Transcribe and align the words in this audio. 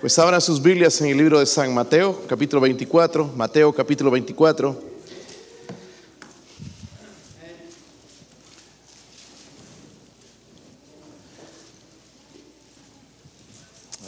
Pues 0.00 0.18
abran 0.18 0.40
sus 0.40 0.62
Biblias 0.62 0.98
en 1.02 1.08
el 1.08 1.18
libro 1.18 1.38
de 1.38 1.44
San 1.44 1.74
Mateo, 1.74 2.22
capítulo 2.26 2.62
24. 2.62 3.34
Mateo, 3.36 3.70
capítulo 3.70 4.10
24. 4.10 4.82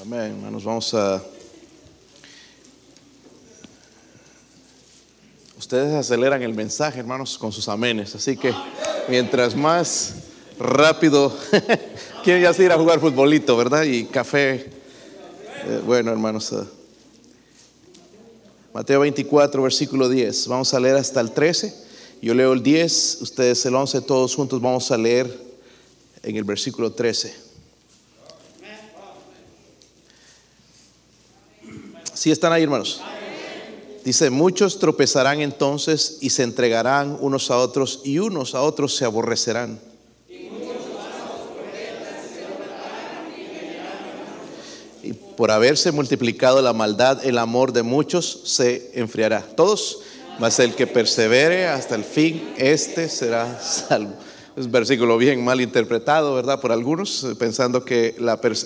Amén, 0.01 0.21
hermanos. 0.21 0.65
Vamos 0.65 0.95
a. 0.95 1.23
Ustedes 5.59 5.93
aceleran 5.93 6.43
el 6.43 6.55
mensaje, 6.55 7.01
hermanos, 7.01 7.37
con 7.37 7.53
sus 7.53 7.69
amenes. 7.69 8.15
Así 8.15 8.39
que 8.39 8.55
mientras 9.11 9.55
más 9.55 10.15
rápido. 10.59 11.37
Quieren 12.25 12.43
ya 12.43 12.63
ir 12.63 12.73
a 12.73 12.79
jugar 12.79 12.99
futbolito, 12.99 13.59
¿verdad? 13.59 13.83
Y 13.83 14.07
café 14.07 14.82
eh, 15.65 15.83
bueno, 15.85 16.11
hermanos, 16.11 16.53
eh, 16.53 16.65
Mateo 18.75 19.01
24, 19.01 19.63
versículo 19.63 20.09
10. 20.09 20.49
Vamos 20.49 20.73
a 20.75 20.81
leer 20.81 20.97
hasta 20.97 21.21
el 21.21 21.33
13. 21.33 21.75
Yo 22.21 22.35
leo 22.35 22.53
el 22.53 22.63
10, 22.63 23.19
ustedes 23.21 23.65
el 23.67 23.75
11, 23.75 24.01
todos 24.03 24.35
juntos 24.35 24.61
vamos 24.61 24.91
a 24.91 24.97
leer 24.97 25.37
en 26.23 26.37
el 26.37 26.45
versículo 26.45 26.93
13. 26.93 27.35
¿Sí 32.15 32.31
están 32.31 32.53
ahí, 32.53 32.63
hermanos? 32.63 33.01
Dice, 34.05 34.31
muchos 34.31 34.79
tropezarán 34.79 35.41
entonces 35.41 36.19
y 36.21 36.31
se 36.31 36.43
entregarán 36.43 37.17
unos 37.21 37.51
a 37.51 37.59
otros 37.59 38.01
y 38.05 38.19
unos 38.19 38.55
a 38.55 38.63
otros 38.63 38.97
se 38.97 39.05
aborrecerán. 39.05 39.92
Por 45.37 45.51
haberse 45.51 45.93
multiplicado 45.93 46.63
la 46.63 46.73
maldad, 46.73 47.25
el 47.25 47.39
amor 47.39 47.73
de 47.73 47.83
muchos 47.83 48.43
se 48.45 48.91
enfriará. 48.95 49.43
Todos, 49.43 50.01
mas 50.39 50.59
el 50.59 50.75
que 50.75 50.87
persevere 50.87 51.67
hasta 51.67 51.95
el 51.95 52.05
fin, 52.05 52.53
este 52.57 53.09
será 53.09 53.61
salvo. 53.61 54.15
Es 54.55 54.67
un 54.67 54.73
versículo 54.73 55.17
bien 55.17 55.43
mal 55.43 55.63
interpretado, 55.63 56.35
¿verdad? 56.35 56.61
Por 56.61 56.73
algunos, 56.73 57.27
pensando 57.39 57.87
que 57.87 58.15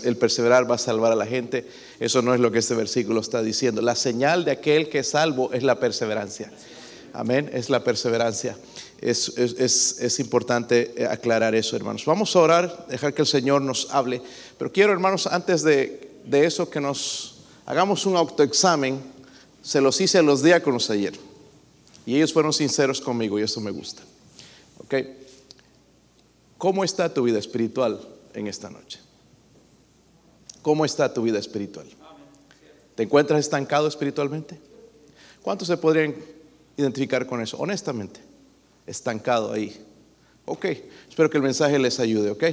el 0.04 0.16
perseverar 0.16 0.68
va 0.68 0.74
a 0.74 0.78
salvar 0.78 1.12
a 1.12 1.16
la 1.16 1.26
gente. 1.26 1.64
Eso 2.00 2.22
no 2.22 2.34
es 2.34 2.40
lo 2.40 2.50
que 2.50 2.58
este 2.58 2.74
versículo 2.74 3.20
está 3.20 3.40
diciendo. 3.40 3.80
La 3.82 3.94
señal 3.94 4.44
de 4.44 4.50
aquel 4.50 4.88
que 4.88 5.00
es 5.00 5.10
salvo 5.10 5.52
es 5.52 5.62
la 5.62 5.78
perseverancia. 5.78 6.50
Amén, 7.12 7.48
es 7.52 7.70
la 7.70 7.84
perseverancia. 7.84 8.56
Es, 9.00 9.28
es, 9.38 10.00
es, 10.00 10.18
importante 10.20 11.06
aclarar 11.08 11.54
eso, 11.54 11.76
hermanos. 11.76 12.04
Vamos 12.04 12.34
a 12.34 12.40
orar, 12.40 12.86
dejar 12.88 13.14
que 13.14 13.22
el 13.22 13.28
Señor 13.28 13.62
nos 13.62 13.88
hable. 13.90 14.22
Pero 14.58 14.72
quiero, 14.72 14.92
hermanos, 14.92 15.26
antes 15.28 15.62
de 15.62 16.05
de 16.26 16.44
eso 16.44 16.68
que 16.68 16.80
nos 16.80 17.36
hagamos 17.64 18.04
un 18.04 18.16
autoexamen, 18.16 19.00
se 19.62 19.80
los 19.80 20.00
hice 20.00 20.18
a 20.18 20.22
los 20.22 20.42
diáconos 20.42 20.90
ayer. 20.90 21.14
Y 22.04 22.16
ellos 22.16 22.32
fueron 22.32 22.52
sinceros 22.52 23.00
conmigo 23.00 23.38
y 23.38 23.42
eso 23.42 23.60
me 23.60 23.70
gusta. 23.70 24.02
¿Ok? 24.78 24.94
¿Cómo 26.58 26.84
está 26.84 27.12
tu 27.12 27.22
vida 27.22 27.38
espiritual 27.38 28.00
en 28.34 28.46
esta 28.46 28.70
noche? 28.70 29.00
¿Cómo 30.62 30.84
está 30.84 31.12
tu 31.12 31.22
vida 31.22 31.38
espiritual? 31.38 31.86
¿Te 32.94 33.04
encuentras 33.04 33.40
estancado 33.40 33.86
espiritualmente? 33.88 34.58
¿Cuántos 35.42 35.68
se 35.68 35.76
podrían 35.76 36.14
identificar 36.76 37.26
con 37.26 37.40
eso? 37.40 37.56
Honestamente, 37.58 38.20
estancado 38.86 39.52
ahí. 39.52 39.76
Ok, 40.44 40.64
espero 41.08 41.28
que 41.28 41.36
el 41.36 41.42
mensaje 41.42 41.78
les 41.78 42.00
ayude, 42.00 42.30
ok. 42.30 42.44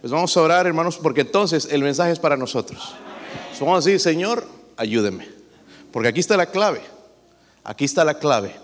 Pues 0.00 0.10
vamos 0.10 0.36
a 0.36 0.42
orar, 0.42 0.66
hermanos, 0.66 0.98
porque 0.98 1.20
entonces 1.20 1.68
el 1.70 1.82
mensaje 1.82 2.12
es 2.12 2.18
para 2.18 2.36
nosotros 2.36 2.94
vamos 3.66 3.84
a 3.84 3.88
decir, 3.88 4.00
Señor, 4.00 4.46
ayúdeme. 4.76 5.28
Porque 5.92 6.08
aquí 6.08 6.20
está 6.20 6.36
la 6.36 6.46
clave. 6.46 6.80
Aquí 7.64 7.84
está 7.84 8.04
la 8.04 8.18
clave. 8.18 8.56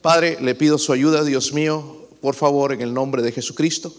Padre, 0.00 0.38
le 0.40 0.54
pido 0.54 0.78
su 0.78 0.92
ayuda, 0.92 1.24
Dios 1.24 1.52
mío, 1.52 2.08
por 2.20 2.34
favor, 2.34 2.72
en 2.72 2.80
el 2.80 2.94
nombre 2.94 3.22
de 3.22 3.32
Jesucristo. 3.32 3.94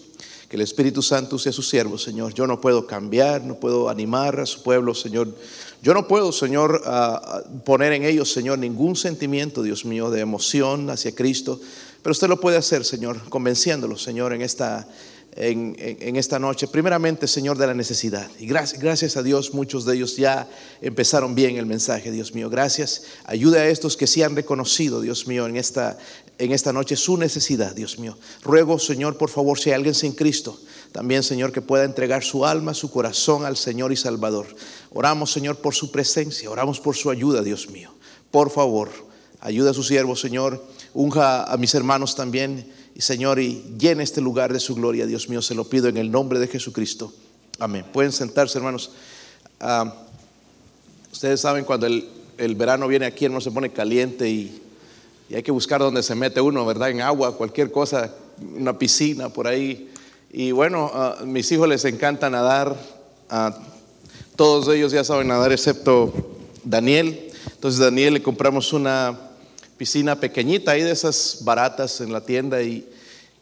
Que 0.48 0.56
el 0.56 0.62
Espíritu 0.62 1.02
Santo 1.02 1.38
sea 1.38 1.52
su 1.52 1.62
siervo, 1.62 1.98
Señor. 1.98 2.34
Yo 2.34 2.46
no 2.46 2.60
puedo 2.60 2.86
cambiar, 2.86 3.42
no 3.42 3.54
puedo 3.56 3.88
animar 3.88 4.40
a 4.40 4.46
su 4.46 4.62
pueblo, 4.62 4.94
Señor. 4.94 5.34
Yo 5.82 5.94
no 5.94 6.06
puedo, 6.06 6.32
Señor, 6.32 6.82
poner 7.64 7.92
en 7.92 8.04
ellos, 8.04 8.32
Señor, 8.32 8.58
ningún 8.58 8.96
sentimiento, 8.96 9.62
Dios 9.62 9.84
mío, 9.84 10.10
de 10.10 10.20
emoción 10.20 10.90
hacia 10.90 11.14
Cristo. 11.14 11.60
Pero 12.02 12.12
usted 12.12 12.28
lo 12.28 12.40
puede 12.40 12.58
hacer, 12.58 12.84
Señor, 12.84 13.28
convenciéndolo, 13.30 13.96
Señor, 13.96 14.32
en 14.34 14.42
esta 14.42 14.86
en, 15.36 16.16
esta 16.16 16.38
noche. 16.38 16.68
Primeramente, 16.68 17.26
Señor, 17.26 17.58
de 17.58 17.66
la 17.66 17.74
necesidad. 17.74 18.28
Y 18.38 18.46
gracias, 18.46 18.80
gracias 18.80 19.16
a 19.16 19.22
Dios, 19.22 19.52
muchos 19.52 19.84
de 19.84 19.96
ellos 19.96 20.16
ya 20.16 20.48
empezaron 20.80 21.34
bien 21.34 21.56
el 21.56 21.66
mensaje, 21.66 22.10
Dios 22.10 22.34
mío. 22.34 22.48
Gracias. 22.48 23.04
Ayuda 23.24 23.60
a 23.60 23.68
estos 23.68 23.96
que 23.96 24.06
sí 24.06 24.22
han 24.22 24.36
reconocido, 24.36 25.00
Dios 25.00 25.26
mío, 25.26 25.46
en 25.46 25.56
esta, 25.56 25.98
en 26.38 26.52
esta 26.52 26.72
noche 26.72 26.96
su 26.96 27.16
necesidad, 27.16 27.74
Dios 27.74 27.98
mío. 27.98 28.16
Ruego, 28.42 28.78
Señor, 28.78 29.16
por 29.16 29.30
favor, 29.30 29.58
si 29.58 29.70
hay 29.70 29.76
alguien 29.76 29.94
sin 29.94 30.12
Cristo, 30.12 30.58
también, 30.92 31.24
Señor, 31.24 31.50
que 31.50 31.60
pueda 31.60 31.84
entregar 31.84 32.22
su 32.22 32.46
alma, 32.46 32.72
su 32.72 32.90
corazón 32.90 33.44
al 33.44 33.56
Señor 33.56 33.92
y 33.92 33.96
Salvador. 33.96 34.46
Oramos, 34.92 35.32
Señor, 35.32 35.56
por 35.56 35.74
su 35.74 35.90
presencia. 35.90 36.48
Oramos 36.50 36.78
por 36.78 36.94
su 36.94 37.10
ayuda, 37.10 37.42
Dios 37.42 37.68
mío. 37.68 37.92
Por 38.30 38.50
favor, 38.50 38.90
ayuda 39.40 39.72
a 39.72 39.74
su 39.74 39.82
siervo, 39.82 40.14
Señor. 40.14 40.64
Unja 40.92 41.42
a 41.42 41.56
mis 41.56 41.74
hermanos 41.74 42.14
también 42.14 42.72
Señor, 43.00 43.40
y 43.40 43.64
llene 43.78 44.02
este 44.02 44.20
lugar 44.20 44.52
de 44.52 44.60
su 44.60 44.74
gloria, 44.74 45.06
Dios 45.06 45.28
mío, 45.28 45.42
se 45.42 45.54
lo 45.54 45.64
pido 45.64 45.88
en 45.88 45.96
el 45.96 46.10
nombre 46.10 46.38
de 46.38 46.46
Jesucristo. 46.46 47.12
Amén. 47.58 47.84
Pueden 47.92 48.12
sentarse, 48.12 48.58
hermanos. 48.58 48.90
Ah, 49.60 49.92
ustedes 51.10 51.40
saben 51.40 51.64
cuando 51.64 51.86
el, 51.86 52.54
verano 52.54 52.86
viene 52.86 53.06
aquí, 53.06 53.24
hermano, 53.24 53.40
se 53.40 53.50
pone 53.50 53.70
caliente 53.72 54.28
y, 54.28 54.60
hay 55.34 55.42
que 55.42 55.50
buscar 55.50 55.80
donde 55.80 56.02
se 56.02 56.14
mete 56.14 56.40
uno, 56.40 56.64
¿verdad? 56.64 56.90
En 56.90 57.00
agua, 57.00 57.36
cualquier 57.36 57.72
cosa, 57.72 58.14
una 58.56 58.78
piscina 58.78 59.30
por 59.30 59.48
ahí. 59.48 59.90
Y 60.32 60.52
bueno, 60.52 60.90
a 60.94 61.24
mis 61.24 61.50
hijos 61.50 61.68
les 61.68 61.84
encanta 61.84 62.30
nadar. 62.30 62.76
a 63.28 63.58
todos 64.36 64.68
ellos 64.68 64.92
ya 64.92 65.02
saben 65.02 65.28
nadar, 65.28 65.50
excepto 65.52 66.12
Daniel. 66.64 67.30
Entonces, 67.52 67.80
Daniel 67.80 68.14
le 68.14 68.22
compramos 68.22 68.72
una 68.72 69.18
piscina 69.76 70.18
pequeñita 70.18 70.72
ahí 70.72 70.82
de 70.82 70.92
esas 70.92 71.38
baratas 71.42 72.00
en 72.00 72.12
la 72.12 72.20
tienda 72.20 72.62
y, 72.62 72.88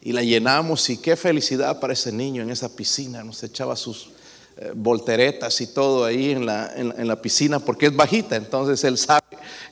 la 0.05 0.23
llenamos 0.23 0.91
y 0.91 0.97
qué 0.97 1.15
felicidad 1.15 1.79
para 1.79 1.93
ese 1.93 2.11
niño 2.11 2.43
en 2.43 2.51
esa 2.51 2.75
piscina, 2.75 3.23
nos 3.23 3.41
echaba 3.45 3.77
sus 3.77 4.11
eh, 4.57 4.73
volteretas 4.75 5.61
y 5.61 5.69
todo 5.69 6.05
ahí 6.05 6.33
en 6.33 6.45
la, 6.45 6.73
en, 6.75 7.07
la, 7.07 7.23
piscina 7.23 7.61
porque 7.61 7.87
es 7.87 7.95
bajita, 7.95 8.35
entonces 8.35 8.83
él 8.83 8.99
sabe 8.99 9.23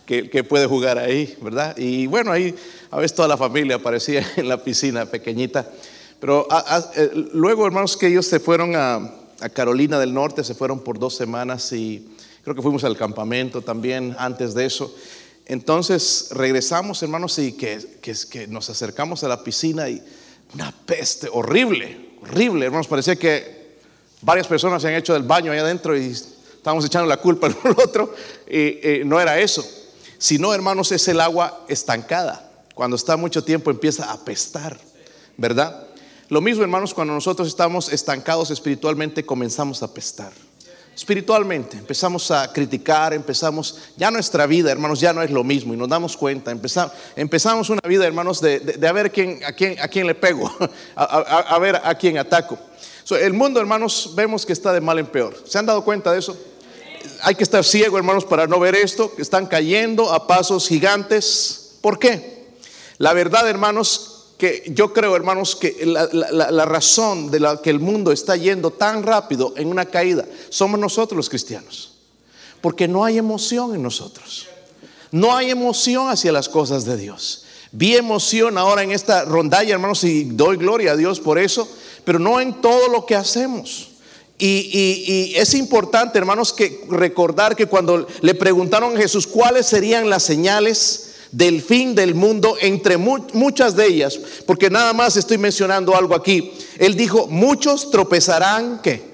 que, 0.07 0.45
puede 0.45 0.67
jugar 0.67 0.99
ahí, 0.99 1.37
¿verdad? 1.43 1.77
Y 1.77 2.07
bueno, 2.07 2.31
ahí 2.31 2.55
a 2.93 2.99
veces 2.99 3.15
toda 3.15 3.27
la 3.27 3.37
familia 3.37 3.77
aparecía 3.77 4.25
en 4.37 4.49
la 4.49 4.63
piscina 4.63 5.05
pequeñita, 5.07 5.69
pero 6.21 6.47
eh, 6.97 7.11
luego 7.33 7.67
hermanos 7.67 7.97
que 7.97 8.07
ellos 8.07 8.27
se 8.27 8.39
fueron 8.39 8.77
a 8.77 9.49
Carolina 9.53 9.99
del 9.99 10.15
Norte, 10.15 10.45
se 10.45 10.55
fueron 10.55 10.79
por 10.81 10.99
dos 10.99 11.17
semanas 11.17 11.73
y 11.73 12.07
creo 12.43 12.55
que 12.55 12.63
fuimos 12.63 12.85
al 12.85 12.97
campamento 12.97 13.63
también 13.63 14.15
antes 14.19 14.55
de 14.55 14.67
eso. 14.67 14.95
Entonces 15.51 16.29
regresamos, 16.31 17.03
hermanos, 17.03 17.37
y 17.41 17.55
que, 17.55 18.47
nos 18.49 18.71
acercamos 18.71 19.25
a 19.25 19.29
la 19.29 19.43
piscina 19.43 19.89
y 19.89 20.01
una 20.55 20.71
peste 20.71 21.29
horrible, 21.29 22.11
horrible, 22.23 22.67
hermanos. 22.67 22.87
Parecía 22.87 23.17
que 23.17 23.79
varias 24.23 24.47
personas 24.47 24.81
se 24.81 24.87
han 24.87 24.95
hecho 24.95 25.13
del 25.13 25.25
baño 25.25 25.51
ahí 25.51 25.59
adentro 25.59 25.99
y 25.99 26.07
estábamos 26.07 26.85
echando 26.85 27.09
la 27.09 27.17
culpa 27.17 27.49
al 27.65 27.75
otro. 27.77 28.15
Y, 28.49 29.05
no 29.05 29.21
era 29.21 29.41
eso, 29.41 29.69
sino, 30.19 30.55
hermanos, 30.55 30.93
es 30.93 31.09
el 31.09 31.21
agua 31.21 31.65
estancada. 31.67 32.49
Cuando 32.73 32.95
está 32.95 33.17
mucho 33.17 33.43
tiempo 33.43 33.73
empieza 33.73 34.05
a 34.05 34.13
apestar, 34.13 34.79
¿verdad? 35.37 35.85
Lo 36.29 36.41
mismo, 36.41 36.63
hermanos, 36.63 36.95
cuando 36.95 37.13
nosotros 37.13 37.49
estamos 37.49 37.93
estancados 37.93 38.53
espiritualmente, 38.53 39.27
comenzamos 39.27 39.83
a 39.83 39.87
apestar 39.87 40.31
espiritualmente. 40.95 41.77
Empezamos 41.77 42.31
a 42.31 42.53
criticar, 42.53 43.15
empezamos, 43.15 43.79
ya 43.97 44.11
nuestra 44.11 44.47
vida, 44.47 44.71
hermanos, 44.71 45.01
ya 45.01 45.13
no 45.13 45.23
es 45.23 45.31
lo 45.31 45.45
mismo 45.45 45.75
y 45.75 45.77
nos 45.77 45.89
damos 45.89 46.17
cuenta. 46.17 46.51
Empezamos, 46.51 47.71
una 47.71 47.81
vida, 47.87 48.07
hermanos, 48.07 48.41
de, 48.41 48.79
a 48.87 48.93
ver 48.93 49.11
quién, 49.11 49.41
a, 49.45 49.53
quién, 49.53 49.79
a 49.79 50.05
le 50.05 50.15
pego, 50.15 50.51
a, 50.97 51.59
ver 51.59 51.81
a 51.83 51.95
quién 51.95 52.19
ataco. 52.19 52.59
el 53.11 53.33
mundo, 53.33 53.61
hermanos, 53.61 54.13
vemos 54.15 54.45
que 54.45 54.53
está 54.53 54.73
de 54.73 54.81
mal 54.81 54.99
en 54.99 55.07
peor. 55.07 55.35
¿Se 55.47 55.59
han 55.59 55.67
dado 55.67 55.85
cuenta 55.85 56.13
de 56.13 56.19
eso? 56.19 56.37
Hay 57.23 57.35
que 57.35 57.45
estar 57.45 57.65
ciego, 57.65 57.97
hermanos, 57.97 58.25
para 58.25 58.47
no 58.47 58.61
ver 58.61 58.75
esto, 58.75 59.15
que 59.15 59.23
están 59.23 59.47
cayendo 59.47 60.13
a 60.13 60.27
pasos 60.27 60.69
gigantes. 60.69 61.77
¿Por 61.81 61.99
qué? 61.99 62.41
La 62.99 63.15
verdad, 63.15 63.49
hermanos, 63.49 64.10
que 64.41 64.73
yo 64.75 64.91
creo, 64.95 65.15
hermanos, 65.15 65.55
que 65.55 65.85
la, 65.85 66.65
razón 66.65 67.31
de 67.31 67.41
la 67.41 67.61
que 67.61 67.69
el 67.69 67.79
mundo 67.79 68.11
está 68.11 68.37
yendo 68.37 68.71
tan 68.71 69.03
rápido 69.03 69.53
en 69.55 69.69
una 69.69 69.85
caída 69.85 70.25
somos 70.49 70.81
nosotros 70.81 71.15
los 71.15 71.29
cristianos. 71.29 71.93
Porque 72.63 72.89
no 72.89 73.05
hay 73.05 73.19
emoción 73.19 73.75
en 73.75 73.83
nosotros. 73.83 74.47
No 75.13 75.37
hay 75.37 75.51
emoción 75.51 76.09
hacia 76.09 76.33
las 76.33 76.49
cosas 76.49 76.87
de 76.87 76.97
Dios. 76.97 77.45
Vi 77.71 77.97
emoción 77.97 78.57
ahora 78.57 78.83
en 78.83 78.93
esta 78.93 79.27
rondalla, 79.27 79.75
hermanos, 79.75 80.03
y 80.05 80.25
doy 80.25 80.57
gloria 80.57 80.93
a 80.93 80.97
Dios 80.97 81.21
por 81.21 81.39
eso, 81.39 81.69
pero 82.05 82.19
no 82.19 82.41
en 82.41 82.63
todo 82.63 82.89
lo 82.89 83.05
que 83.05 83.17
hacemos. 83.17 83.89
Y, 84.39 85.35
es 85.37 85.53
importante, 85.53 86.19
hermanos, 86.19 86.55
que 86.55 86.87
recordar 86.89 87.55
que 87.55 87.67
cuando 87.67 88.07
le 88.23 88.35
preguntaron 88.35 88.97
a 88.97 89.01
Jesús 89.01 89.27
cuáles 89.27 89.67
serían 89.67 90.09
las 90.09 90.23
señales 90.23 91.10
del 91.33 91.63
fin 91.63 91.95
del 91.95 92.15
mundo, 92.15 92.57
entre 92.61 92.97
muchas 92.97 93.77
de 93.77 93.87
ellas, 93.87 94.19
porque 94.47 94.71
nada 94.71 94.93
más 94.93 95.17
estoy 95.17 95.39
mencionando 95.39 95.97
algo 95.97 96.15
aquí, 96.15 96.53
él 96.79 96.97
dijo, 96.97 97.27
muchos 97.27 97.91
tropezarán, 97.91 98.81
¿qué? 98.83 99.11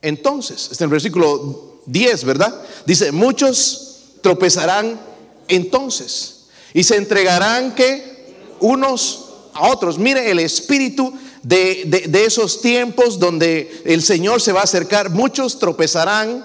Entonces, 0.00 0.68
está 0.70 0.84
en 0.84 0.88
el 0.88 0.92
versículo 0.92 1.80
10, 1.86 2.24
¿verdad? 2.24 2.62
Dice, 2.86 3.10
muchos 3.10 4.12
tropezarán 4.20 5.00
entonces 5.48 6.46
y 6.72 6.84
se 6.84 6.96
entregarán, 6.96 7.74
¿qué? 7.74 8.34
Unos 8.60 9.24
a 9.52 9.68
otros. 9.68 9.98
Mire 9.98 10.30
el 10.30 10.40
espíritu 10.40 11.12
de, 11.42 12.24
esos 12.26 12.60
tiempos 12.60 13.18
donde 13.18 13.82
el 13.84 14.02
Señor 14.02 14.40
se 14.40 14.52
va 14.52 14.60
a 14.60 14.64
acercar, 14.64 15.10
muchos 15.10 15.58
tropezarán, 15.58 16.44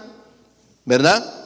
¿verdad? 0.85 1.38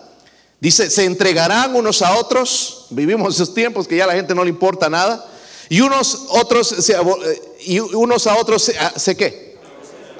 Dice, 0.64 0.90
se 0.90 1.04
entregarán 1.04 1.76
unos 1.76 2.02
a 2.02 2.16
otros. 2.16 2.86
Vivimos 2.92 3.36
esos 3.36 3.54
tiempos 3.54 3.86
que 3.86 3.98
ya 3.98 4.06
a 4.06 4.08
la 4.08 4.14
gente 4.14 4.34
no 4.34 4.46
le 4.46 4.50
importa 4.50 4.90
nada. 4.90 5.30
Y 5.68 5.82
unos 5.82 6.28
otros 6.30 6.90
eh, 6.90 7.42
y 7.66 7.82
unos 7.82 8.28
a 8.28 8.38
otros 8.38 8.64
se, 8.64 8.80
ah, 8.80 8.94
se 8.96 9.18
qué? 9.18 9.58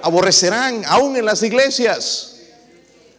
Aborrecerán, 0.02 0.84
aún 0.86 1.16
en 1.16 1.24
las 1.24 1.44
iglesias. 1.44 2.32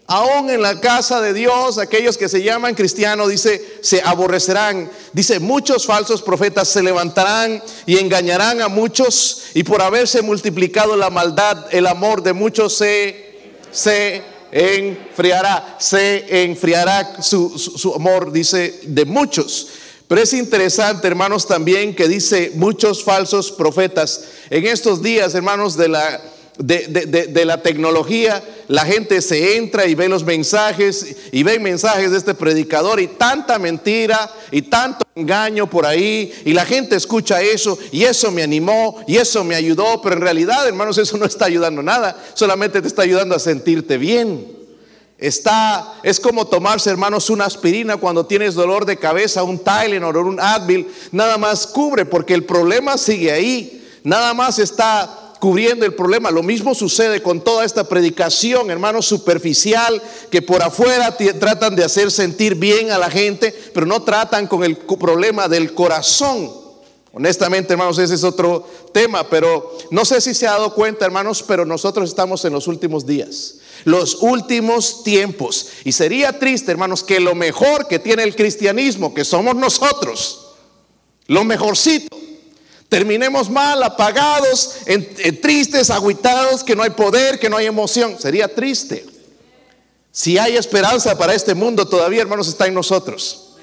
Aún 0.06 0.50
en 0.50 0.61
la 0.61 0.82
casa 0.82 1.23
de 1.23 1.32
Dios, 1.32 1.79
aquellos 1.79 2.19
que 2.19 2.29
se 2.29 2.43
llaman 2.43 2.75
cristianos, 2.75 3.31
dice, 3.31 3.79
se 3.81 4.03
aborrecerán. 4.03 4.91
Dice, 5.15 5.41
muchos 5.41 5.87
falsos 5.87 6.20
profetas 6.20 6.69
se 6.69 6.82
levantarán 6.82 7.62
y 7.87 7.97
engañarán 7.97 8.61
a 8.61 8.69
muchos. 8.69 9.44
Y 9.55 9.62
por 9.62 9.81
haberse 9.81 10.20
multiplicado 10.20 10.94
la 10.94 11.09
maldad, 11.09 11.69
el 11.70 11.87
amor 11.87 12.23
de 12.23 12.35
muchos 12.35 12.77
se, 12.77 13.55
se 13.73 14.33
enfriará. 14.55 15.77
Se 15.81 16.45
enfriará 16.45 17.21
su, 17.21 17.59
su 17.59 17.93
amor, 17.95 18.31
dice, 18.31 18.81
de 18.85 19.05
muchos. 19.05 19.69
Pero 20.06 20.21
es 20.21 20.33
interesante, 20.33 21.09
hermanos, 21.09 21.47
también 21.47 21.95
que 21.95 22.06
dice 22.06 22.53
muchos 22.55 23.03
falsos 23.03 23.51
profetas. 23.51 24.25
En 24.51 24.65
estos 24.67 25.03
días, 25.03 25.35
hermanos, 25.35 25.77
de 25.77 25.89
la 25.89 26.21
de, 26.59 27.45
la 27.45 27.62
tecnología, 27.62 28.43
la 28.69 28.85
gente 28.85 29.21
se 29.21 29.56
entra 29.56 29.87
y 29.87 29.95
ve 29.95 30.09
los 30.09 30.25
mensajes 30.25 31.17
y 31.33 31.43
ve 31.43 31.59
mensajes 31.59 32.12
de 32.12 32.19
este 32.19 32.35
predicador 32.35 33.01
y 33.01 33.09
tanta 33.09 33.59
mentira 33.59 34.31
y 34.53 34.62
tanto 34.62 35.05
engaño 35.17 35.69
por 35.69 35.85
ahí 35.85 36.33
y 36.45 36.53
la 36.53 36.65
gente 36.65 36.97
escucha 36.97 37.43
eso 37.43 37.77
y 37.91 38.05
eso 38.05 38.31
me 38.31 38.43
animó 38.43 39.03
y 39.06 39.17
eso 39.17 39.43
me 39.43 39.56
ayudó, 39.56 40.01
pero 40.01 40.15
en 40.15 40.23
realidad, 40.23 40.67
hermanos, 40.67 40.99
eso 40.99 41.17
no 41.17 41.27
está 41.27 41.47
ayudando 41.47 41.83
nada, 41.83 42.17
solamente 42.35 42.81
te 42.81 42.89
está 42.89 43.03
ayudando 43.03 43.35
a 43.35 43.41
sentirte 43.41 43.99
bien. 43.99 44.65
Está, 45.17 45.95
es 46.03 46.19
como 46.21 46.47
tomarse, 46.47 46.91
hermanos, 46.91 47.31
una 47.31 47.47
aspirina 47.47 47.97
cuando 47.97 48.27
tienes 48.27 48.55
dolor 48.55 48.85
de 48.85 48.99
cabeza, 48.99 49.43
un 49.43 49.59
Tylenol 49.59 50.17
o 50.17 50.21
un 50.21 50.41
Advil, 50.41 50.89
nada 51.12 51.39
más 51.39 51.67
cubre 51.67 52.05
porque 52.05 52.35
el 52.35 52.45
problema 52.45 52.99
sigue 52.99 53.33
ahí. 53.33 53.81
Nada 54.03 54.35
más 54.35 54.59
está 54.59 55.24
cubriendo 55.44 55.85
el 55.85 55.93
problema. 55.93 56.31
Lo 56.31 56.43
mismo 56.43 56.75
sucede 56.75 57.20
con 57.20 57.38
toda 57.43 57.67
esta 57.67 57.87
predicación, 57.87 58.70
hermanos, 58.70 59.05
superficial, 59.05 60.02
que 60.31 60.41
por 60.41 60.62
afuera 60.62 61.14
tratan 61.38 61.76
de 61.76 61.85
hacer 61.85 62.11
sentir 62.11 62.55
bien 62.55 62.91
a 62.91 62.96
la 62.96 63.11
gente, 63.11 63.55
pero 63.75 63.85
no 63.85 64.02
tratan 64.02 64.46
con 64.46 64.64
el 64.64 64.79
problema 64.79 65.46
del 65.46 65.75
corazón. 65.75 66.50
Honestamente, 67.12 67.75
hermanos, 67.75 67.99
ese 67.99 68.14
es 68.14 68.25
otro 68.25 68.67
tema, 68.94 69.29
pero 69.29 69.76
no 69.91 70.06
sé 70.06 70.23
si 70.23 70.32
se 70.32 70.49
ha 70.49 70.52
dado 70.52 70.73
cuenta, 70.73 71.05
hermanos, 71.05 71.44
pero 71.46 71.67
nosotros 71.67 72.08
estamos 72.08 72.43
en 72.46 72.55
los 72.55 72.67
últimos 72.67 73.05
días, 73.05 73.56
los 73.85 74.23
últimos 74.23 75.02
tiempos. 75.02 75.67
Y 75.85 75.93
sería 75.93 76.38
triste, 76.38 76.70
hermanos, 76.70 77.05
que 77.05 77.20
lo 77.20 77.35
mejor 77.35 77.87
que 77.87 77.99
tiene 77.99 78.23
el 78.23 78.35
cristianismo, 78.35 79.12
que 79.12 79.26
somos 79.26 79.55
nosotros, 79.55 80.55
lo 81.26 81.44
mejorcito, 81.44 82.17
terminemos 82.94 83.50
mal, 83.50 83.82
apagados, 83.82 84.76
tristes, 85.43 85.91
aguitados, 85.91 86.62
que 86.62 86.76
no 86.76 86.85
hay 86.85 86.91
poder, 86.91 87.41
que 87.41 87.50
no 87.50 87.56
hay 87.56 87.67
emoción. 87.67 88.17
Sería 88.20 88.46
triste. 88.46 89.05
Si 90.12 90.38
hay 90.38 90.56
esperanza 90.56 91.19
para 91.19 91.35
este 91.35 91.55
mundo 91.55 91.88
todavía, 91.88 92.23
hermanos, 92.23 92.46
está 92.46 92.69
en 92.69 92.75
nosotros. 92.75 93.56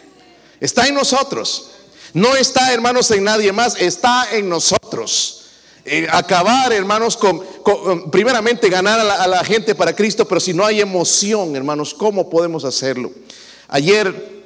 Está 0.59 0.85
en 0.85 0.95
nosotros. 0.95 1.69
No 2.13 2.35
está, 2.35 2.73
hermanos, 2.73 3.09
en 3.11 3.23
nadie 3.23 3.53
más, 3.53 3.79
está 3.79 4.27
en 4.33 4.49
nosotros. 4.49 5.43
Eh, 5.85 6.09
acabar, 6.11 6.73
hermanos, 6.73 7.15
con, 7.15 8.11
primeramente 8.11 8.67
ganar 8.67 8.99
a 8.99 9.27
la, 9.27 9.43
gente 9.45 9.75
para 9.75 9.95
Cristo, 9.95 10.27
pero 10.27 10.41
si 10.41 10.53
no 10.53 10.65
hay 10.65 10.81
emoción, 10.81 11.55
hermanos, 11.55 11.93
¿cómo 11.93 12.29
podemos 12.29 12.65
hacerlo? 12.65 13.13
Ayer 13.69 14.43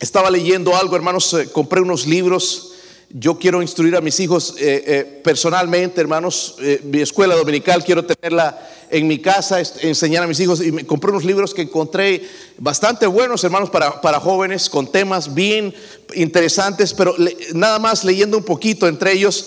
estaba 0.00 0.30
leyendo 0.30 0.74
algo, 0.74 0.96
hermanos, 0.96 1.34
eh, 1.34 1.50
compré 1.52 1.82
unos 1.82 2.06
libros 2.06 2.71
yo 3.14 3.38
quiero 3.38 3.60
instruir 3.60 3.94
a 3.96 4.00
mis 4.00 4.18
hijos 4.20 4.54
eh, 4.58 4.84
eh, 4.86 5.20
personalmente, 5.22 6.00
hermanos. 6.00 6.56
Eh, 6.60 6.80
mi 6.84 7.00
escuela 7.00 7.34
dominical 7.34 7.84
quiero 7.84 8.04
tenerla 8.04 8.68
en 8.90 9.06
mi 9.06 9.18
casa, 9.18 9.60
enseñar 9.80 10.22
a 10.22 10.26
mis 10.26 10.40
hijos. 10.40 10.62
Y 10.62 10.72
me 10.72 10.86
compré 10.86 11.10
unos 11.10 11.24
libros 11.24 11.52
que 11.52 11.62
encontré 11.62 12.26
bastante 12.58 13.06
buenos, 13.06 13.44
hermanos, 13.44 13.68
para, 13.68 14.00
para 14.00 14.18
jóvenes, 14.18 14.70
con 14.70 14.90
temas 14.90 15.34
bien 15.34 15.74
interesantes. 16.14 16.94
Pero 16.94 17.14
nada 17.52 17.78
más 17.78 18.04
leyendo 18.04 18.38
un 18.38 18.44
poquito 18.44 18.88
entre 18.88 19.12
ellos, 19.12 19.46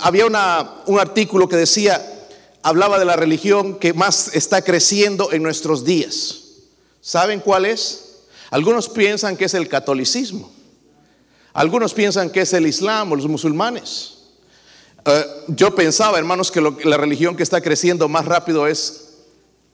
había 0.00 0.26
una, 0.26 0.82
un 0.86 1.00
artículo 1.00 1.48
que 1.48 1.56
decía, 1.56 2.28
hablaba 2.62 3.00
de 3.00 3.04
la 3.04 3.16
religión 3.16 3.78
que 3.78 3.94
más 3.94 4.30
está 4.34 4.62
creciendo 4.62 5.32
en 5.32 5.42
nuestros 5.42 5.84
días. 5.84 6.42
¿Saben 7.00 7.40
cuál 7.40 7.66
es? 7.66 8.04
Algunos 8.50 8.88
piensan 8.88 9.36
que 9.36 9.46
es 9.46 9.54
el 9.54 9.68
catolicismo. 9.68 10.55
Algunos 11.56 11.94
piensan 11.94 12.28
que 12.28 12.42
es 12.42 12.52
el 12.52 12.66
Islam 12.66 13.12
o 13.12 13.16
los 13.16 13.26
musulmanes. 13.26 14.18
Eh, 15.06 15.24
yo 15.48 15.74
pensaba, 15.74 16.18
hermanos, 16.18 16.52
que 16.52 16.60
la 16.60 16.98
religión 16.98 17.34
que 17.34 17.42
está 17.42 17.62
creciendo 17.62 18.10
más 18.10 18.26
rápido 18.26 18.66
es, 18.66 19.14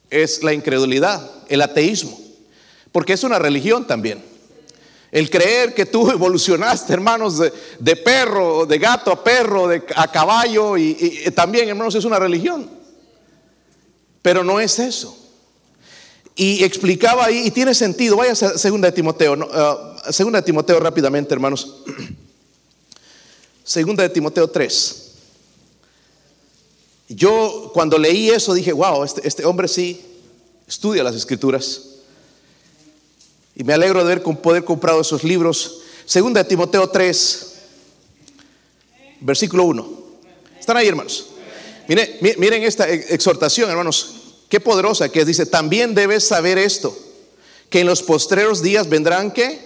es 0.09 0.45
la 0.45 0.53
incredulidad, 0.53 1.29
el 1.49 1.61
ateísmo, 1.61 2.17
porque 2.93 3.15
es 3.15 3.25
una 3.25 3.41
religión 3.41 3.85
también. 3.85 4.23
El 5.11 5.29
creer 5.29 5.75
que 5.75 5.85
tú 5.85 6.09
evolucionaste, 6.13 6.93
hermanos, 6.93 7.43
de, 7.81 7.97
perro, 7.97 8.65
de 8.65 8.79
gato 8.79 9.11
a 9.11 9.25
perro, 9.25 9.67
de, 9.67 9.83
a 9.97 10.07
caballo, 10.07 10.79
y, 10.79 11.25
también, 11.35 11.69
hermanos, 11.69 11.97
es 11.97 12.05
una 12.05 12.21
religión. 12.21 12.71
Pero 14.23 14.45
no 14.45 14.61
es 14.61 14.79
eso. 14.79 15.19
Y 16.35 16.65
explicaba 16.65 17.27
ahí, 17.27 17.47
y 17.47 17.51
tiene 17.51 17.75
sentido, 17.75 18.17
vaya 18.17 18.33
a 18.33 18.35
segunda 18.35 18.89
de 18.89 18.93
Timoteo, 18.93 19.35
uh, 19.35 20.13
segunda 20.13 20.41
de 20.41 20.47
Timoteo 20.47 20.81
rápidamente, 20.81 21.35
hermanos. 21.35 21.83
Segunda 23.65 24.03
de 24.03 24.09
Timoteo 24.09 24.49
3. 24.49 25.13
Yo 27.09 27.71
cuando 27.73 27.97
leí 27.97 28.29
eso 28.29 28.55
dije, 28.55 28.73
wow, 28.73 29.05
este, 29.05 29.27
este, 29.27 29.45
hombre 29.45 29.69
sí 29.69 30.03
estudia 30.67 31.05
las 31.05 31.15
escrituras. 31.15 31.83
Y 33.55 33.63
me 33.65 33.73
alegro 33.73 34.05
de 34.05 34.13
haber 34.13 34.23
poder 34.39 34.65
comprado 34.65 35.01
esos 35.01 35.23
libros. 35.23 35.83
Segunda 36.07 36.43
de 36.43 36.49
Timoteo 36.49 36.89
3, 36.89 37.53
versículo 39.21 39.65
1. 39.65 40.03
¿Están 40.59 40.77
ahí, 40.77 40.89
hermanos? 40.89 41.27
Miren, 41.87 42.11
miren 42.39 42.63
esta 42.63 42.89
exhortación, 42.89 43.71
hermanos. 43.71 44.22
Qué 44.53 44.61
poderosa 44.61 45.09
que 45.09 45.25
dice, 45.25 45.47
también 45.47 45.95
debes 45.95 46.29
saber 46.29 46.59
esto, 46.59 46.95
que 47.71 47.81
en 47.81 47.87
los 47.87 48.03
postreros 48.03 48.61
días 48.61 48.87
vendrán 48.87 49.31
qué? 49.31 49.59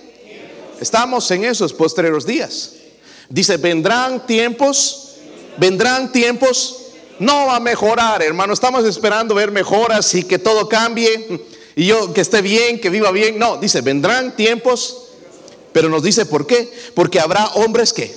Estamos 0.80 1.28
en 1.32 1.42
esos 1.42 1.72
postreros 1.72 2.24
días. 2.24 2.74
Dice, 3.28 3.56
vendrán 3.56 4.24
tiempos, 4.28 5.16
vendrán 5.58 6.12
tiempos, 6.12 6.82
no 7.18 7.46
va 7.46 7.56
a 7.56 7.60
mejorar, 7.60 8.22
hermano, 8.22 8.52
estamos 8.52 8.84
esperando 8.84 9.34
ver 9.34 9.50
mejoras 9.50 10.14
y 10.14 10.22
que 10.22 10.38
todo 10.38 10.68
cambie 10.68 11.44
y 11.74 11.86
yo 11.86 12.14
que 12.14 12.20
esté 12.20 12.40
bien, 12.40 12.80
que 12.80 12.88
viva 12.88 13.10
bien. 13.10 13.40
No, 13.40 13.56
dice, 13.56 13.80
vendrán 13.80 14.36
tiempos, 14.36 15.08
pero 15.72 15.88
nos 15.88 16.04
dice 16.04 16.26
por 16.26 16.46
qué, 16.46 16.72
porque 16.94 17.18
habrá 17.18 17.48
hombres 17.54 17.92
que 17.92 18.14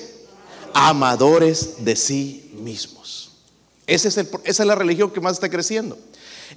amadores 0.75 1.83
de 1.83 1.95
sí 1.95 2.51
mismos. 2.61 3.31
Es 3.87 4.05
el, 4.05 4.29
esa 4.43 4.61
es 4.61 4.67
la 4.67 4.75
religión 4.75 5.09
que 5.09 5.19
más 5.19 5.33
está 5.33 5.49
creciendo 5.49 5.97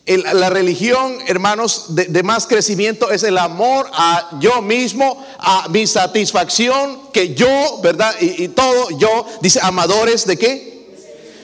la 0.07 0.51
religión, 0.51 1.19
hermanos, 1.27 1.95
de, 1.95 2.23
más 2.23 2.47
crecimiento 2.47 3.11
es 3.11 3.23
el 3.23 3.39
amor 3.39 3.89
a 3.93 4.39
yo 4.41 4.61
mismo, 4.63 5.25
a 5.39 5.69
mi 5.69 5.87
satisfacción, 5.87 7.11
que 7.13 7.35
yo, 7.35 7.81
¿verdad? 7.83 8.15
Y, 8.21 8.49
todo, 8.49 8.91
yo, 8.99 9.27
dice, 9.41 9.61
amadores 9.63 10.27
de 10.27 10.37
qué? 10.37 10.73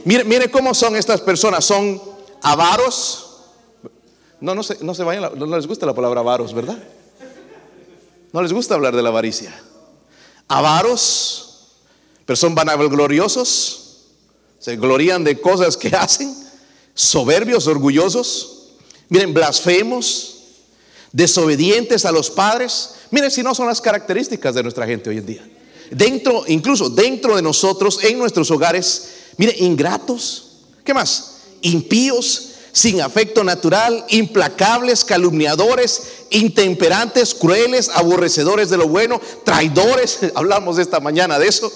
Mire, 0.04 0.24
mire 0.24 0.50
cómo 0.50 0.74
son 0.74 0.96
estas 0.96 1.20
personas, 1.20 1.64
son 1.64 2.00
avaros. 2.42 3.26
No, 4.40 4.54
no 4.54 4.62
se, 4.62 4.82
no 4.82 4.94
se 4.94 5.04
vayan, 5.04 5.30
no 5.36 5.56
les 5.56 5.66
gusta 5.66 5.86
la 5.86 5.94
palabra 5.94 6.20
avaros, 6.20 6.52
¿verdad? 6.52 6.78
No 8.32 8.42
les 8.42 8.52
gusta 8.52 8.74
hablar 8.74 8.94
de 8.94 9.02
la 9.02 9.08
avaricia. 9.08 9.54
Avaros, 10.48 11.68
pero 12.24 12.36
son 12.36 12.54
vanagloriosos, 12.54 14.06
se 14.58 14.76
glorían 14.76 15.22
de 15.22 15.40
cosas 15.40 15.76
que 15.76 15.88
hacen 15.96 16.47
soberbios, 16.98 17.68
orgullosos, 17.68 18.70
miren, 19.08 19.32
blasfemos, 19.32 20.38
desobedientes 21.12 22.04
a 22.04 22.10
los 22.10 22.28
padres. 22.28 22.90
Miren 23.12 23.30
si 23.30 23.44
no 23.44 23.54
son 23.54 23.68
las 23.68 23.80
características 23.80 24.52
de 24.56 24.64
nuestra 24.64 24.84
gente 24.84 25.08
hoy 25.08 25.18
en 25.18 25.26
día. 25.26 25.48
Dentro, 25.92 26.42
incluso 26.48 26.90
dentro 26.90 27.36
de 27.36 27.42
nosotros, 27.42 28.00
en 28.02 28.18
nuestros 28.18 28.50
hogares, 28.50 29.10
miren, 29.36 29.54
ingratos. 29.62 30.56
¿Qué 30.82 30.92
más? 30.92 31.36
Impíos, 31.62 32.54
sin 32.72 33.00
afecto 33.00 33.44
natural, 33.44 34.04
implacables, 34.08 35.04
calumniadores, 35.04 36.02
intemperantes, 36.30 37.32
crueles, 37.32 37.90
aborrecedores 37.90 38.70
de 38.70 38.76
lo 38.76 38.88
bueno, 38.88 39.20
traidores, 39.44 40.18
hablamos 40.34 40.78
esta 40.78 40.98
mañana 40.98 41.38
de 41.38 41.46
eso, 41.46 41.72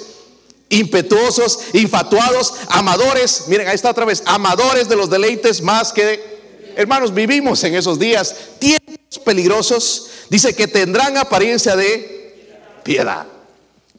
impetuosos, 0.72 1.60
infatuados, 1.74 2.54
amadores, 2.68 3.44
miren, 3.48 3.68
ahí 3.68 3.74
está 3.74 3.90
otra 3.90 4.04
vez, 4.04 4.22
amadores 4.26 4.88
de 4.88 4.96
los 4.96 5.10
deleites 5.10 5.62
más 5.62 5.92
que, 5.92 6.72
hermanos, 6.76 7.14
vivimos 7.14 7.62
en 7.64 7.74
esos 7.74 7.98
días, 7.98 8.34
tiempos 8.58 9.18
peligrosos, 9.24 10.08
dice 10.28 10.54
que 10.54 10.66
tendrán 10.66 11.16
apariencia 11.16 11.76
de 11.76 12.50
piedad. 12.82 13.26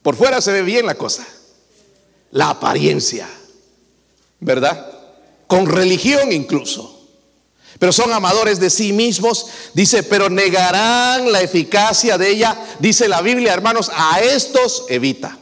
Por 0.01 0.15
fuera 0.15 0.41
se 0.41 0.51
ve 0.51 0.63
bien 0.63 0.85
la 0.85 0.95
cosa, 0.95 1.25
la 2.31 2.49
apariencia, 2.49 3.29
¿verdad? 4.39 4.91
Con 5.47 5.67
religión 5.67 6.31
incluso 6.31 6.93
pero 7.79 7.91
son 7.91 8.13
amadores 8.13 8.61
de 8.61 8.69
sí 8.69 8.93
mismos. 8.93 9.47
Dice, 9.73 10.03
pero 10.03 10.29
negarán 10.29 11.29
la 11.33 11.41
eficacia 11.41 12.17
de 12.17 12.29
ella. 12.29 12.57
Dice 12.79 13.09
la 13.09 13.21
Biblia, 13.21 13.51
hermanos, 13.51 13.91
a 13.93 14.21
estos 14.21 14.85
evita. 14.87 15.37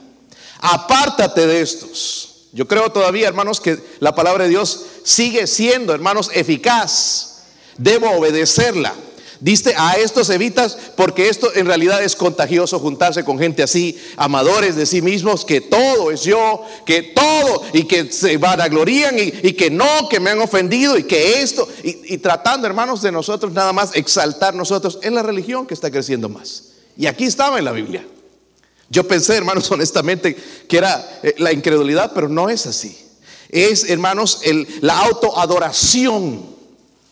Apártate 0.62 1.48
de 1.48 1.62
estos. 1.62 2.32
Yo 2.53 2.68
creo 2.68 2.91
todavía, 2.91 3.27
hermanos, 3.27 3.60
que 3.60 3.80
la 4.00 4.13
palabra 4.13 4.44
de 4.44 4.51
Dios 4.51 4.86
sigue 5.03 5.48
siendo, 5.48 5.94
hermanos, 5.94 6.30
eficaz. 6.34 7.44
Debo 7.77 8.12
obedecerla. 8.12 8.94
Diste 9.39 9.74
a 9.75 9.94
estos 9.94 10.30
evitas 10.30 10.77
porque 10.96 11.27
esto 11.27 11.51
en 11.56 11.65
realidad 11.65 12.03
es 12.03 12.15
contagioso 12.15 12.77
juntarse 12.77 13.25
con 13.25 13.39
gente 13.39 13.63
así, 13.63 14.00
amadores 14.15 14.75
de 14.75 14.86
sí 14.86 15.01
mismos, 15.01 15.46
que 15.46 15.62
todo 15.62 16.12
es 16.12 16.22
yo, 16.22 16.63
que 16.86 17.01
todo, 17.01 17.63
y 17.74 17.86
que 17.86 18.12
se 18.12 18.38
vanaglorían 18.38 19.18
y, 19.18 19.34
y 19.41 19.53
que 19.53 19.72
no, 19.72 20.08
que 20.10 20.20
me 20.20 20.30
han 20.30 20.41
ofendido 20.41 20.96
y 20.96 21.06
que 21.06 21.41
esto, 21.41 21.68
y, 21.82 22.13
y 22.13 22.18
tratando 22.20 22.68
hermanos 22.68 23.01
de 23.01 23.12
nosotros 23.12 23.51
nada 23.51 23.74
más 23.74 23.96
exaltar 23.96 24.53
nosotros 24.53 25.00
en 25.01 25.15
la 25.15 25.24
religión 25.24 25.65
que 25.65 25.74
está 25.74 25.89
creciendo 25.89 26.30
más. 26.30 26.65
Y 26.96 27.08
aquí 27.08 27.24
estaba 27.25 27.58
en 27.58 27.65
la 27.65 27.72
Biblia. 27.72 28.06
Yo 28.91 29.07
pensé, 29.07 29.38
hermanos, 29.38 29.71
honestamente, 29.71 30.36
que 30.67 30.77
era 30.77 31.19
eh, 31.24 31.33
la 31.39 31.51
incredulidad, 31.51 32.12
pero 32.13 32.29
no 32.29 32.50
es 32.50 32.67
así. 32.67 32.98
Es, 33.50 33.89
hermanos, 33.89 34.41
la 34.81 35.00
autoadoración. 35.00 36.45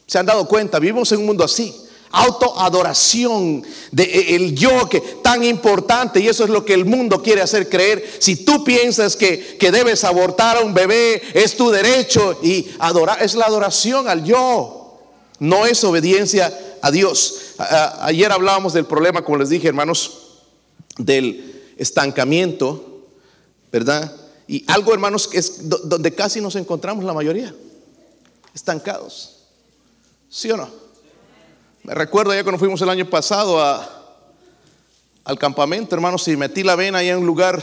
¿Se 0.05 0.19
han 0.19 0.25
dado 0.25 0.48
cuenta? 0.48 0.79
Vivimos 0.79 1.12
en 1.12 1.19
un 1.19 1.25
mundo 1.25 1.43
así 1.43 1.74
autoadoración 2.12 3.63
de 3.91 4.03
e, 4.03 4.36
el 4.36 4.55
yo 4.55 4.89
que 4.89 5.00
tan 5.00 5.43
importante 5.43 6.19
y 6.19 6.27
eso 6.27 6.43
es 6.43 6.50
lo 6.50 6.65
que 6.65 6.74
el 6.74 6.86
mundo 6.86 7.21
quiere 7.21 7.41
hacer 7.41 7.69
creer. 7.69 8.17
Si 8.19 8.38
tú 8.38 8.63
piensas 8.63 9.15
que, 9.15 9.57
que 9.57 9.71
debes 9.71 10.03
abortar 10.03 10.57
a 10.57 10.62
un 10.62 10.74
bebé, 10.74 11.21
es 11.33 11.55
tu 11.55 11.69
derecho 11.69 12.39
y 12.41 12.67
adorar 12.79 13.21
es 13.21 13.36
la 13.36 13.45
adoración 13.45 14.07
al 14.07 14.24
yo, 14.24 15.00
no 15.39 15.65
es 15.65 15.83
obediencia 15.83 16.51
a 16.81 16.91
Dios. 16.91 17.55
ayer 18.01 18.31
hablábamos 18.31 18.74
del 18.74 18.86
problema, 18.86 19.24
como 19.24 19.38
les 19.38 19.50
dije, 19.50 19.67
hermanos, 19.67 20.39
del 20.98 21.59
estancamiento, 21.79 23.07
¿verdad? 23.71 24.15
Y 24.48 24.63
algo, 24.67 24.93
hermanos, 24.93 25.27
que 25.27 25.39
es 25.39 25.67
donde 25.67 26.13
casi 26.13 26.41
nos 26.41 26.55
encontramos 26.55 27.03
la 27.03 27.13
mayoría, 27.13 27.53
estancados. 28.53 29.38
¿Sí 30.29 30.51
o 30.51 30.57
no? 30.57 30.69
Me 31.83 31.95
recuerdo 31.95 32.33
ya 32.33 32.43
cuando 32.43 32.59
fuimos 32.59 32.81
el 32.81 32.89
año 32.89 33.09
pasado 33.09 33.59
al 35.24 35.39
campamento, 35.39 35.95
hermanos, 35.95 36.27
y 36.27 36.36
metí 36.36 36.62
la 36.63 36.75
vena 36.75 37.00
ahí 37.00 37.09
en 37.09 37.17
un 37.17 37.25
lugar 37.25 37.62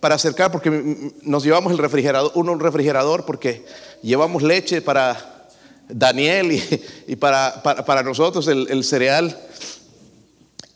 para 0.00 0.16
acercar, 0.16 0.50
porque 0.50 1.12
nos 1.22 1.42
llevamos 1.42 1.72
el 1.72 1.78
refrigerador, 1.78 2.32
uno 2.34 2.52
un 2.52 2.60
refrigerador, 2.60 3.24
porque 3.24 3.64
llevamos 4.02 4.42
leche 4.42 4.82
para 4.82 5.48
Daniel 5.88 6.52
y, 7.06 7.16
para, 7.16 7.62
para, 7.62 8.02
nosotros 8.02 8.48
el, 8.48 8.84
cereal. 8.84 9.38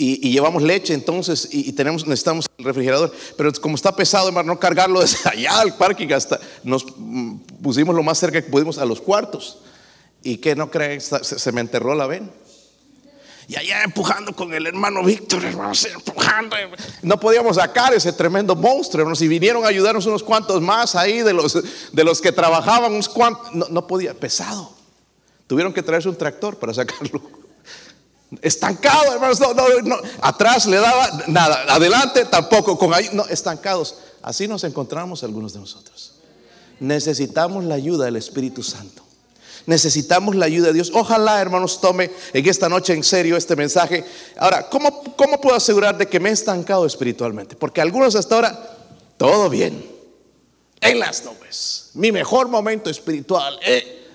Y, 0.02 0.33
llevamos 0.33 0.62
leche 0.62 0.95
entonces 0.95 1.47
y, 1.52 1.71
tenemos, 1.73 2.07
necesitamos 2.07 2.47
el 2.57 2.64
refrigerador, 2.64 3.12
pero 3.37 3.52
como 3.61 3.75
está 3.75 3.95
pesado, 3.95 4.28
hermano, 4.28 4.54
no 4.54 4.59
cargarlo 4.59 5.00
desde 5.02 5.28
allá 5.28 5.61
al 5.61 5.76
parque, 5.76 6.12
hasta 6.14 6.40
nos 6.64 6.87
pusimos 7.62 7.95
lo 7.95 8.02
más 8.02 8.19
cerca 8.19 8.40
que 8.40 8.49
pudimos 8.49 8.78
a 8.78 8.87
los 8.87 9.00
cuartos. 9.00 9.59
Y 10.23 10.38
que 10.38 10.54
no 10.57 10.71
creen, 10.71 11.00
se 11.00 11.52
me 11.52 11.61
enterró 11.61 11.95
la 11.95 12.07
vena. 12.07 12.28
Y 13.47 13.57
allá 13.57 13.83
empujando 13.83 14.33
con 14.33 14.54
el 14.54 14.66
hermano 14.66 15.02
Víctor, 15.02 15.45
hermanos, 15.45 15.85
empujando. 15.85 16.57
No 17.02 17.19
podíamos 17.19 17.57
sacar 17.57 17.92
ese 17.92 18.12
tremendo 18.12 18.54
monstruo, 18.54 19.00
hermanos. 19.00 19.21
Y 19.21 19.28
vinieron 19.28 19.64
a 19.64 19.69
ayudarnos 19.69 20.07
unos 20.07 20.23
cuantos 20.23 20.62
más 20.62 20.95
ahí 20.95 21.21
de 21.23 21.33
los, 21.33 21.59
de 21.92 22.04
los 22.04 22.21
que 22.21 22.33
trabajaban, 22.33 22.92
unos 22.92 23.09
cuantos. 23.09 23.71
No, 23.71 23.87
podía, 23.87 24.14
pesado. 24.14 24.73
Tuvieron 25.47 25.73
que 25.73 25.83
traerse 25.83 26.09
un 26.09 26.16
tractor 26.16 26.59
para 26.59 26.73
sacarlo. 26.73 27.39
Estancado, 28.42 29.12
hermanos. 29.12 29.40
No, 29.40 29.96
Atrás 30.20 30.66
le 30.66 30.76
daba 30.76 31.25
nada. 31.26 31.64
Adelante 31.68 32.25
tampoco. 32.26 32.78
Con 32.78 32.94
ahí, 32.94 33.08
no, 33.12 33.26
estancados. 33.26 33.96
Así 34.22 34.46
nos 34.46 34.64
encontramos 34.64 35.25
algunos 35.25 35.52
de 35.52 35.60
nosotros. 35.60 36.14
Necesitamos 36.78 37.64
la 37.64 37.75
ayuda 37.75 38.06
del 38.06 38.16
Espíritu 38.16 38.62
Santo. 38.62 39.02
Necesitamos 39.66 40.34
la 40.37 40.46
ayuda 40.46 40.68
de 40.68 40.75
Dios. 40.75 40.90
Ojalá, 40.94 41.40
hermanos, 41.40 41.80
tome 41.80 42.10
en 42.32 42.49
esta 42.49 42.68
noche 42.68 42.94
en 42.94 43.04
serio 43.04 43.37
este 43.37 43.56
mensaje. 43.56 44.04
Ahora, 44.38 44.68
¿cómo, 44.68 45.02
cómo 45.16 45.40
puedo 45.40 45.56
asegurar 45.56 45.99
de 45.99 46.08
que 46.08 46.20
me 46.20 46.30
he 46.30 46.32
estancado 46.32 46.87
espiritualmente? 46.87 47.56
Porque 47.56 47.80
algunos 47.80 48.14
hasta 48.14 48.34
ahora, 48.34 48.78
todo 49.16 49.50
bien. 49.50 49.84
En 50.80 50.99
las 50.99 51.25
nubes. 51.25 51.90
Mi 51.94 52.10
mejor 52.10 52.49
momento 52.49 52.88
espiritual. 52.88 53.58
Eh, 53.62 54.08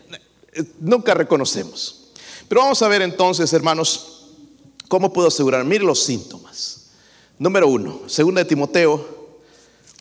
eh, 0.53 0.63
nunca 0.79 1.13
reconocemos. 1.13 2.04
Pero 2.47 2.61
vamos 2.61 2.81
a 2.81 2.87
ver 2.87 3.01
entonces, 3.01 3.51
hermanos, 3.53 4.27
cómo 4.87 5.11
puedo 5.11 5.27
asegurar. 5.27 5.63
Mire 5.65 5.83
los 5.83 6.03
síntomas. 6.03 6.85
Número 7.37 7.67
uno, 7.67 8.01
segunda 8.07 8.41
de 8.41 8.45
Timoteo 8.45 9.05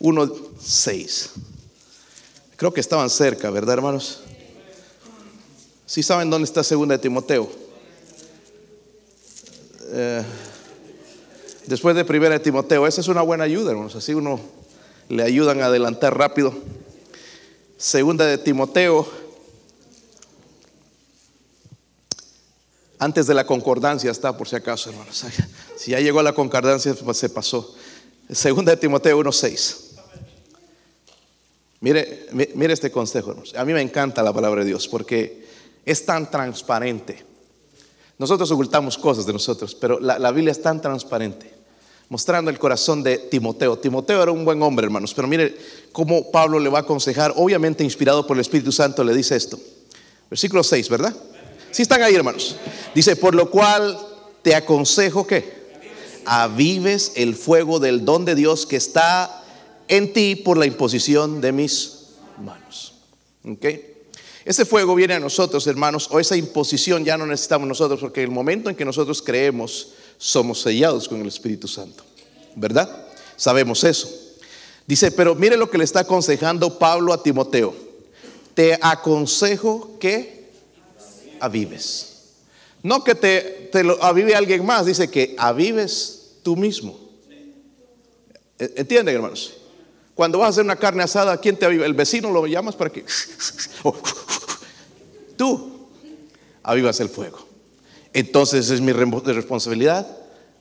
1.6. 0.01 1.31
Creo 2.57 2.73
que 2.73 2.81
estaban 2.81 3.11
cerca, 3.11 3.51
¿verdad, 3.51 3.75
hermanos? 3.75 4.21
Si 5.87 6.03
saben 6.03 6.31
dónde 6.31 6.47
está 6.47 6.63
segunda 6.63 6.97
de 6.97 7.03
Timoteo? 7.03 7.51
Eh, 9.93 10.23
después 11.67 11.97
de 11.97 12.05
primera 12.05 12.35
de 12.35 12.41
Timoteo. 12.41 12.87
Esa 12.87 13.01
es 13.01 13.09
una 13.09 13.23
buena 13.23 13.45
ayuda, 13.45 13.71
hermanos. 13.71 13.95
Así 13.97 14.15
uno 14.15 14.41
le 15.09 15.23
ayudan 15.23 15.61
a 15.61 15.67
adelantar 15.67 16.17
rápido. 16.17 16.55
Segunda 17.77 18.27
de 18.27 18.39
Timoteo. 18.39 19.07
Antes 23.05 23.27
de 23.27 23.35
la 23.35 23.45
concordancia 23.45 24.11
está, 24.11 24.35
por 24.35 24.49
si 24.49 24.57
acaso, 24.57 24.89
hermanos. 24.89 25.27
Si 25.77 25.91
ya 25.91 26.01
llegó 26.01 26.21
a 26.21 26.23
la 26.23 26.33
concordancia, 26.33 26.95
pues 26.95 27.19
se 27.19 27.29
pasó. 27.29 27.75
Segunda 28.31 28.73
de 28.73 28.79
Timoteo 28.79 29.21
1.6. 29.21 29.77
Mire, 31.81 32.27
mire 32.55 32.73
este 32.73 32.91
consejo, 32.91 33.33
hermanos. 33.33 33.55
A 33.57 33.65
mí 33.67 33.75
me 33.75 33.83
encanta 33.83 34.23
la 34.23 34.33
palabra 34.33 34.63
de 34.63 34.69
Dios 34.69 34.89
porque 34.89 35.47
es 35.85 36.07
tan 36.07 36.31
transparente. 36.31 37.23
Nosotros 38.17 38.51
ocultamos 38.51 38.97
cosas 38.97 39.27
de 39.27 39.35
nosotros, 39.35 39.75
pero 39.75 40.01
la, 40.01 40.31
Biblia 40.31 40.53
es 40.53 40.63
tan 40.63 40.81
transparente, 40.81 41.53
mostrando 42.09 42.51
el 42.51 42.59
corazón 42.59 43.03
de 43.03 43.19
Timoteo. 43.19 43.79
Timoteo 43.79 44.23
era 44.23 44.33
un 44.33 44.47
buen 44.47 44.63
hombre, 44.63 44.87
hermanos, 44.87 45.13
pero 45.13 45.29
mire 45.29 45.55
cómo 45.93 46.31
Pablo 46.31 46.59
le 46.59 46.71
va 46.71 46.79
a 46.79 46.83
aconsejar, 46.83 47.35
obviamente 47.37 47.85
inspirado 47.85 48.27
por 48.27 48.39
el 48.39 48.41
Espíritu 48.41 48.73
Santo, 48.73 49.05
le 49.05 49.15
dice 49.15 49.37
esto. 49.37 49.61
Versículo 50.31 50.63
6, 50.63 50.89
¿verdad? 50.89 51.15
Si 51.75 51.83
están 51.83 52.03
ahí, 52.03 52.15
hermanos. 52.15 52.55
Dice, 52.95 53.17
por 53.17 53.35
lo 53.35 53.51
cual 53.51 53.99
te 54.43 54.55
aconsejo 54.55 55.27
que 55.27 55.65
avives 56.25 57.11
el 57.17 57.35
fuego 57.35 57.81
del 57.81 58.05
don 58.05 58.25
de 58.25 58.37
Dios 58.37 58.65
que 58.65 58.77
está 58.77 59.43
en 59.89 60.13
ti 60.13 60.37
por 60.37 60.57
la 60.57 60.67
imposición 60.67 61.41
de 61.41 61.51
mis 61.51 62.11
manos. 62.41 62.95
¿Ok? 63.45 63.67
Ese 64.45 64.65
fuego 64.65 64.95
viene 64.95 65.15
a 65.15 65.19
nosotros, 65.19 65.67
hermanos, 65.67 66.07
o 66.13 66.21
esa 66.21 66.37
imposición 66.37 67.05
ya 67.05 67.19
no 67.19 67.27
necesitamos 67.27 67.67
nosotros, 67.67 67.99
porque 67.99 68.23
el 68.23 68.31
momento 68.31 68.71
en 68.71 68.77
que 68.77 68.85
nosotros 68.85 69.21
creemos, 69.21 69.95
somos 70.17 70.61
sellados 70.61 71.09
con 71.09 71.23
el 71.23 71.27
Espíritu 71.27 71.67
Santo. 71.67 72.05
¿Verdad? 72.55 73.09
Sabemos 73.35 73.83
eso. 73.83 74.09
Dice, 74.87 75.11
pero 75.11 75.35
mire 75.35 75.57
lo 75.57 75.69
que 75.69 75.79
le 75.79 75.85
está 75.85 76.01
aconsejando 76.01 76.79
Pablo 76.79 77.13
a 77.13 77.21
Timoteo. 77.21 77.75
Te 78.55 78.79
aconsejo 78.81 79.99
que 79.99 80.44
avives. 81.45 82.11
No 82.83 83.03
que 83.03 83.15
te, 83.15 83.69
te 83.73 83.83
lo 83.83 84.03
avive 84.03 84.35
alguien 84.35 84.65
más, 84.65 84.87
dice 84.87 85.11
que 85.11 85.35
avives 85.39 86.37
tú 86.43 86.57
mismo. 86.57 86.99
¿Entienden, 88.59 89.15
hermanos? 89.15 89.55
Cuando 90.15 90.39
vas 90.39 90.47
a 90.47 90.51
hacer 90.51 90.65
una 90.65 90.77
carne 90.77 91.03
asada, 91.03 91.41
¿quién 91.41 91.57
te 91.57 91.67
aviva? 91.67 91.87
El 91.87 91.95
vecino 91.95 92.31
lo 92.31 92.47
llamas 92.47 92.77
para 92.77 92.91
que 92.91 93.05
Tú 95.37 95.89
avivas 96.63 97.01
el 97.01 97.09
fuego. 97.09 97.47
Entonces 98.13 98.71
es 98.71 98.81
mi 98.81 98.93
responsabilidad 98.93 100.07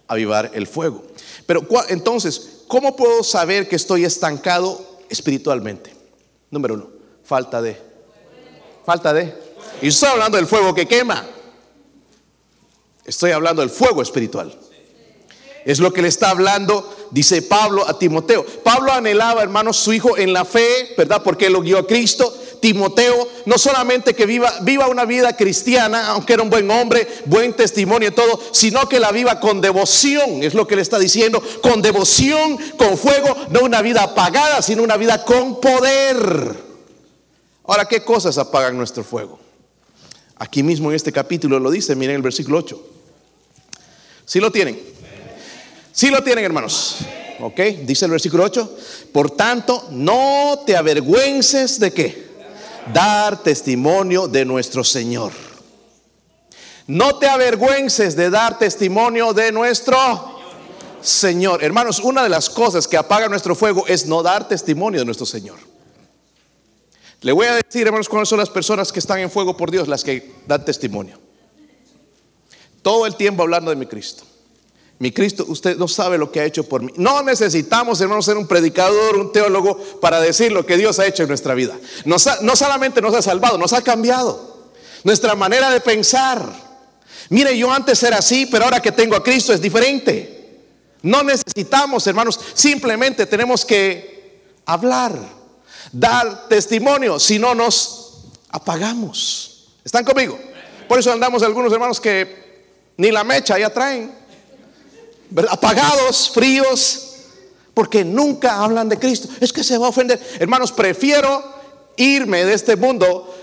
avivar 0.07 0.51
el 0.53 0.67
fuego. 0.67 1.03
Pero 1.45 1.67
entonces, 1.89 2.63
¿cómo 2.67 2.95
puedo 2.95 3.23
saber 3.23 3.67
que 3.67 3.75
estoy 3.75 4.05
estancado 4.05 4.99
espiritualmente? 5.09 5.93
Número 6.49 6.75
uno, 6.75 6.89
falta 7.23 7.61
de. 7.61 7.77
Falta 8.85 9.13
de. 9.13 9.33
Y 9.81 9.87
estoy 9.87 10.09
hablando 10.09 10.37
del 10.37 10.47
fuego 10.47 10.73
que 10.73 10.87
quema. 10.87 11.25
Estoy 13.05 13.31
hablando 13.31 13.61
del 13.61 13.69
fuego 13.69 14.01
espiritual. 14.01 14.57
Es 15.65 15.79
lo 15.79 15.93
que 15.93 16.01
le 16.01 16.09
está 16.09 16.29
hablando, 16.29 16.93
dice 17.11 17.41
Pablo 17.41 17.87
a 17.87 17.97
Timoteo. 17.97 18.45
Pablo 18.63 18.91
anhelaba, 18.91 19.41
hermanos, 19.41 19.77
su 19.77 19.93
hijo 19.93 20.17
en 20.17 20.33
la 20.33 20.43
fe, 20.43 20.93
¿verdad? 20.97 21.21
Porque 21.23 21.49
lo 21.49 21.61
guió 21.61 21.79
a 21.79 21.87
Cristo. 21.87 22.33
Timoteo, 22.59 23.27
no 23.45 23.57
solamente 23.57 24.13
que 24.13 24.25
viva, 24.25 24.53
viva 24.61 24.87
una 24.87 25.03
vida 25.03 25.35
cristiana, 25.35 26.07
aunque 26.07 26.33
era 26.33 26.43
un 26.43 26.49
buen 26.49 26.69
hombre, 26.71 27.07
buen 27.25 27.53
testimonio 27.53 28.09
y 28.09 28.13
todo, 28.13 28.39
sino 28.51 28.87
que 28.87 29.01
la 29.01 29.11
viva 29.11 29.41
con 29.41 29.59
devoción, 29.59 30.43
es 30.43 30.53
lo 30.53 30.65
que 30.65 30.77
le 30.77 30.81
está 30.81 30.97
diciendo, 30.97 31.43
con 31.61 31.81
devoción, 31.81 32.57
con 32.77 32.97
fuego, 32.97 33.35
no 33.49 33.61
una 33.61 33.81
vida 33.81 34.03
apagada, 34.03 34.61
sino 34.61 34.81
una 34.81 34.95
vida 34.95 35.25
con 35.25 35.59
poder. 35.59 36.55
Ahora, 37.65 37.85
¿qué 37.85 38.03
cosas 38.03 38.37
apagan 38.37 38.77
nuestro 38.77 39.03
fuego? 39.03 39.42
Aquí 40.43 40.61
mismo 40.61 40.89
en 40.89 40.97
este 40.97 41.13
capítulo 41.13 41.57
lo 41.57 41.71
dice, 41.71 41.95
miren 41.95 42.17
el 42.17 42.21
versículo 42.21 42.57
8. 42.57 42.87
Si 44.25 44.41
lo 44.41 44.51
tienen? 44.51 44.77
Si 45.93 46.09
lo 46.09 46.21
tienen, 46.21 46.43
hermanos? 46.43 46.97
¿Ok? 47.39 47.61
Dice 47.85 48.03
el 48.03 48.11
versículo 48.11 48.43
8. 48.43 48.77
Por 49.13 49.31
tanto, 49.31 49.87
no 49.91 50.63
te 50.65 50.75
avergüences 50.75 51.79
de 51.79 51.93
qué? 51.93 52.27
Dar 52.93 53.41
testimonio 53.41 54.27
de 54.27 54.43
nuestro 54.43 54.83
Señor. 54.83 55.31
No 56.87 57.15
te 57.19 57.29
avergüences 57.29 58.17
de 58.17 58.29
dar 58.29 58.59
testimonio 58.59 59.31
de 59.31 59.49
nuestro 59.53 60.41
Señor. 60.99 61.63
Hermanos, 61.63 62.01
una 62.01 62.21
de 62.21 62.27
las 62.27 62.49
cosas 62.49 62.85
que 62.85 62.97
apaga 62.97 63.29
nuestro 63.29 63.55
fuego 63.55 63.87
es 63.87 64.07
no 64.07 64.21
dar 64.21 64.45
testimonio 64.49 64.99
de 64.99 65.05
nuestro 65.05 65.25
Señor. 65.25 65.72
Le 67.23 67.31
voy 67.31 67.47
a 67.47 67.55
decir, 67.55 67.87
hermanos, 67.87 68.09
cuáles 68.09 68.29
son 68.29 68.37
las 68.37 68.49
personas 68.49 68.91
que 68.91 68.99
están 68.99 69.19
en 69.19 69.31
fuego 69.31 69.55
por 69.55 69.71
Dios, 69.71 69.87
las 69.87 70.03
que 70.03 70.33
dan 70.45 70.63
testimonio. 70.65 71.19
Todo 72.81 73.05
el 73.05 73.15
tiempo 73.15 73.43
hablando 73.43 73.71
de 73.71 73.77
mi 73.77 73.85
Cristo. 73.85 74.25
Mi 74.99 75.11
Cristo, 75.11 75.45
usted 75.47 75.77
no 75.77 75.87
sabe 75.87 76.17
lo 76.17 76.31
que 76.31 76.41
ha 76.41 76.45
hecho 76.45 76.67
por 76.67 76.81
mí. 76.81 76.91
No 76.97 77.23
necesitamos, 77.23 77.99
hermanos, 78.01 78.25
ser 78.25 78.37
un 78.37 78.45
predicador, 78.45 79.17
un 79.17 79.31
teólogo 79.31 79.77
para 80.01 80.19
decir 80.19 80.51
lo 80.51 80.65
que 80.65 80.77
Dios 80.77 80.99
ha 80.99 81.07
hecho 81.07 81.23
en 81.23 81.29
nuestra 81.29 81.53
vida. 81.53 81.77
no 82.05 82.19
solamente 82.19 83.01
nos 83.01 83.15
ha 83.15 83.21
salvado, 83.21 83.57
nos 83.57 83.71
ha 83.71 83.81
cambiado. 83.81 84.71
Nuestra 85.05 85.33
manera 85.35 85.69
de 85.71 85.79
pensar. 85.79 86.53
Mire, 87.29 87.57
yo 87.57 87.71
antes 87.71 88.03
era 88.03 88.17
así, 88.17 88.45
pero 88.47 88.65
ahora 88.65 88.81
que 88.81 88.91
tengo 88.91 89.15
a 89.15 89.23
Cristo 89.23 89.53
es 89.53 89.61
diferente. 89.61 90.61
No 91.01 91.23
necesitamos, 91.23 92.05
hermanos, 92.05 92.39
simplemente 92.53 93.25
tenemos 93.25 93.63
que 93.63 94.41
hablar 94.65 95.42
dar 95.91 96.47
testimonio, 96.47 97.19
si 97.19 97.39
no 97.39 97.53
nos 97.55 98.21
apagamos. 98.49 99.67
¿Están 99.83 100.05
conmigo? 100.05 100.39
Por 100.87 100.99
eso 100.99 101.11
andamos 101.11 101.43
algunos 101.43 101.71
hermanos 101.73 101.99
que 101.99 102.43
ni 102.97 103.11
la 103.11 103.23
mecha 103.23 103.57
ya 103.57 103.69
traen, 103.69 104.13
apagados, 105.49 106.29
fríos, 106.29 107.09
porque 107.73 108.05
nunca 108.05 108.63
hablan 108.63 108.87
de 108.89 108.99
Cristo. 108.99 109.27
Es 109.39 109.51
que 109.51 109.63
se 109.63 109.77
va 109.77 109.87
a 109.87 109.89
ofender. 109.89 110.21
Hermanos, 110.39 110.71
prefiero 110.71 111.43
irme 111.97 112.45
de 112.45 112.53
este 112.53 112.75
mundo 112.75 113.33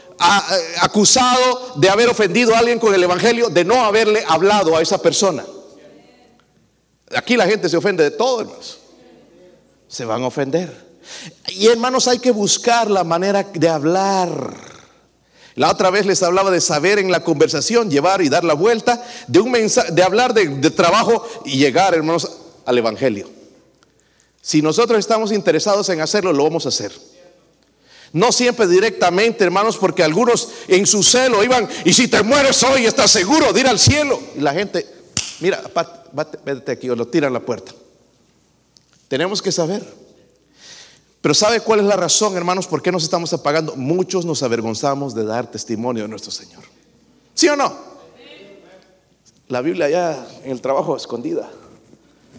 acusado 0.81 1.75
de 1.77 1.89
haber 1.89 2.09
ofendido 2.09 2.55
a 2.55 2.59
alguien 2.59 2.79
con 2.79 2.95
el 2.95 3.03
Evangelio, 3.03 3.49
de 3.49 3.65
no 3.65 3.85
haberle 3.85 4.23
hablado 4.29 4.77
a 4.77 4.83
esa 4.83 5.01
persona. 5.01 5.45
Aquí 7.17 7.37
la 7.37 7.47
gente 7.47 7.69
se 7.69 7.77
ofende 7.77 8.05
de 8.05 8.11
todo, 8.13 8.43
hermanos. 8.43 8.79
Se 9.89 10.05
van 10.05 10.23
a 10.23 10.27
ofender. 10.27 10.90
Y 11.49 11.67
hermanos, 11.67 12.09
hay 12.09 12.19
que 12.19 12.31
buscar 12.31 12.91
la 12.91 13.05
manera 13.05 13.43
de 13.43 13.69
hablar. 13.69 14.71
La 15.55 15.71
otra 15.71 15.91
vez 15.91 16.07
les 16.07 16.23
hablaba 16.23 16.51
de 16.51 16.61
saber 16.61 16.99
en 16.99 17.11
la 17.11 17.25
conversación, 17.25 17.91
llevar 17.91 18.23
y 18.23 18.29
dar 18.29 18.45
la 18.45 18.55
vuelta, 18.55 19.05
de 19.27 19.41
un 19.41 19.51
mensaje, 19.51 19.93
de 19.93 20.03
hablar 20.03 20.33
de, 20.33 20.71
trabajo 20.71 21.27
y 21.45 21.59
llegar, 21.59 21.95
hermanos, 21.95 22.31
al 22.65 22.79
Evangelio. 22.79 23.29
Si 24.41 24.63
nosotros 24.63 24.99
estamos 24.99 25.33
interesados 25.33 25.89
en 25.89 26.01
hacerlo, 26.01 26.33
lo 26.33 26.45
vamos 26.45 26.67
a 26.67 26.71
hacer. 26.71 26.93
No 28.13 28.33
siempre 28.33 28.67
directamente, 28.67 29.45
hermanos, 29.45 29.77
porque 29.77 30.03
algunos 30.03 30.49
en 30.67 30.87
su 30.87 31.03
celo 31.03 31.45
iban, 31.45 31.69
y 31.85 31.93
si 31.93 32.09
te 32.09 32.23
mueres 32.23 32.63
hoy, 32.63 32.87
estás 32.87 33.11
seguro 33.11 33.53
de 33.53 33.61
ir 33.61 33.67
al 33.67 33.79
cielo. 33.79 34.21
Y 34.37 34.41
la 34.41 34.53
gente, 34.53 34.87
mira, 35.41 35.63
vete 36.45 36.73
aquí 36.73 36.89
o 36.89 36.97
lo 36.97 37.07
tiran 37.07 37.33
la 37.33 37.41
puerta. 37.41 37.73
Tenemos 39.09 39.43
que 39.43 39.53
saber. 39.53 39.83
Pero 41.21 41.35
¿sabe 41.35 41.61
cuál 41.61 41.81
es 41.81 41.87
la 41.87 41.97
razón, 41.97 42.37
hermanos, 42.37 42.67
por 42.67 42.81
qué 42.81 42.91
nos 42.91 43.03
estamos 43.03 43.33
apagando? 43.33 43.77
Muchos 43.77 44.25
nos 44.25 44.43
avergonzamos 44.43 45.15
de 45.15 45.25
dar 45.25 45.51
testimonio 45.51 46.05
de 46.05 46.09
nuestro 46.09 46.31
Señor. 46.31 46.65
¿Sí 47.35 47.49
o 47.49 47.57
no? 47.57 47.91
La 49.49 49.61
Biblia 49.61 49.91
ya 49.91 50.27
en 50.45 50.53
el 50.53 50.61
trabajo 50.61 50.97
escondida. 50.97 51.51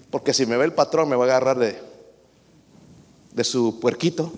Porque 0.09 0.33
si 0.33 0.45
me 0.45 0.57
ve 0.57 0.65
el 0.65 0.73
patrón 0.73 1.09
me 1.09 1.15
va 1.15 1.25
a 1.25 1.27
agarrar 1.27 1.59
de, 1.59 1.79
de 3.33 3.43
su 3.43 3.79
puerquito, 3.79 4.31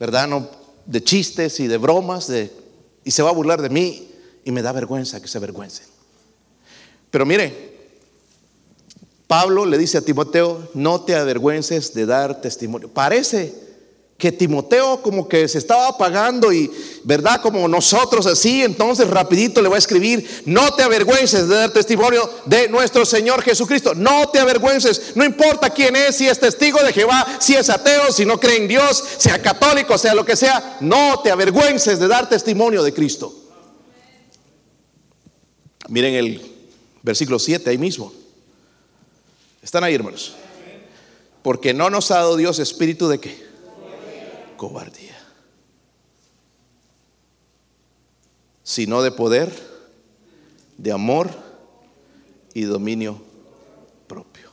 ¿verdad? 0.00 0.26
No, 0.26 0.48
de 0.86 1.02
chistes 1.02 1.60
y 1.60 1.66
de 1.66 1.78
bromas, 1.78 2.26
de, 2.26 2.52
y 3.04 3.10
se 3.10 3.22
va 3.22 3.30
a 3.30 3.34
burlar 3.34 3.62
de 3.62 3.70
mí 3.70 4.10
y 4.44 4.50
me 4.50 4.62
da 4.62 4.72
vergüenza 4.72 5.20
que 5.20 5.28
se 5.28 5.38
avergüencen. 5.38 5.86
Pero 7.10 7.24
mire, 7.24 7.73
Pablo 9.26 9.64
le 9.64 9.78
dice 9.78 9.98
a 9.98 10.02
Timoteo, 10.02 10.68
no 10.74 11.02
te 11.02 11.14
avergüences 11.14 11.94
de 11.94 12.06
dar 12.06 12.40
testimonio. 12.40 12.88
Parece 12.88 13.64
que 14.18 14.30
Timoteo 14.30 15.02
como 15.02 15.28
que 15.28 15.48
se 15.48 15.58
estaba 15.58 15.88
apagando 15.88 16.52
y, 16.52 16.70
¿verdad? 17.02 17.40
Como 17.40 17.66
nosotros 17.66 18.26
así, 18.26 18.62
entonces 18.62 19.08
rapidito 19.08 19.60
le 19.60 19.68
va 19.68 19.74
a 19.74 19.78
escribir, 19.78 20.42
no 20.46 20.72
te 20.74 20.82
avergüences 20.82 21.48
de 21.48 21.54
dar 21.56 21.72
testimonio 21.72 22.28
de 22.46 22.68
nuestro 22.68 23.04
Señor 23.04 23.42
Jesucristo. 23.42 23.94
No 23.94 24.28
te 24.28 24.38
avergüences, 24.38 25.12
no 25.14 25.24
importa 25.24 25.70
quién 25.70 25.96
es, 25.96 26.16
si 26.16 26.28
es 26.28 26.38
testigo 26.38 26.80
de 26.82 26.92
Jehová, 26.92 27.26
si 27.40 27.54
es 27.54 27.68
ateo, 27.68 28.12
si 28.12 28.24
no 28.24 28.38
cree 28.38 28.58
en 28.58 28.68
Dios, 28.68 29.02
sea 29.18 29.42
católico, 29.42 29.98
sea 29.98 30.14
lo 30.14 30.24
que 30.24 30.36
sea, 30.36 30.78
no 30.80 31.20
te 31.20 31.30
avergüences 31.30 31.98
de 31.98 32.08
dar 32.08 32.28
testimonio 32.28 32.82
de 32.82 32.94
Cristo. 32.94 33.34
Miren 35.88 36.14
el 36.14 36.40
versículo 37.02 37.38
7 37.38 37.68
ahí 37.68 37.78
mismo. 37.78 38.12
¿Están 39.64 39.82
ahí, 39.82 39.94
hermanos? 39.94 40.34
Porque 41.42 41.72
no 41.72 41.88
nos 41.88 42.10
ha 42.10 42.16
dado 42.16 42.36
Dios 42.36 42.58
espíritu 42.58 43.08
de 43.08 43.18
qué? 43.18 43.46
Cobardía. 44.58 45.18
Sino 48.62 49.00
de 49.00 49.10
poder, 49.10 49.50
de 50.76 50.92
amor 50.92 51.30
y 52.52 52.62
dominio 52.64 53.22
propio. 54.06 54.50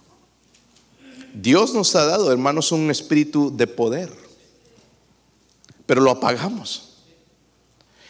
Dios 1.33 1.73
nos 1.73 1.93
ha 1.95 2.05
dado, 2.05 2.31
hermanos, 2.31 2.71
un 2.71 2.89
espíritu 2.89 3.55
de 3.55 3.67
poder, 3.67 4.09
pero 5.85 5.99
lo 5.99 6.11
apagamos. 6.11 6.87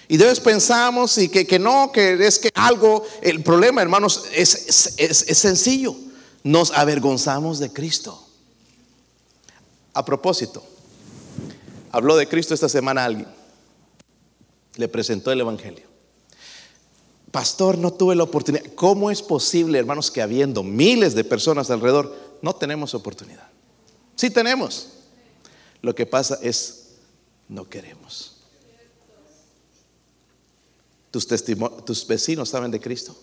Y 0.07 0.17
de 0.17 0.25
vez 0.25 0.39
pensamos 0.39 1.17
y 1.17 1.29
que, 1.29 1.57
no, 1.57 1.91
que 1.91 2.13
es 2.27 2.37
que 2.37 2.51
algo, 2.53 3.03
el 3.23 3.41
problema, 3.41 3.81
hermanos, 3.81 4.25
es, 4.35 4.93
es 4.99 5.37
sencillo 5.39 5.95
nos 6.43 6.71
avergonzamos 6.71 7.59
de 7.59 7.71
Cristo. 7.71 8.27
A 9.93 10.05
propósito, 10.05 10.63
habló 11.91 12.15
de 12.15 12.27
Cristo 12.27 12.53
esta 12.53 12.69
semana 12.69 13.05
alguien. 13.05 13.27
Le 14.75 14.87
presentó 14.87 15.31
el 15.31 15.41
Evangelio. 15.41 15.91
Pastor, 17.31 17.77
no 17.77 17.93
tuve 17.93 18.15
la 18.15 18.23
oportunidad. 18.23 18.65
¿Cómo 18.75 19.11
es 19.11 19.21
posible, 19.21 19.79
hermanos, 19.79 20.11
que 20.11 20.21
habiendo 20.21 20.63
miles 20.63 21.15
de 21.15 21.23
personas 21.23 21.69
alrededor, 21.69 22.13
no 22.41 22.55
tenemos 22.55 22.93
oportunidad? 22.93 23.47
Sí 24.15 24.29
tenemos. 24.29 24.89
Lo 25.81 25.95
que 25.95 26.05
pasa 26.05 26.37
es, 26.41 26.89
no 27.47 27.67
queremos. 27.69 28.37
¿Tus, 31.09 31.27
tus 31.85 32.07
vecinos 32.07 32.49
saben 32.49 32.71
de 32.71 32.79
Cristo? 32.79 33.15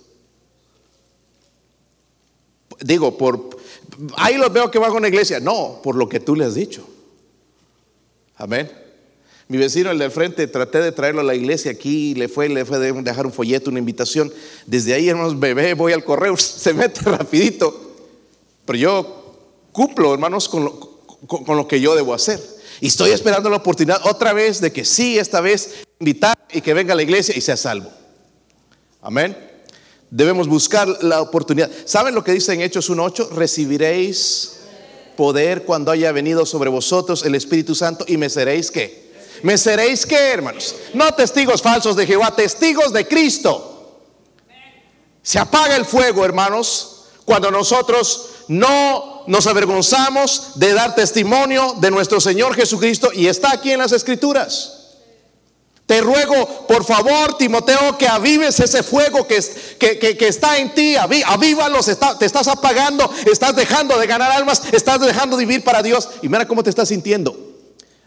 Digo, 2.80 3.16
por 3.16 3.50
ahí 4.16 4.36
los 4.36 4.52
veo 4.52 4.70
que 4.70 4.78
van 4.78 4.90
a 4.90 4.94
una 4.94 5.08
iglesia. 5.08 5.40
No, 5.40 5.80
por 5.82 5.96
lo 5.96 6.08
que 6.08 6.20
tú 6.20 6.34
le 6.36 6.44
has 6.44 6.54
dicho. 6.54 6.86
Amén. 8.36 8.70
Mi 9.48 9.56
vecino, 9.56 9.90
el 9.90 9.98
del 9.98 10.10
frente, 10.10 10.46
traté 10.46 10.80
de 10.80 10.92
traerlo 10.92 11.22
a 11.22 11.24
la 11.24 11.34
iglesia 11.34 11.70
aquí, 11.70 12.14
le 12.14 12.28
fue, 12.28 12.50
le 12.50 12.66
fue 12.66 12.78
de 12.78 12.92
dejar 12.92 13.24
un 13.24 13.32
folleto, 13.32 13.70
una 13.70 13.78
invitación. 13.78 14.30
Desde 14.66 14.92
ahí, 14.92 15.08
hermanos, 15.08 15.40
bebé, 15.40 15.72
voy 15.72 15.94
al 15.94 16.04
correo, 16.04 16.36
se 16.38 16.74
mete 16.74 17.00
rapidito. 17.02 17.96
Pero 18.66 18.78
yo 18.78 19.38
cumplo, 19.72 20.12
hermanos, 20.12 20.48
con 20.48 20.64
lo, 20.64 20.78
con, 21.26 21.56
lo 21.56 21.66
que 21.66 21.80
yo 21.80 21.94
debo 21.94 22.12
hacer. 22.12 22.38
Y 22.80 22.88
estoy 22.88 23.10
esperando 23.10 23.48
la 23.48 23.56
oportunidad 23.56 24.00
otra 24.04 24.34
vez 24.34 24.60
de 24.60 24.70
que 24.70 24.84
sí, 24.84 25.18
esta 25.18 25.40
vez 25.40 25.86
invitar 25.98 26.36
y 26.52 26.60
que 26.60 26.74
venga 26.74 26.92
a 26.92 26.96
la 26.96 27.02
iglesia 27.02 27.34
y 27.36 27.40
sea 27.40 27.56
salvo. 27.56 27.90
Amén. 29.00 29.47
Debemos 30.10 30.48
buscar 30.48 30.88
la 31.02 31.20
oportunidad. 31.20 31.70
¿Saben 31.84 32.14
lo 32.14 32.24
que 32.24 32.32
dice 32.32 32.52
en 32.54 32.62
Hechos 32.62 32.90
1.8? 32.90 33.30
Recibiréis 33.30 34.54
poder 35.16 35.64
cuando 35.64 35.90
haya 35.90 36.12
venido 36.12 36.46
sobre 36.46 36.70
vosotros 36.70 37.24
el 37.24 37.34
Espíritu 37.34 37.74
Santo 37.74 38.04
y 38.08 38.16
me 38.16 38.30
seréis 38.30 38.70
qué? 38.70 39.08
Me 39.42 39.58
seréis 39.58 40.06
qué, 40.06 40.30
hermanos? 40.30 40.74
No 40.94 41.12
testigos 41.12 41.60
falsos 41.60 41.96
de 41.96 42.06
Jehová, 42.06 42.34
testigos 42.34 42.92
de 42.92 43.06
Cristo. 43.06 44.00
Se 45.22 45.38
apaga 45.38 45.76
el 45.76 45.84
fuego, 45.84 46.24
hermanos, 46.24 47.04
cuando 47.24 47.50
nosotros 47.50 48.30
no 48.48 49.24
nos 49.26 49.46
avergonzamos 49.46 50.52
de 50.54 50.72
dar 50.72 50.94
testimonio 50.94 51.74
de 51.80 51.90
nuestro 51.90 52.20
Señor 52.20 52.54
Jesucristo 52.54 53.10
y 53.12 53.26
está 53.26 53.52
aquí 53.52 53.72
en 53.72 53.80
las 53.80 53.92
Escrituras. 53.92 54.77
Te 55.88 56.02
ruego, 56.02 56.66
por 56.66 56.84
favor, 56.84 57.38
Timoteo, 57.38 57.96
que 57.96 58.06
avives 58.06 58.60
ese 58.60 58.82
fuego 58.82 59.26
que, 59.26 59.40
que, 59.78 60.28
está 60.28 60.58
en 60.58 60.74
ti. 60.74 60.96
Avívalos, 60.96 61.86
te 62.18 62.26
estás 62.26 62.46
apagando, 62.46 63.10
estás 63.24 63.56
dejando 63.56 63.96
de 63.96 64.06
ganar 64.06 64.30
almas, 64.30 64.64
estás 64.70 65.00
dejando 65.00 65.38
de 65.38 65.46
vivir 65.46 65.64
para 65.64 65.82
Dios. 65.82 66.10
Y 66.20 66.28
mira 66.28 66.46
cómo 66.46 66.62
te 66.62 66.68
estás 66.68 66.90
sintiendo. 66.90 67.34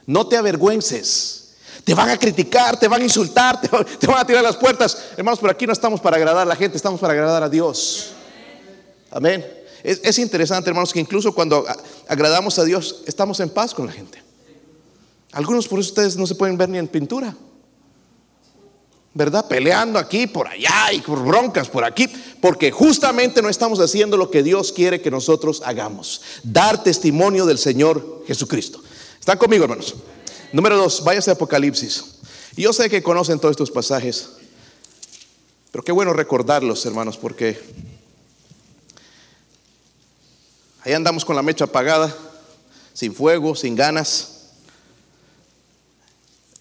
No 0.06 0.28
te 0.28 0.38
avergüences. 0.38 1.56
Te 1.84 1.96
van 1.96 2.10
a 2.10 2.20
criticar, 2.20 2.80
te 2.80 2.88
van 2.88 3.02
a 3.02 3.04
insultar, 3.04 3.60
te, 4.00 4.06
van 4.06 4.20
a 4.20 4.28
tirar 4.28 4.44
las 4.44 4.58
puertas. 4.58 4.96
Hermanos, 5.17 5.39
pero 5.39 5.52
aquí 5.52 5.65
no 5.65 5.74
estamos 5.74 6.00
para 6.00 6.17
agradar 6.17 6.44
a 6.44 6.46
la 6.46 6.56
gente, 6.56 6.78
estamos 6.78 7.00
para 7.00 7.13
agradar 7.13 7.41
a 7.41 7.50
Dios. 7.50 8.12
Amén. 9.10 9.44
Es, 9.82 10.02
es 10.04 10.20
interesante, 10.20 10.70
hermanos, 10.70 10.94
que 10.94 11.00
incluso 11.00 11.34
cuando 11.34 11.65
agradamos 12.08 12.60
a 12.60 12.63
Dios, 12.63 13.02
estamos 13.08 13.39
en 13.39 13.50
paz 13.50 13.74
con 13.74 13.88
la 13.88 13.91
gente. 13.91 14.22
Algunos 15.32 15.67
por 15.67 15.80
eso 15.80 15.89
ustedes 15.89 16.15
no 16.15 16.28
se 16.28 16.36
pueden 16.36 16.60
ver 16.60 16.70
ni 16.70 16.78
en 16.78 16.88
pintura. 16.88 17.36
¿Verdad? 19.13 19.47
Peleando 19.47 20.00
aquí, 20.00 20.28
por 20.28 20.47
allá 20.47 20.93
y 20.93 21.02
por 21.02 21.24
broncas 21.24 21.69
por 21.69 21.84
aquí, 21.84 22.08
porque 22.39 22.71
justamente 22.71 23.41
no 23.41 23.50
estamos 23.50 23.80
haciendo 23.80 24.17
lo 24.17 24.32
que 24.32 24.43
Dios 24.43 24.71
quiere 24.71 25.02
que 25.02 25.12
nosotros 25.12 25.62
hagamos, 25.65 26.21
dar 26.43 26.84
testimonio 26.84 27.45
del 27.45 27.58
Señor 27.58 28.24
Jesucristo. 28.26 28.82
¿Están 29.19 29.38
conmigo, 29.38 29.65
hermanos? 29.65 29.95
Número 30.54 30.78
dos, 30.78 31.04
váyase 31.04 31.30
a 31.30 31.34
Apocalipsis. 31.34 32.06
Yo 32.56 32.74
sé 32.74 32.89
que 32.89 33.04
conocen 33.04 33.39
todos 33.39 33.54
estos 33.54 33.71
pasajes, 33.71 34.30
pero 35.71 35.84
qué 35.84 35.91
bueno 35.91 36.13
recordarlos, 36.13 36.86
hermanos, 36.86 37.17
porque 37.17 37.62
ahí 40.84 40.93
andamos 40.93 41.24
con 41.24 41.36
la 41.36 41.41
mecha 41.41 41.65
apagada, 41.65 42.15
sin 42.93 43.13
fuego, 43.13 43.56
sin 43.56 43.76
ganas. 43.76 44.50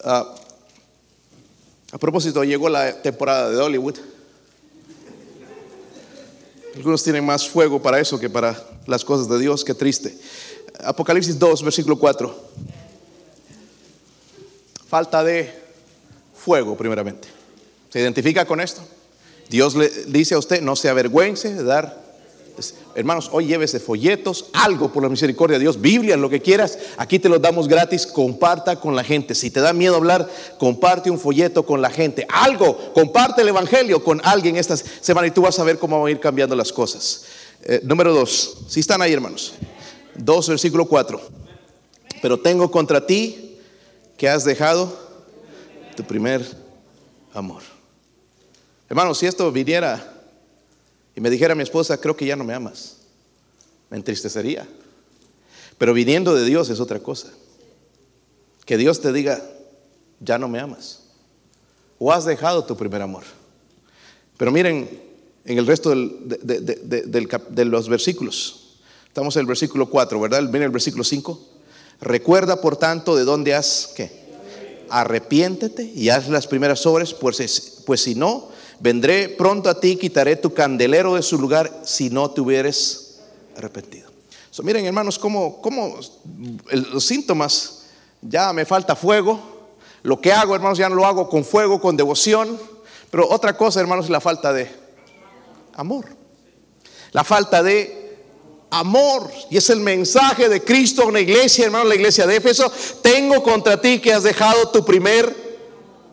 Ah, 0.03 0.35
a 1.93 1.99
propósito, 1.99 2.45
llegó 2.45 2.69
la 2.69 3.03
temporada 3.03 3.51
de 3.51 3.57
Hollywood. 3.57 3.97
Algunos 6.77 7.03
tienen 7.03 7.25
más 7.25 7.49
fuego 7.49 7.83
para 7.83 7.99
eso 7.99 8.19
que 8.19 8.31
para 8.31 8.57
las 8.87 9.05
cosas 9.05 9.29
de 9.29 9.39
Dios, 9.39 9.65
qué 9.65 9.75
triste. 9.75 10.17
Apocalipsis 10.85 11.39
2, 11.39 11.63
versículo 11.63 11.99
4. 11.99 12.51
Falta 14.89 15.25
de 15.25 15.53
fuego, 16.35 16.77
primeramente. 16.77 17.29
¿Se 17.91 18.01
identifica 18.01 18.45
con 18.45 18.61
esto? 18.61 18.83
Dios 19.49 19.75
le 19.75 19.89
dice 20.07 20.35
a 20.35 20.39
usted, 20.39 20.63
no 20.63 20.77
se 20.77 20.89
avergüence 20.89 21.53
de 21.53 21.65
dar 21.65 22.10
Hermanos, 22.95 23.31
hoy 23.33 23.47
llévese 23.47 23.81
folletos, 23.81 24.47
algo 24.53 24.93
por 24.93 25.03
la 25.03 25.09
misericordia 25.09 25.59
de 25.59 25.65
Dios, 25.65 25.81
Biblia, 25.81 26.17
lo 26.17 26.29
que 26.29 26.41
quieras. 26.41 26.79
Aquí 26.97 27.19
te 27.19 27.29
los 27.29 27.41
damos 27.41 27.69
gratis. 27.69 28.07
Comparta 28.07 28.77
con 28.77 28.95
la 28.95 29.05
gente. 29.05 29.35
Si 29.35 29.51
te 29.51 29.61
da 29.61 29.73
miedo 29.73 29.97
hablar, 29.97 30.29
comparte 30.59 31.11
un 31.11 31.19
folleto 31.19 31.65
con 31.65 31.81
la 31.81 31.91
gente. 31.91 32.27
Algo, 32.29 32.93
comparte 32.93 33.43
el 33.43 33.49
evangelio 33.49 34.03
con 34.05 34.21
alguien 34.25 34.57
esta 34.57 34.77
semana 34.77 35.27
y 35.27 35.31
tú 35.31 35.43
vas 35.43 35.59
a 35.59 35.65
ver 35.65 35.79
cómo 35.79 35.99
van 36.01 36.09
a 36.09 36.11
ir 36.11 36.21
cambiando 36.21 36.55
las 36.55 36.73
cosas. 36.73 37.25
Eh, 37.63 37.81
número 37.85 38.13
dos, 38.13 38.59
si 38.69 38.81
están 38.81 39.03
ahí, 39.03 39.13
hermanos. 39.13 39.55
Dos, 40.15 40.49
versículo 40.49 40.87
cuatro. 40.87 41.21
Pero 42.21 42.39
tengo 42.39 42.71
contra 42.71 43.07
ti 43.07 43.59
que 44.17 44.29
has 44.29 44.45
dejado 44.45 44.95
tu 45.97 46.05
primer 46.05 46.45
amor. 47.33 47.63
Hermanos, 48.89 49.19
si 49.19 49.27
esto 49.27 49.51
viniera 49.53 50.20
me 51.21 51.29
dijera 51.29 51.55
mi 51.55 51.63
esposa, 51.63 52.01
creo 52.01 52.17
que 52.17 52.25
ya 52.25 52.35
no 52.35 52.45
me 52.45 52.55
amas, 52.55 52.97
me 53.91 53.99
entristecería. 53.99 54.67
Pero 55.77 55.93
viniendo 55.93 56.35
de 56.35 56.47
Dios 56.47 56.71
es 56.71 56.81
otra 56.81 56.99
cosa. 57.01 57.29
Que 58.65 58.79
Dios 58.79 59.03
te 59.03 59.13
diga, 59.13 59.43
ya 60.21 60.39
no 60.39 60.49
me 60.49 60.61
amas. 60.61 61.01
O 61.99 62.11
has 62.11 62.25
dejado 62.25 62.65
tu 62.65 62.75
primer 62.75 63.03
amor. 63.03 63.25
Pero 64.39 64.51
miren, 64.51 64.89
en 65.45 65.59
el 65.59 65.67
resto 65.67 65.91
de, 65.91 67.65
los 67.67 67.89
versículos, 67.91 68.79
estamos 69.07 69.37
en 69.37 69.41
el 69.41 69.47
versículo 69.47 69.91
4, 69.91 70.19
¿verdad? 70.19 70.43
Miren 70.45 70.63
el 70.63 70.71
versículo 70.71 71.05
5. 71.05 71.39
Recuerda, 72.01 72.63
por 72.63 72.79
tanto, 72.79 73.15
de 73.15 73.25
dónde 73.25 73.55
has, 73.55 73.93
¿qué? 73.95 74.11
Arrepiéntete 74.89 75.85
y 75.85 76.09
haz 76.09 76.31
las 76.31 76.47
primeras 76.47 76.87
obras, 76.87 77.13
pues, 77.13 77.83
pues 77.85 78.03
si 78.03 78.15
no, 78.15 78.49
vendré 78.81 79.29
pronto 79.29 79.69
a 79.69 79.79
ti, 79.79 79.97
quitaré 79.97 80.37
tu 80.37 80.53
candelero 80.53 81.15
de 81.15 81.23
su 81.23 81.39
lugar 81.39 81.83
si 81.85 82.11
no 82.11 82.31
te 82.31 82.41
hubieres 82.41 83.21
arrepentido. 83.57 84.11
miren 84.63 84.87
hermanos, 84.87 85.19
como, 85.19 85.61
los 86.71 87.05
síntomas, 87.05 87.85
ya 88.23 88.53
me 88.53 88.65
falta 88.65 88.97
fuego, 88.97 89.41
lo 90.03 90.21
que 90.21 90.33
hago 90.33 90.55
hermanos 90.55 90.79
ya 90.79 90.89
no 90.89 90.97
lo 90.97 91.07
hago 91.07 91.29
con 91.29 91.45
fuego, 91.45 91.81
con 91.81 91.97
devoción, 91.97 92.59
pero 93.11 93.29
otra 93.29 93.57
cosa 93.57 93.81
hermanos 93.81 94.07
es 94.07 94.11
la 94.11 94.21
falta 94.21 94.53
de 94.53 94.71
amor, 95.75 96.07
la 97.13 97.23
falta 97.23 97.63
de 97.63 98.01
amor. 98.71 99.31
Y 99.51 99.57
es 99.57 99.69
el 99.71 99.81
mensaje 99.81 100.49
de 100.49 100.63
Cristo 100.63 101.05
en 101.09 101.15
la 101.15 101.21
iglesia, 101.21 101.67
hermano, 101.67 101.85
la 101.87 101.95
iglesia 101.97 102.27
de 102.27 102.37
Éfeso. 102.37 102.71
Tengo 103.03 103.43
contra 103.43 103.81
ti 103.81 103.99
que 103.99 104.13
has 104.13 104.23
dejado 104.23 104.69
tu 104.69 104.85
primer 104.85 105.50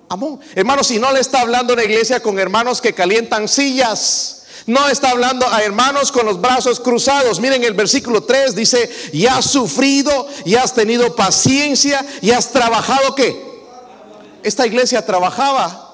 amor. 0.09 0.39
Hermanos, 0.55 0.87
si 0.87 0.99
no 0.99 1.11
le 1.11 1.19
está 1.19 1.41
hablando 1.41 1.73
en 1.73 1.79
la 1.79 1.85
iglesia 1.85 2.21
con 2.21 2.39
hermanos 2.39 2.81
que 2.81 2.93
calientan 2.93 3.47
sillas. 3.47 4.33
No 4.65 4.89
está 4.89 5.11
hablando 5.11 5.47
a 5.49 5.61
hermanos 5.61 6.11
con 6.11 6.25
los 6.25 6.41
brazos 6.41 6.81
cruzados. 6.81 7.39
Miren 7.39 7.63
el 7.63 7.73
versículo 7.73 8.23
3 8.23 8.53
dice, 8.53 8.89
y 9.13 9.25
has 9.25 9.45
sufrido, 9.45 10.27
y 10.43 10.55
has 10.55 10.73
tenido 10.73 11.15
paciencia, 11.15 12.05
y 12.21 12.31
has 12.31 12.51
trabajado 12.51 13.15
qué. 13.15 13.47
Esta 14.43 14.67
iglesia 14.67 15.05
trabajaba. 15.05 15.85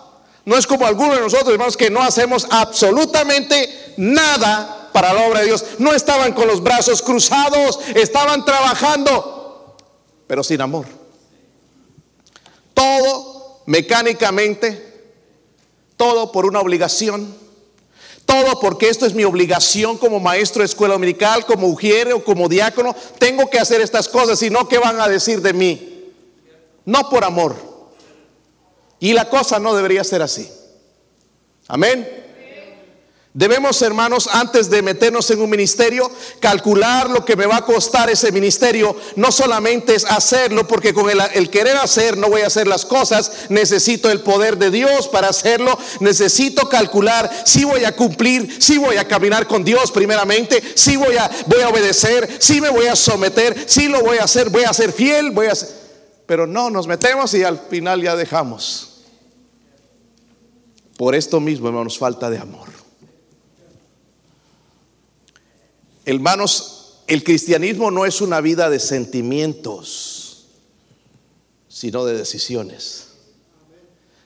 No 0.46 0.58
es 0.58 0.66
como 0.66 0.88
algunos 0.88 1.16
de 1.16 1.22
nosotros, 1.22 1.52
hermanos, 1.52 1.78
que 1.78 1.92
no 1.92 2.02
hacemos 2.02 2.48
absolutamente 2.50 3.94
nada 3.98 4.90
para 4.92 5.14
la 5.14 5.28
obra 5.28 5.42
de 5.42 5.48
Dios. 5.48 5.66
No 5.78 5.94
estaban 5.94 6.34
con 6.34 6.48
los 6.48 6.64
brazos 6.64 7.04
cruzados, 7.04 7.80
estaban 7.94 8.44
trabajando, 8.44 9.78
pero 10.26 10.44
sin 10.44 10.62
amor. 10.62 11.03
Mecánicamente, 13.66 14.94
todo 15.98 16.32
por 16.32 16.46
una 16.46 16.60
obligación, 16.60 17.36
todo 18.26 18.60
porque 18.60 18.90
esto 18.90 19.06
es 19.06 19.14
mi 19.14 19.24
obligación 19.24 19.98
como 19.98 20.20
maestro 20.20 20.62
de 20.62 20.68
escuela 20.68 20.94
dominical, 20.94 21.46
como 21.46 21.68
ujiere 21.68 22.14
o 22.14 22.24
como 22.24 22.50
diácono, 22.50 22.96
tengo 23.20 23.50
que 23.50 23.60
hacer 23.60 23.82
estas 23.82 24.08
cosas, 24.08 24.42
y 24.42 24.50
no 24.50 24.68
qué 24.68 24.80
van 24.80 25.00
a 25.00 25.08
decir 25.08 25.42
de 25.42 25.54
mí. 25.54 26.12
No 26.86 27.10
por 27.10 27.24
amor. 27.24 27.56
Y 29.00 29.14
la 29.14 29.30
cosa 29.30 29.60
no 29.60 29.76
debería 29.76 30.04
ser 30.04 30.22
así. 30.22 30.50
Amén. 31.68 32.23
Debemos, 33.36 33.82
hermanos, 33.82 34.30
antes 34.32 34.70
de 34.70 34.84
meternos 34.84 35.32
en 35.32 35.42
un 35.42 35.50
ministerio, 35.50 36.12
calcular 36.40 37.10
lo 37.10 37.26
que 37.26 37.36
me 37.36 37.48
va 37.48 37.58
a 37.58 37.66
costar 37.66 38.08
ese 38.12 38.32
ministerio. 38.32 38.96
No 39.16 39.32
solamente 39.32 39.96
es 39.96 40.06
hacerlo, 40.06 40.68
porque 40.68 40.94
con 40.94 41.10
el, 41.10 41.50
querer 41.50 41.78
hacer 41.78 42.16
no 42.16 42.30
voy 42.30 42.42
a 42.42 42.48
hacer 42.48 42.68
las 42.68 42.86
cosas. 42.86 43.50
Necesito 43.50 44.12
el 44.12 44.22
poder 44.22 44.60
de 44.60 44.70
Dios 44.70 45.08
para 45.08 45.30
hacerlo. 45.30 45.76
Necesito 46.00 46.70
calcular 46.70 47.28
si 47.44 47.64
voy 47.64 47.86
a 47.86 47.96
cumplir, 47.96 48.56
si 48.62 48.78
voy 48.78 48.98
a 48.98 49.08
caminar 49.08 49.48
con 49.48 49.64
Dios 49.64 49.92
primeramente, 49.92 50.62
si 50.76 50.96
voy 50.96 51.18
a, 51.18 51.30
voy 51.48 51.62
a 51.62 51.70
obedecer, 51.70 52.38
si 52.38 52.62
me 52.62 52.70
voy 52.70 52.86
a 52.86 52.96
someter, 52.96 53.66
si 53.66 53.88
lo 53.88 54.02
voy 54.02 54.20
a 54.20 54.26
hacer, 54.26 54.52
voy 54.52 54.66
a 54.66 54.74
ser 54.74 54.92
fiel, 54.94 55.32
voy 55.32 55.48
a 55.48 55.54
Pero 56.28 56.46
no, 56.46 56.70
nos 56.70 56.86
metemos 56.86 57.34
y 57.34 57.44
al 57.44 57.58
final 57.58 58.00
ya 58.00 58.16
dejamos. 58.16 58.90
Por 60.98 61.16
esto 61.16 61.40
mismo, 61.40 61.68
hermanos, 61.68 61.98
falta 61.98 62.30
de 62.30 62.38
amor. 62.38 62.73
Hermanos, 66.06 67.00
el 67.08 67.24
cristianismo 67.24 67.92
no 67.92 68.06
es 68.06 68.22
una 68.22 68.42
vida 68.42 68.70
de 68.70 68.80
sentimientos, 68.80 70.46
sino 71.68 72.06
de 72.06 72.18
decisiones. 72.18 73.08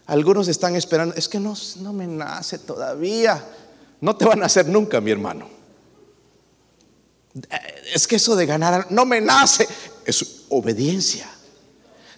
Algunos 0.06 0.48
están 0.48 0.76
esperando, 0.76 1.16
es 1.16 1.28
que 1.28 1.40
no, 1.40 1.54
no 1.78 1.94
me 1.94 2.08
nace 2.08 2.60
todavía. 2.60 3.46
No 4.00 4.16
te 4.16 4.26
va 4.26 4.34
a 4.34 4.38
nacer 4.38 4.68
nunca, 4.68 5.02
mi 5.02 5.12
hermano. 5.12 5.50
Es 7.94 8.08
que 8.08 8.16
eso 8.16 8.36
de 8.36 8.46
ganar, 8.46 8.88
no 8.90 9.06
me 9.06 9.20
nace, 9.20 9.68
es 10.06 10.44
obediencia. 10.50 11.30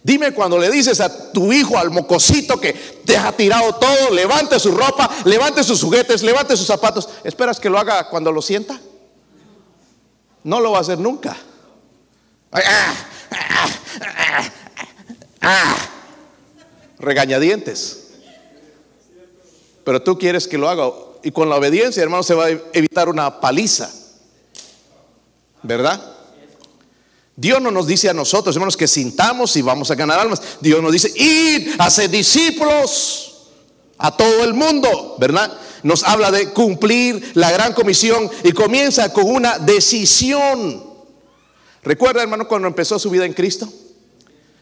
Dime 0.04 0.34
cuando 0.34 0.58
le 0.58 0.69
dices 0.69 1.02
a 1.02 1.32
tu 1.32 1.52
hijo, 1.52 1.78
al 1.78 1.89
mocosito 1.89 2.60
que 2.60 2.74
te 3.04 3.17
ha 3.17 3.32
tirado 3.34 3.76
todo, 3.76 4.12
levante 4.12 4.60
su 4.60 4.72
ropa, 4.72 5.10
levante 5.26 5.63
sus 5.63 5.82
juguetes, 5.84 6.22
levante 6.24 6.56
sus 6.56 6.67
zapatos. 6.67 7.10
¿Esperas 7.24 7.60
que 7.60 7.69
lo 7.69 7.78
haga 7.78 8.10
cuando 8.10 8.32
lo 8.32 8.41
sienta? 8.41 8.80
No 10.43 10.60
lo 10.60 10.71
va 10.71 10.80
a 10.80 10.82
hacer 10.82 10.99
nunca. 10.99 11.36
Regañadientes. 16.99 18.08
Pero 19.84 20.02
tú 20.02 20.17
quieres 20.17 20.47
que 20.47 20.58
lo 20.58 20.69
haga. 20.69 20.89
Y 21.23 21.32
con 21.32 21.49
la 21.49 21.56
obediencia, 21.56 22.02
hermano, 22.02 22.23
se 22.23 22.34
va 22.34 22.45
a 22.45 22.49
evitar 22.73 23.10
una 23.10 23.39
paliza. 23.39 23.89
¿Verdad? 25.63 26.15
Dios 27.36 27.62
no 27.62 27.71
nos 27.71 27.88
dice 27.88 28.10
a 28.10 28.13
nosotros, 28.13 28.56
hermanos, 28.56 28.75
que 28.75 28.88
sintamos 28.88 29.56
y 29.56 29.62
vamos 29.62 29.89
a 29.91 29.95
ganar 29.95 30.19
almas. 30.19 30.41
Dios 30.60 30.82
nos 30.82 30.91
dice, 30.91 31.12
id, 31.15 31.75
hacer 31.80 32.10
discípulos 32.10 33.47
a 33.97 34.15
todo 34.15 34.43
el 34.43 34.54
mundo, 34.54 35.15
¿verdad? 35.19 35.52
Nos 35.84 36.04
habla 36.04 36.32
de 36.32 36.50
cumplir 36.50 37.32
la 37.36 37.52
gran 37.52 37.74
comisión 37.74 38.30
y 38.44 38.52
comienza 38.52 39.12
con 39.13 39.30
una 39.30 39.60
decisión. 39.60 40.84
¿Recuerda, 41.84 42.22
hermano, 42.22 42.48
cuando 42.48 42.68
empezó 42.68 43.00
su 43.00 43.10
vida 43.10 43.26
en 43.26 43.34
Cristo? 43.34 43.72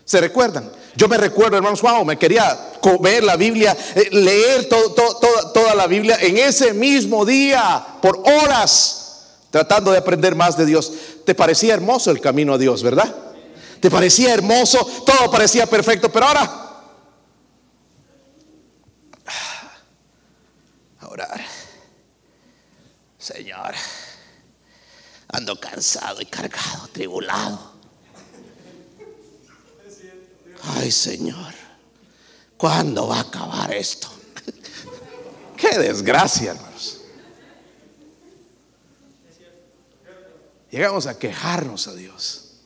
¿Se 0.06 0.22
recuerdan? 0.22 0.72
Yo 0.96 1.08
me 1.08 1.18
recuerdo, 1.18 1.58
hermanos, 1.58 1.82
wow, 1.82 2.06
me 2.06 2.18
quería 2.18 2.58
comer 2.82 3.24
la 3.24 3.36
Biblia, 3.36 3.76
eh, 3.96 4.10
leer 4.12 4.70
toda 4.70 5.76
la 5.76 5.88
Biblia 5.88 6.18
en 6.22 6.38
ese 6.38 6.74
mismo 6.74 7.26
día, 7.26 7.86
por 8.02 8.24
horas 8.26 9.08
tratando 9.52 9.92
de 9.92 9.98
aprender 9.98 10.36
más 10.36 10.58
de 10.58 10.66
Dios. 10.66 10.92
Te 11.26 11.36
parecía 11.36 11.74
hermoso 11.74 12.12
el 12.12 12.22
camino 12.22 12.54
a 12.54 12.58
Dios, 12.58 12.84
¿verdad? 12.84 13.14
Te 13.80 13.90
parecía 13.90 14.34
hermoso, 14.34 14.86
todo 15.06 15.32
parecía 15.32 15.66
perfecto, 15.66 16.12
pero 16.12 16.28
ahora... 16.28 16.64
A 21.00 21.08
orar. 21.08 21.42
Señor, 23.28 23.76
ando 25.28 25.60
cansado 25.60 26.22
y 26.22 26.26
cargado, 26.28 26.88
tribulado. 26.94 27.74
Ay, 30.64 30.90
Señor, 30.90 31.54
¿cuándo 32.56 33.10
va 33.10 33.18
a 33.18 33.22
acabar 33.22 33.74
esto? 33.74 34.08
Qué 35.58 35.78
desgracia, 35.78 36.52
hermanos. 36.52 37.02
Llegamos 40.72 41.06
a 41.06 41.20
quejarnos 41.20 41.90
a 41.90 41.96
Dios 41.96 42.62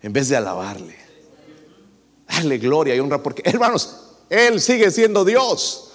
en 0.00 0.12
vez 0.12 0.28
de 0.28 0.36
alabarle, 0.36 0.98
darle 2.26 2.58
gloria 2.58 2.96
y 2.96 2.98
honra, 2.98 3.22
porque 3.22 3.42
hermanos, 3.44 4.16
Él 4.28 4.60
sigue 4.60 4.90
siendo 4.90 5.24
Dios. 5.24 5.91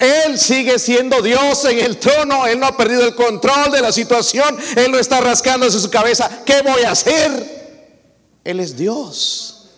Él 0.00 0.38
sigue 0.38 0.78
siendo 0.78 1.20
Dios 1.20 1.62
en 1.66 1.78
el 1.78 1.98
trono, 1.98 2.46
Él 2.46 2.58
no 2.58 2.66
ha 2.66 2.76
perdido 2.76 3.04
el 3.04 3.14
control 3.14 3.70
de 3.70 3.82
la 3.82 3.92
situación, 3.92 4.56
Él 4.74 4.90
no 4.90 4.98
está 4.98 5.20
rascándose 5.20 5.78
su 5.78 5.90
cabeza, 5.90 6.42
¿qué 6.46 6.62
voy 6.62 6.84
a 6.84 6.92
hacer? 6.92 8.00
Él 8.42 8.60
es 8.60 8.74
Dios. 8.74 9.68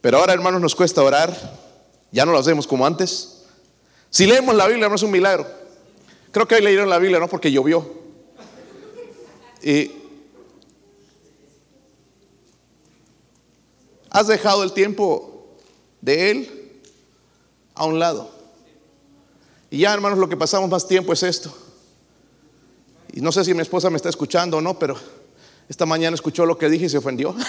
Pero 0.00 0.18
ahora, 0.18 0.32
hermanos, 0.32 0.62
nos 0.62 0.74
cuesta 0.74 1.02
orar, 1.02 1.36
ya 2.10 2.24
no 2.24 2.32
lo 2.32 2.38
hacemos 2.38 2.66
como 2.66 2.86
antes. 2.86 3.42
Si 4.08 4.24
leemos 4.24 4.54
la 4.54 4.66
Biblia, 4.66 4.88
no 4.88 4.94
es 4.94 5.02
un 5.02 5.10
milagro. 5.10 5.46
Creo 6.32 6.48
que 6.48 6.54
hoy 6.54 6.62
leyeron 6.62 6.88
la 6.88 6.98
Biblia, 6.98 7.20
¿no? 7.20 7.28
Porque 7.28 7.52
llovió. 7.52 8.02
Y 9.62 9.92
has 14.08 14.26
dejado 14.26 14.62
el 14.62 14.72
tiempo 14.72 15.58
de 16.00 16.30
Él 16.30 16.63
a 17.74 17.84
un 17.84 17.98
lado. 17.98 18.30
Y 19.70 19.78
ya, 19.78 19.92
hermanos, 19.92 20.18
lo 20.18 20.28
que 20.28 20.36
pasamos 20.36 20.70
más 20.70 20.86
tiempo 20.86 21.12
es 21.12 21.22
esto. 21.22 21.52
Y 23.12 23.20
no 23.20 23.32
sé 23.32 23.44
si 23.44 23.54
mi 23.54 23.62
esposa 23.62 23.90
me 23.90 23.96
está 23.96 24.08
escuchando 24.08 24.56
o 24.58 24.60
no, 24.60 24.78
pero 24.78 24.96
esta 25.68 25.86
mañana 25.86 26.14
escuchó 26.14 26.46
lo 26.46 26.58
que 26.58 26.68
dije 26.68 26.86
y 26.86 26.88
se 26.88 26.98
ofendió. 26.98 27.34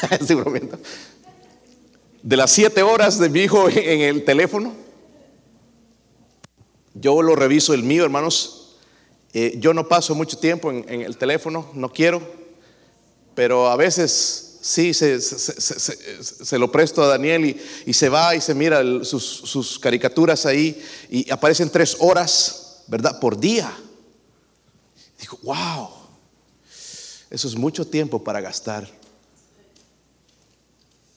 De 2.23 2.37
las 2.37 2.51
siete 2.51 2.81
horas 2.81 3.19
de 3.19 3.29
mi 3.29 3.41
hijo 3.41 3.69
en 3.73 4.01
el 4.01 4.25
teléfono, 4.25 4.73
yo 6.95 7.21
lo 7.21 7.35
reviso 7.35 7.73
el 7.73 7.83
mío, 7.83 8.03
hermanos, 8.03 8.77
eh, 9.33 9.55
yo 9.59 9.73
no 9.73 9.87
paso 9.87 10.15
mucho 10.15 10.37
tiempo 10.37 10.71
en, 10.71 11.01
el 11.01 11.17
teléfono, 11.17 11.69
no 11.73 11.91
quiero, 11.91 12.21
pero 13.35 13.67
a 13.67 13.75
veces 13.75 14.44
sí 14.65 14.93
se, 14.95 16.57
lo 16.57 16.71
presto 16.71 17.03
a 17.03 17.07
Daniel 17.07 17.61
y, 17.85 17.93
se 17.93 18.09
va 18.09 18.35
y 18.35 18.41
se 18.41 18.55
mira 18.55 18.81
sus, 19.03 19.77
caricaturas 19.79 20.45
ahí 20.47 20.83
y 21.09 21.29
aparecen 21.29 21.69
tres 21.69 21.97
horas, 21.99 22.83
¿verdad? 22.87 23.19
Por 23.19 23.39
día. 23.39 23.71
Digo, 25.19 25.37
wow, 25.43 25.89
eso 27.29 27.47
es 27.47 27.55
mucho 27.55 27.85
tiempo 27.85 28.23
para 28.23 28.41
gastar, 28.41 28.89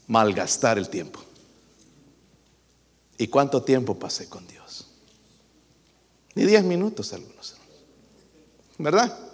malgastar 0.06 0.76
el 0.76 0.88
tiempo. 0.88 1.20
¿Y 3.16 3.28
cuánto 3.28 3.62
tiempo 3.62 3.98
pasé 3.98 4.28
con 4.28 4.46
Dios? 4.46 4.86
Ni 6.34 6.44
diez 6.44 6.62
minutos 6.62 7.12
algunos. 7.14 7.58
¿verdad? 8.78 9.27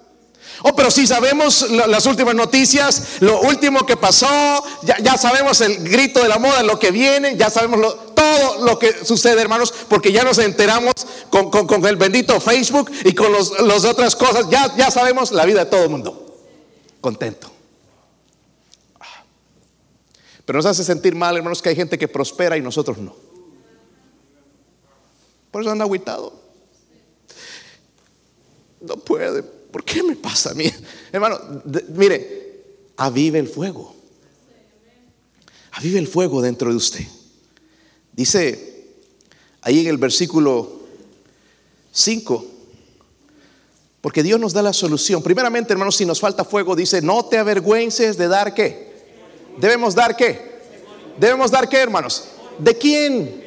Oh, 0.62 0.74
pero 0.74 0.90
si 0.90 1.06
sabemos 1.06 1.70
las 1.70 2.06
últimas 2.06 2.34
noticias, 2.34 3.20
lo 3.20 3.40
último 3.42 3.84
que 3.84 3.96
pasó, 3.96 4.64
ya, 4.82 5.16
sabemos 5.18 5.60
el 5.60 5.88
grito 5.88 6.22
de 6.22 6.28
la 6.28 6.38
moda, 6.38 6.62
lo 6.62 6.78
que 6.78 6.90
viene, 6.90 7.36
ya 7.36 7.50
sabemos 7.50 8.14
todo 8.14 8.64
lo 8.64 8.78
que 8.78 9.04
sucede, 9.04 9.42
hermanos, 9.42 9.74
porque 9.88 10.12
ya 10.12 10.24
nos 10.24 10.38
enteramos 10.38 10.94
con, 11.30 11.84
el 11.86 11.96
bendito 11.96 12.40
Facebook 12.40 12.90
y 13.04 13.14
con 13.14 13.32
las 13.32 13.84
otras 13.84 14.16
cosas, 14.16 14.46
ya, 14.48 14.90
sabemos 14.90 15.32
la 15.32 15.44
vida 15.44 15.64
de 15.64 15.70
todo 15.70 15.84
el 15.84 15.90
mundo. 15.90 16.20
Contento. 17.00 17.50
Pero 20.44 20.58
nos 20.58 20.66
hace 20.66 20.84
sentir 20.84 21.14
mal, 21.14 21.36
hermanos, 21.36 21.62
que 21.62 21.70
hay 21.70 21.76
gente 21.76 21.98
que 21.98 22.08
prospera 22.08 22.56
y 22.56 22.60
nosotros 22.60 22.98
no. 22.98 23.16
Por 25.50 25.62
eso 25.62 25.70
anda 25.70 25.84
aguitado 25.84 26.44
no 28.84 28.96
puede. 28.96 29.44
¿Por 29.74 29.82
qué 29.82 30.04
me 30.04 30.14
pasa 30.14 30.52
a 30.52 30.54
mí? 30.54 30.70
Hermano, 31.10 31.36
mire, 31.96 32.62
avive 32.96 33.40
el 33.40 33.48
fuego. 33.48 33.92
Avive 35.72 35.98
el 35.98 36.06
fuego 36.06 36.40
dentro 36.40 36.70
de 36.70 36.76
usted. 36.76 37.04
Dice 38.12 38.84
ahí 39.62 39.80
en 39.80 39.88
el 39.88 39.98
versículo 39.98 40.80
5, 41.90 42.46
porque 44.00 44.22
Dios 44.22 44.38
nos 44.38 44.52
da 44.52 44.62
la 44.62 44.72
solución. 44.72 45.24
Primeramente, 45.24 45.72
hermanos, 45.72 45.96
si 45.96 46.06
nos 46.06 46.20
falta 46.20 46.44
fuego, 46.44 46.76
dice, 46.76 47.02
no 47.02 47.24
te 47.24 47.38
avergüences 47.38 48.16
de 48.16 48.28
dar 48.28 48.54
qué. 48.54 48.94
Debemos 49.58 49.96
dar 49.96 50.14
qué. 50.14 50.54
Debemos 51.18 51.50
dar 51.50 51.68
qué, 51.68 51.78
hermanos. 51.78 52.26
¿De 52.60 52.78
quién? 52.78 53.43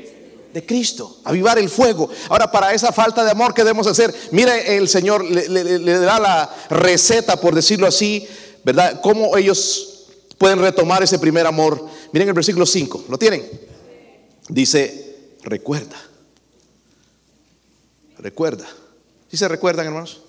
De 0.53 0.65
Cristo, 0.65 1.19
avivar 1.23 1.59
el 1.59 1.69
fuego. 1.69 2.09
Ahora, 2.29 2.51
para 2.51 2.73
esa 2.73 2.91
falta 2.91 3.23
de 3.23 3.31
amor 3.31 3.53
que 3.53 3.63
debemos 3.63 3.87
hacer, 3.87 4.13
mire, 4.31 4.77
el 4.77 4.87
Señor 4.87 5.23
le, 5.23 5.99
da 5.99 6.19
la 6.19 6.55
receta, 6.69 7.39
por 7.39 7.53
decirlo 7.53 7.87
así, 7.87 8.27
¿verdad? 8.63 9.01
Cómo 9.01 9.37
ellos 9.37 10.07
pueden 10.37 10.59
retomar 10.59 11.03
ese 11.03 11.19
primer 11.19 11.45
amor. 11.45 11.85
Miren 12.11 12.29
el 12.29 12.33
versículo 12.33 12.65
5, 12.65 13.05
¿lo 13.09 13.17
tienen? 13.17 13.49
Dice, 14.49 15.35
recuerda. 15.43 15.97
Recuerda. 18.17 18.67
¿Sí 19.29 19.37
se 19.37 19.47
recuerdan, 19.47 19.87
hermanos? 19.87 20.21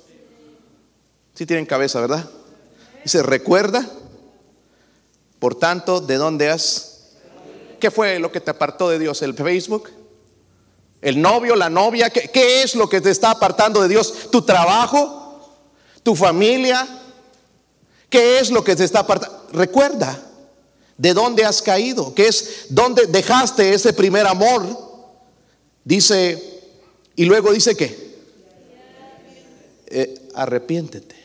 Sí 1.34 1.46
tienen 1.46 1.66
cabeza, 1.66 2.00
¿verdad? 2.00 2.28
Dice, 3.04 3.22
recuerda. 3.22 3.88
Por 5.38 5.54
tanto, 5.54 6.00
¿de 6.00 6.16
dónde 6.16 6.50
has? 6.50 7.12
¿Qué 7.78 7.90
fue 7.90 8.18
lo 8.18 8.32
que 8.32 8.40
te 8.40 8.50
apartó 8.50 8.90
de 8.90 8.98
Dios? 8.98 9.22
¿El 9.22 9.34
Facebook? 9.34 9.90
El 11.00 11.20
novio, 11.20 11.54
la 11.54 11.70
novia, 11.70 12.10
¿qué, 12.10 12.62
es 12.62 12.74
lo 12.74 12.88
que 12.88 13.00
te 13.00 13.10
está 13.10 13.30
apartando 13.30 13.80
de 13.82 13.88
Dios? 13.88 14.30
¿Tu 14.30 14.42
trabajo? 14.42 15.54
¿Tu 16.02 16.16
familia? 16.16 16.86
¿Qué 18.10 18.40
es 18.40 18.50
lo 18.50 18.64
que 18.64 18.74
te 18.74 18.84
está 18.84 19.00
apartando? 19.00 19.46
Recuerda 19.52 20.24
de 20.96 21.14
dónde 21.14 21.44
has 21.44 21.62
caído, 21.62 22.12
¿Qué 22.14 22.26
es 22.26 22.66
dónde 22.70 23.06
dejaste 23.06 23.72
ese 23.72 23.92
primer 23.92 24.26
amor. 24.26 24.66
Dice, 25.84 26.60
y 27.14 27.24
luego 27.24 27.52
dice 27.52 27.76
que 27.76 28.08
eh, 29.86 30.28
arrepiéntete. 30.34 31.16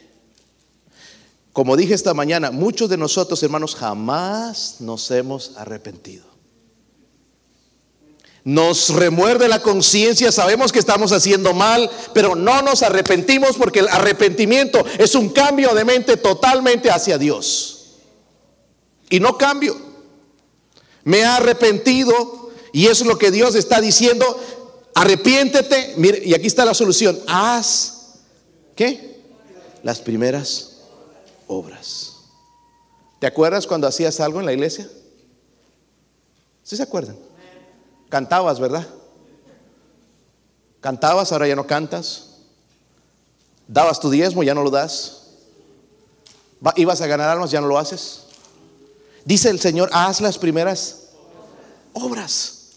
Como 1.52 1.76
dije 1.76 1.94
esta 1.94 2.14
mañana, 2.14 2.52
muchos 2.52 2.90
de 2.90 2.98
nosotros, 2.98 3.42
hermanos, 3.44 3.76
jamás 3.76 4.78
nos 4.80 5.10
hemos 5.12 5.58
arrepentido. 5.58 6.33
Nos 8.46 8.90
remuerde 8.90 9.48
la 9.48 9.62
conciencia, 9.62 10.32
sabemos 10.32 10.74
que 10.74 10.80
estamos 10.80 11.14
haciendo 11.14 11.54
mal, 11.54 11.90
pero 12.14 12.36
no 12.36 12.62
nos 12.62 12.84
arrepentimos 12.84 13.56
porque 13.56 13.80
el 13.80 13.88
arrepentimiento 13.88 14.84
es 15.00 15.16
un 15.16 15.30
cambio 15.30 15.74
de 15.74 15.86
mente 15.86 16.18
totalmente 16.18 16.92
hacia 16.92 17.18
Dios. 17.18 17.70
y 19.10 19.20
no 19.20 19.38
cambio. 19.38 19.78
Me 21.04 21.20
he 21.20 21.26
arrepentido 21.26 22.52
y 22.72 22.88
es 22.88 23.06
lo 23.06 23.18
que 23.20 23.30
Dios 23.30 23.54
está 23.54 23.80
diciendo. 23.80 24.26
Arrepiéntete. 24.96 25.94
Mire, 25.98 26.22
y 26.26 26.34
aquí 26.34 26.48
está 26.48 26.66
la 26.66 26.74
solución. 26.74 27.20
Haz, 27.28 28.16
¿qué? 28.76 29.22
Las 29.84 30.00
primeras 30.00 30.78
obras. 31.48 32.14
¿Te 33.20 33.28
acuerdas 33.28 33.68
cuando 33.68 33.86
hacías 33.86 34.20
algo 34.20 34.40
en 34.40 34.48
la 34.48 34.54
iglesia? 34.54 34.90
¿Sí 36.64 36.76
se 36.76 36.82
acuerdan? 36.84 37.16
Cantabas, 38.14 38.60
¿verdad? 38.60 38.88
Cantabas, 40.82 41.32
ahora 41.32 41.48
ya 41.48 41.56
no 41.56 41.66
cantas. 41.66 42.28
Dabas 43.68 44.00
tu 44.00 44.12
diezmo, 44.12 44.44
ya 44.44 44.54
no 44.54 44.62
lo 44.62 44.70
das. 44.70 45.30
Ibas 46.76 47.02
a 47.02 47.08
ganar 47.08 47.28
almas, 47.28 47.50
ya 47.50 47.60
no 47.60 47.66
lo 47.66 47.80
haces. 47.80 48.26
Dice 49.26 49.50
el 49.50 49.60
Señor, 49.60 49.90
haz 49.92 50.22
las 50.22 50.38
primeras 50.38 51.06
obras. 51.94 52.68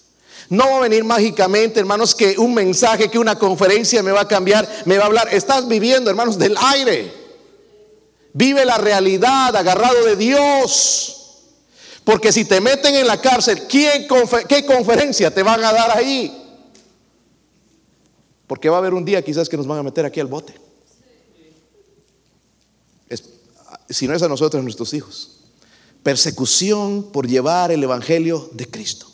No 0.49 0.71
va 0.71 0.79
a 0.79 0.81
venir 0.81 1.05
mágicamente, 1.05 1.81
hermanos, 1.81 2.15
que 2.15 2.39
un 2.39 2.55
mensaje, 2.55 3.11
que 3.11 3.19
una 3.19 3.39
conferencia 3.39 4.03
me 4.03 4.13
va 4.13 4.23
a 4.23 4.29
cambiar, 4.29 4.67
me 4.87 4.97
va 4.97 5.03
a 5.05 5.07
hablar. 5.09 5.29
Estás 5.35 5.69
viviendo, 5.69 6.09
hermanos, 6.09 6.39
del 6.39 6.57
aire. 6.57 7.13
Vive 8.33 8.65
la 8.65 8.79
realidad, 8.79 9.55
agarrado 9.55 10.03
de 10.03 10.17
Dios. 10.17 11.16
Porque 12.07 12.31
si 12.31 12.45
te 12.45 12.61
meten 12.61 12.95
en 12.95 13.05
la 13.05 13.21
cárcel, 13.21 13.67
¿qué 13.67 14.07
conferencia 14.65 15.35
te 15.35 15.43
van 15.43 15.65
a 15.65 15.73
dar 15.73 15.91
ahí? 15.99 16.33
Porque 18.47 18.69
va 18.69 18.77
a 18.77 18.79
haber 18.79 18.95
un 18.95 19.05
día 19.05 19.21
quizás 19.23 19.49
que 19.49 19.57
nos 19.57 19.67
van 19.67 19.79
a 19.81 19.83
meter 19.83 20.07
aquí 20.07 20.21
al 20.21 20.29
bote. 20.29 20.55
si 23.91 24.07
no 24.07 24.15
es 24.15 24.23
a 24.23 24.29
nosotros, 24.29 24.61
a 24.61 24.63
nuestros 24.63 24.95
hijos. 24.95 25.41
Persecución 26.05 27.11
por 27.11 27.27
llevar 27.27 27.73
el 27.73 27.83
Evangelio 27.83 28.51
de 28.53 28.71
Cristo. 28.71 29.09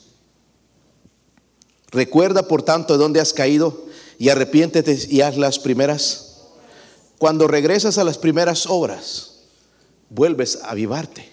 Recuerda, 1.90 2.46
por 2.46 2.62
tanto, 2.62 2.92
de 2.92 2.98
dónde 2.98 3.20
has 3.20 3.32
caído 3.32 3.86
y 4.18 4.28
arrepiéntete 4.28 5.06
y 5.08 5.22
haz 5.22 5.38
las 5.38 5.58
primeras. 5.58 6.42
Cuando 7.16 7.48
regresas 7.48 7.96
a 7.96 8.04
las 8.04 8.18
primeras 8.18 8.66
obras, 8.66 9.44
vuelves 10.10 10.58
a 10.62 10.72
avivarte. 10.72 11.32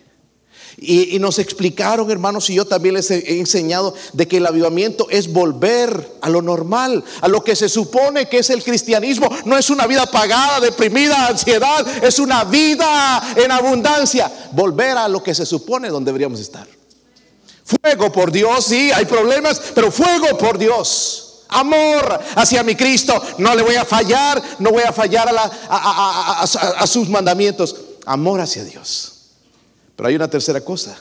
Y, 0.77 1.19
nos 1.19 1.39
explicaron, 1.39 2.10
hermanos, 2.12 2.49
y 2.49 2.55
yo 2.55 2.65
también 2.65 2.95
les 2.95 3.12
he, 3.12 3.39
enseñado 3.39 3.93
de 4.13 4.27
que 4.27 4.38
el 4.38 4.45
avivamiento 4.45 5.08
es 5.10 5.32
volver 5.32 6.17
a 6.21 6.29
lo 6.29 6.41
normal, 6.41 7.03
a 7.21 7.27
lo 7.27 7.43
que 7.43 7.55
se 7.55 7.67
supone 7.67 8.27
que 8.29 8.39
es 8.39 8.49
el 8.49 8.63
cristianismo. 8.63 9.29
No 9.45 9.58
es 9.58 9.69
una 9.69 9.88
vida 9.88 10.03
apagada, 10.03 10.60
deprimida, 10.60 11.27
ansiedad, 11.27 11.86
es 12.03 12.19
una 12.19 12.43
vida 12.45 13.34
en 13.36 13.51
abundancia. 13.51 14.32
Volver 14.51 14.97
a 14.97 15.08
lo 15.08 15.21
que 15.21 15.36
se 15.36 15.45
supone 15.45 15.89
donde 15.89 16.10
deberíamos 16.10 16.39
estar. 16.39 16.67
Fuego 17.63 18.12
por 18.12 18.32
Dios, 18.32 18.65
sí, 18.65 18.91
hay 18.91 19.05
problemas, 19.05 19.62
pero 19.75 19.91
fuego 19.91 20.38
por 20.38 20.58
Dios. 20.58 21.43
Amor 21.49 22.19
hacia 22.36 22.63
mi 22.63 22.75
Cristo. 22.75 23.21
No 23.39 23.53
le 23.55 23.63
voy 23.63 23.75
a 23.75 23.86
fallar, 23.86 24.41
no 24.60 24.71
voy 24.71 24.84
a 24.84 24.93
fallar 24.93 25.29
a 25.69 26.88
sus 26.88 27.10
mandamientos. 27.10 27.75
Amor 28.05 28.41
hacia 28.41 28.63
Dios. 28.63 29.18
Pero 29.99 30.07
hay 30.07 30.15
una 30.15 30.29
tercera 30.29 30.62
cosa, 30.62 30.97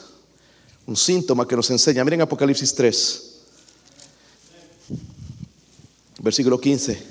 un 0.85 0.97
síntoma 0.97 1.47
que 1.47 1.55
nos 1.55 1.69
enseña. 1.69 2.03
Miren 2.03 2.19
Apocalipsis 2.19 2.75
3, 2.75 3.23
versículo 6.19 6.59
15. 6.59 7.01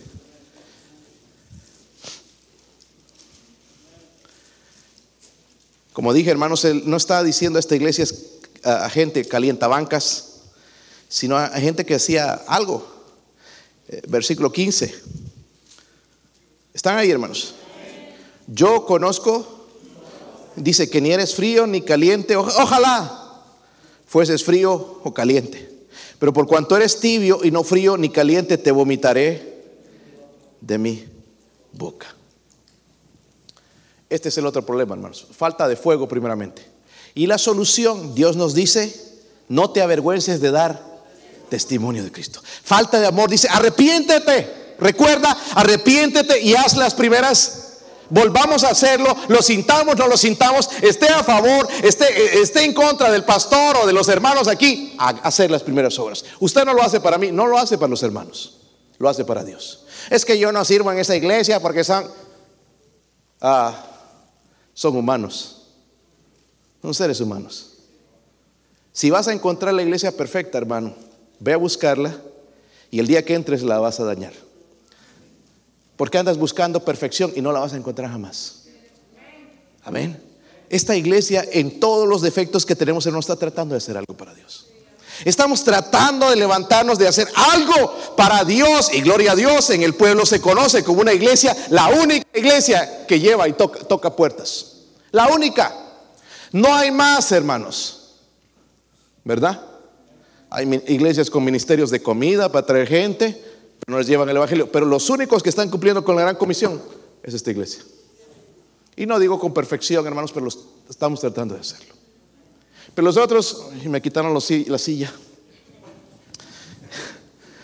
Como 5.95 6.13
dije, 6.13 6.31
hermanos, 6.31 6.63
él 6.67 6.83
no 6.85 6.99
está 6.99 7.23
diciendo 7.23 7.59
a 7.59 7.61
esta 7.61 7.75
iglesia 7.75 8.05
a 8.65 8.91
gente 8.91 9.25
calientabancas, 9.25 10.43
sino 11.09 11.39
a 11.39 11.49
gente 11.53 11.87
que 11.87 11.95
hacía 11.95 12.35
algo. 12.35 12.87
Eh, 13.89 14.03
versículo 14.09 14.53
15. 14.53 14.95
¿Están 16.75 16.99
ahí, 16.99 17.11
hermanos? 17.11 17.55
Yo 18.47 18.85
conozco 18.85 19.58
dice 20.61 20.91
que 20.91 21.01
ni 21.01 21.11
eres 21.11 21.35
frío 21.35 21.67
ni 21.67 21.83
caliente. 21.83 22.37
Ojalá 22.37 23.43
fueses 24.07 24.45
frío 24.45 25.01
o 25.05 25.15
caliente. 25.15 25.69
Pero 26.19 26.33
por 26.33 26.47
cuanto 26.47 26.77
eres 26.77 26.99
tibio 27.01 27.41
y 27.45 27.51
no 27.51 27.63
frío 27.63 27.97
ni 27.97 28.09
caliente, 28.09 28.59
te 28.59 28.73
vomitaré 28.73 29.65
de 30.61 30.79
mi 30.79 31.05
boca. 31.73 32.15
Este 34.11 34.31
es 34.31 34.39
el 34.39 34.47
otro 34.47 34.65
problema, 34.65 34.95
hermanos. 34.95 35.27
Falta 35.31 35.69
de 35.69 35.77
fuego 35.77 36.09
primeramente. 36.09 36.63
Y 37.15 37.27
la 37.27 37.39
solución, 37.39 38.15
Dios 38.15 38.37
nos 38.37 38.55
dice, 38.55 38.95
no 39.49 39.71
te 39.71 39.83
avergüences 39.83 40.41
de 40.41 40.51
dar 40.51 40.83
testimonio 41.49 42.03
de 42.03 42.13
Cristo. 42.13 42.41
Falta 42.63 43.01
de 43.01 43.07
amor, 43.07 43.31
dice, 43.31 43.49
arrepiéntete. 43.51 44.77
Recuerda, 44.79 45.37
arrepiéntete 45.55 46.41
y 46.41 46.55
haz 46.55 46.77
las 46.77 46.95
primeras 46.95 47.68
Volvamos 48.11 48.65
a 48.65 48.71
hacerlo, 48.71 49.15
lo 49.29 49.43
sintamos, 49.43 49.97
no 49.97 50.09
lo 50.09 50.17
sintamos, 50.17 50.71
esté 50.83 51.09
a 51.09 51.23
favor, 51.23 51.69
esté, 51.83 52.41
esté 52.41 52.65
en 52.65 52.73
contra 52.73 53.11
del 53.11 53.25
pastor 53.25 53.77
o 53.83 53.87
de 53.87 53.93
los 53.93 54.09
hermanos 54.09 54.49
aquí, 54.49 54.95
a 54.99 55.09
hacer 55.09 55.51
las 55.51 55.63
primeras 55.63 55.99
obras. 55.99 56.25
Usted 56.41 56.65
no 56.65 56.75
lo 56.75 56.83
hace 56.83 57.01
para 57.01 57.19
mí, 57.19 57.31
no 57.33 57.47
lo 57.47 57.59
hace 57.59 57.77
para 57.77 57.91
los 57.91 58.03
hermanos, 58.03 58.61
lo 58.99 59.09
hace 59.09 59.25
para 59.25 59.45
Dios. 59.45 59.85
Es 60.11 60.25
que 60.25 60.39
yo 60.39 60.53
no 60.53 60.65
sirvo 60.65 60.91
en 60.91 60.99
esa 60.99 61.17
iglesia 61.17 61.61
porque 61.61 61.85
son, 61.85 62.11
ah, 63.41 63.75
son 64.73 64.97
humanos, 64.97 65.67
son 66.81 66.95
seres 66.95 67.21
humanos. 67.21 67.75
Si 68.93 69.11
vas 69.11 69.29
a 69.29 69.33
encontrar 69.33 69.75
la 69.75 69.83
iglesia 69.83 70.17
perfecta, 70.17 70.59
hermano, 70.59 70.95
ve 71.41 71.53
a 71.53 71.57
buscarla 71.57 72.17
y 72.91 73.01
el 73.01 73.07
día 73.07 73.25
que 73.25 73.35
entres 73.35 73.63
la 73.63 73.79
vas 73.79 74.01
a 74.01 74.05
dañar. 74.05 74.33
Porque 75.99 76.17
andas 76.17 76.39
buscando 76.39 76.85
perfección 76.85 77.33
y 77.35 77.43
no 77.43 77.51
la 77.51 77.59
vas 77.59 77.73
a 77.73 77.77
encontrar 77.77 78.09
jamás. 78.09 78.69
Amén. 79.83 80.23
Esta 80.71 80.95
iglesia 80.95 81.45
en 81.51 81.81
todos 81.81 82.07
los 82.07 82.23
defectos 82.23 82.65
que 82.65 82.77
tenemos 82.77 83.05
no 83.09 83.19
está 83.19 83.35
tratando 83.35 83.75
de 83.75 83.79
hacer 83.79 83.97
algo 83.97 84.17
para 84.17 84.33
Dios. 84.33 84.69
Estamos 85.25 85.65
tratando 85.65 86.31
de 86.31 86.37
levantarnos, 86.37 87.01
de 87.01 87.09
hacer 87.09 87.27
algo 87.35 88.15
para 88.17 88.45
Dios. 88.45 88.91
Y 88.95 89.01
gloria 89.01 89.33
a 89.33 89.35
Dios, 89.35 89.71
en 89.71 89.83
el 89.83 89.95
pueblo 89.95 90.25
se 90.25 90.41
conoce 90.41 90.85
como 90.85 91.01
una 91.01 91.13
iglesia, 91.13 91.57
la 91.71 91.89
única 91.89 92.29
iglesia 92.33 93.05
que 93.05 93.19
lleva 93.19 93.49
y 93.49 93.55
toca, 93.55 93.81
toca 93.81 94.15
puertas. 94.15 94.77
La 95.11 95.27
única. 95.27 95.75
No 96.53 96.73
hay 96.73 96.93
más, 96.93 97.33
hermanos. 97.33 98.15
¿Verdad? 99.25 99.61
Hay 100.49 100.81
iglesias 100.87 101.29
con 101.29 101.43
ministerios 101.43 101.91
de 101.91 102.01
comida 102.01 102.53
para 102.53 102.65
traer 102.65 102.87
gente 102.87 103.48
no 103.87 103.99
les 103.99 104.07
llevan 104.07 104.29
el 104.29 104.37
Evangelio. 104.37 104.71
Pero 104.71 104.87
los 104.87 105.09
únicos 105.11 105.43
que 105.43 105.49
están 105.49 105.71
cumpliendo 105.71 106.05
con 106.05 106.17
la 106.17 106.23
gran 106.23 106.37
comisión 106.37 106.81
es 107.23 107.35
esta 107.35 107.51
iglesia. 107.51 107.83
Y 108.97 109.07
no 109.07 109.19
digo 109.19 109.39
con 109.39 109.55
perfección, 109.55 110.07
hermanos, 110.07 110.33
pero 110.33 110.49
estamos 110.89 111.21
tratando 111.21 111.55
de 111.55 111.61
hacerlo. 111.61 111.95
Pero 112.95 113.07
los 113.07 113.17
otros, 113.17 113.67
y 113.83 113.89
me 113.89 114.03
quitaron 114.03 114.35
la 114.35 114.79
silla. 114.79 115.13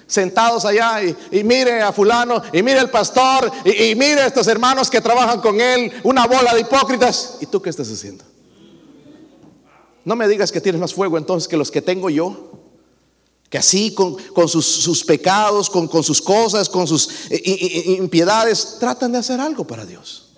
Sentados 0.06 0.64
allá 0.64 1.02
y, 1.02 1.42
mire 1.42 1.82
a 1.82 1.92
fulano, 1.92 2.40
y 2.52 2.62
mire 2.62 2.78
al 2.78 2.90
pastor, 2.90 3.50
y, 3.64 3.90
y 3.90 3.94
mire 3.96 4.20
a 4.20 4.26
estos 4.26 4.46
hermanos 4.46 4.88
que 4.88 5.00
trabajan 5.00 5.40
con 5.40 5.60
él, 5.60 5.92
una 6.04 6.26
bola 6.26 6.54
de 6.54 6.60
hipócritas. 6.60 7.38
¿Y 7.40 7.46
tú 7.46 7.60
qué 7.60 7.70
estás 7.70 7.90
haciendo? 7.90 8.22
No 10.04 10.14
me 10.14 10.28
digas 10.28 10.52
que 10.52 10.60
tienes 10.60 10.80
más 10.80 10.94
fuego 10.94 11.18
entonces 11.18 11.48
que 11.48 11.56
los 11.56 11.70
que 11.70 11.82
tengo 11.82 12.10
yo 12.10 12.63
que 13.48 13.58
así 13.58 13.94
con, 13.94 14.16
sus, 14.48 15.04
pecados, 15.04 15.70
con, 15.70 16.02
sus 16.02 16.20
cosas, 16.20 16.68
con 16.68 16.86
sus 16.86 17.30
eh, 17.30 17.96
impiedades, 17.98 18.78
tratan 18.80 19.12
de 19.12 19.18
hacer 19.18 19.40
algo 19.40 19.64
para 19.66 19.86
Dios. 19.86 20.32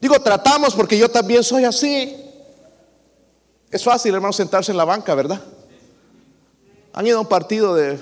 Digo, 0.00 0.20
tratamos 0.20 0.74
porque 0.74 0.98
yo 0.98 1.10
también 1.10 1.42
soy 1.42 1.64
así. 1.64 2.16
Es 3.70 3.82
fácil, 3.82 4.14
hermano, 4.14 4.32
sentarse 4.32 4.70
en 4.70 4.76
la 4.76 4.84
banca, 4.84 5.14
¿verdad? 5.14 5.42
Han 6.92 7.06
ido 7.06 7.18
a 7.18 7.20
un 7.22 7.28
partido 7.28 7.74
de 7.74 7.98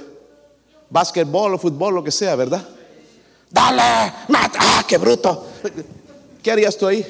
básquetbol 0.90 1.54
o 1.54 1.58
fútbol, 1.58 1.94
lo 1.94 2.04
que 2.04 2.12
sea, 2.12 2.36
¿verdad? 2.36 2.66
Dale, 3.50 4.12
mata, 4.28 4.58
ah, 4.60 4.84
qué 4.86 4.98
bruto. 4.98 5.46
¿Qué 6.42 6.52
harías 6.52 6.76
tú 6.76 6.86
ahí? 6.86 7.04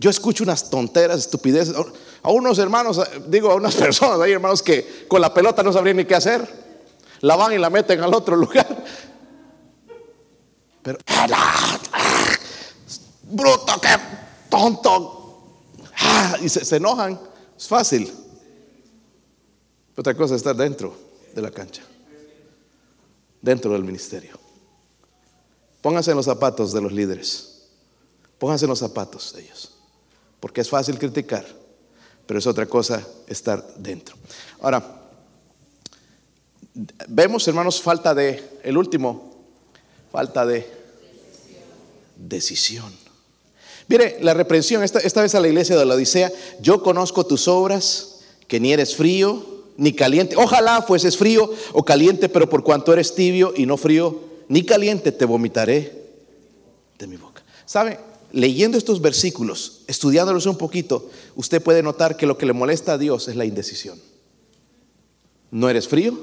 Yo 0.00 0.08
escucho 0.08 0.44
unas 0.44 0.70
tonteras, 0.70 1.18
estupideces 1.18 1.76
a 2.22 2.30
unos 2.30 2.58
hermanos, 2.58 2.98
digo 3.26 3.50
a 3.50 3.54
unas 3.54 3.74
personas, 3.76 4.18
hay 4.20 4.32
hermanos 4.32 4.62
que 4.62 5.04
con 5.06 5.20
la 5.20 5.32
pelota 5.32 5.62
no 5.62 5.74
sabrían 5.74 5.98
ni 5.98 6.06
qué 6.06 6.14
hacer. 6.14 6.48
La 7.20 7.36
van 7.36 7.52
y 7.52 7.58
la 7.58 7.68
meten 7.68 8.00
al 8.00 8.14
otro 8.14 8.34
lugar. 8.36 8.82
Pero, 10.82 10.98
bruto, 13.24 13.78
qué 13.78 13.88
tonto. 14.48 15.52
Ah, 15.98 16.38
y 16.40 16.48
se, 16.48 16.76
enojan. 16.76 17.20
Es 17.54 17.68
fácil. 17.68 18.10
Otra 19.94 20.14
cosa 20.14 20.34
es 20.34 20.40
estar 20.40 20.56
dentro 20.56 20.96
de 21.34 21.42
la 21.42 21.50
cancha, 21.50 21.82
dentro 23.42 23.74
del 23.74 23.84
ministerio. 23.84 24.38
Pónganse 25.82 26.12
en 26.12 26.16
los 26.16 26.24
zapatos 26.24 26.72
de 26.72 26.80
los 26.80 26.90
líderes. 26.90 27.66
Pónganse 28.38 28.64
en 28.64 28.70
los 28.70 28.78
zapatos 28.78 29.34
de 29.34 29.42
ellos. 29.42 29.79
Porque 30.40 30.62
es 30.62 30.68
fácil 30.68 30.98
criticar 30.98 31.44
pero 32.30 32.38
es 32.38 32.46
otra 32.46 32.66
cosa 32.66 33.04
estar 33.26 33.74
dentro. 33.74 34.14
Ahora, 34.60 35.02
vemos, 37.08 37.48
hermanos, 37.48 37.82
falta 37.82 38.14
de, 38.14 38.40
el 38.62 38.76
último, 38.76 39.34
falta 40.12 40.46
de 40.46 40.64
decisión. 42.14 42.96
Mire, 43.88 44.18
la 44.20 44.32
reprensión, 44.32 44.84
esta, 44.84 45.00
esta 45.00 45.22
vez 45.22 45.34
a 45.34 45.40
la 45.40 45.48
iglesia 45.48 45.76
de 45.76 45.84
la 45.84 45.96
Odisea, 45.96 46.30
yo 46.60 46.84
conozco 46.84 47.26
tus 47.26 47.48
obras, 47.48 48.20
que 48.46 48.60
ni 48.60 48.72
eres 48.72 48.94
frío 48.94 49.64
ni 49.76 49.92
caliente. 49.92 50.36
Ojalá 50.36 50.82
fueses 50.82 51.16
frío 51.16 51.52
o 51.72 51.84
caliente, 51.84 52.28
pero 52.28 52.48
por 52.48 52.62
cuanto 52.62 52.92
eres 52.92 53.12
tibio 53.16 53.52
y 53.56 53.66
no 53.66 53.76
frío 53.76 54.20
ni 54.46 54.62
caliente, 54.62 55.10
te 55.10 55.24
vomitaré 55.24 56.12
de 56.96 57.08
mi 57.08 57.16
boca. 57.16 57.42
¿Sabe? 57.66 57.98
Leyendo 58.32 58.78
estos 58.78 59.00
versículos, 59.00 59.80
estudiándolos 59.88 60.46
un 60.46 60.56
poquito, 60.56 61.10
usted 61.34 61.60
puede 61.62 61.82
notar 61.82 62.16
que 62.16 62.26
lo 62.26 62.38
que 62.38 62.46
le 62.46 62.52
molesta 62.52 62.92
a 62.92 62.98
Dios 62.98 63.26
es 63.28 63.36
la 63.36 63.44
indecisión. 63.44 64.00
No 65.50 65.68
eres 65.68 65.88
frío 65.88 66.18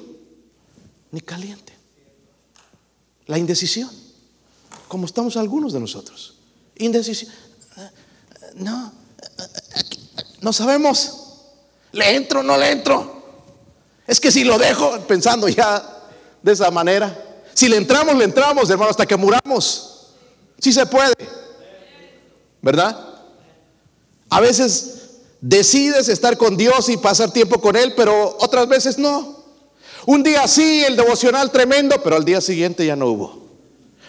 ni 1.11 1.21
caliente. 1.21 1.73
La 3.25 3.37
indecisión, 3.37 3.89
como 4.87 5.05
estamos 5.05 5.35
algunos 5.35 5.73
de 5.73 5.81
nosotros. 5.81 6.35
Indecisión. 6.77 7.31
No, 8.55 8.93
no 10.41 10.53
sabemos. 10.53 11.23
¿Le 11.91 12.15
entro 12.15 12.43
no 12.43 12.57
le 12.57 12.71
entro? 12.71 13.17
Es 14.05 14.19
que 14.19 14.31
si 14.31 14.45
lo 14.45 14.57
dejo 14.57 14.99
pensando 15.01 15.49
ya 15.49 15.83
de 16.41 16.53
esa 16.53 16.71
manera, 16.71 17.43
si 17.53 17.67
le 17.67 17.75
entramos, 17.75 18.15
le 18.15 18.23
entramos, 18.23 18.69
hermano, 18.69 18.91
hasta 18.91 19.05
que 19.05 19.17
muramos. 19.17 20.07
Si 20.59 20.71
se 20.71 20.85
puede. 20.85 21.13
¿Verdad? 22.67 22.99
A 24.29 24.41
veces 24.41 25.19
decides 25.39 26.09
estar 26.09 26.35
con 26.35 26.57
Dios 26.57 26.89
y 26.89 26.97
pasar 26.97 27.31
tiempo 27.31 27.61
con 27.61 27.77
Él, 27.77 27.93
pero 27.95 28.35
otras 28.41 28.67
veces 28.67 28.97
no. 28.97 29.41
Un 30.05 30.21
día 30.21 30.45
sí, 30.49 30.83
el 30.83 30.97
devocional 30.97 31.49
tremendo, 31.49 32.03
pero 32.03 32.17
al 32.17 32.25
día 32.25 32.41
siguiente 32.41 32.85
ya 32.85 32.97
no 32.97 33.07
hubo. 33.07 33.47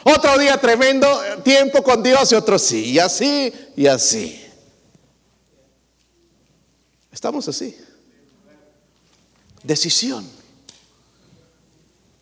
Otro 0.03 0.37
día 0.39 0.61
tremendo, 0.61 1.07
tiempo 1.45 1.85
con 1.85 2.03
Dios 2.03 2.33
y 2.33 2.35
otro 2.35 2.59
sí, 2.59 2.87
y 2.87 2.99
así, 2.99 3.53
y 3.77 3.87
así. 3.87 4.45
Estamos 7.13 7.47
así. 7.47 7.77
Decisión. 9.63 10.29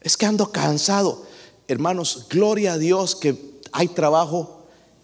Es 0.02 0.18
que 0.18 0.26
ando 0.26 0.52
cansado. 0.52 1.26
Hermanos, 1.66 2.26
gloria 2.28 2.74
a 2.74 2.78
Dios 2.78 3.16
que 3.16 3.58
hay 3.72 3.88
trabajo 3.88 4.56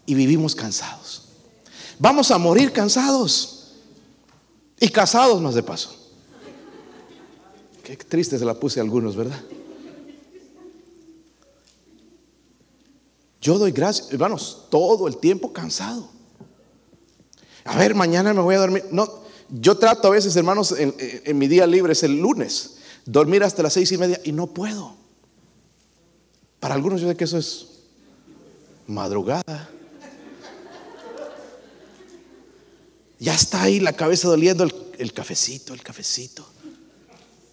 y 0.05 0.14
vivimos 0.14 0.55
cansados. 0.55 1.21
Vamos 1.99 2.30
a 2.30 2.38
morir 2.38 2.72
cansados 2.72 3.74
y 4.80 4.88
casados 4.88 5.40
más 5.40 5.55
de 5.55 5.62
paso. 5.62 5.97
Qué 7.82 7.97
triste 7.97 8.38
se 8.38 8.45
la 8.45 8.55
puse 8.55 8.80
a 8.80 8.82
algunos, 8.82 9.16
¿verdad? 9.16 9.40
Yo 13.40 13.59
doy 13.59 13.72
gracias, 13.72 14.12
hermanos, 14.12 14.66
todo 14.70 15.09
el 15.09 15.16
tiempo 15.16 15.53
cansado. 15.53 16.09
A 17.64 17.76
ver, 17.76 17.95
mañana 17.95 18.32
me 18.32 18.40
voy 18.40 18.55
a 18.55 18.59
dormir. 18.59 18.84
No, 18.93 19.09
yo 19.49 19.76
trato 19.76 20.09
a 20.09 20.12
veces, 20.12 20.34
hermanos, 20.36 20.74
en, 20.78 21.38
mi 21.38 21.49
día 21.49 21.66
libre 21.66 21.93
es 21.93 22.05
el 22.05 22.20
lunes, 22.20 22.76
dormir 23.05 23.43
hasta 23.43 23.62
las 23.62 23.72
seis 23.72 23.90
y 23.90 23.99
media 23.99 24.20
y 24.24 24.32
no 24.32 24.47
puedo. 24.47 24.95
Para 26.61 26.74
algunos 26.74 27.01
yo 27.01 27.09
sé 27.09 27.16
que 27.16 27.24
eso 27.24 27.36
es 27.36 27.66
madrugada. 28.86 29.68
Ya 33.22 33.36
está 33.36 33.62
ahí 33.62 33.78
la 33.78 33.92
cabeza 33.92 34.26
doliendo 34.26 34.64
el, 34.98 35.12
cafecito, 35.12 35.74
el 35.74 35.82
cafecito. 35.84 36.44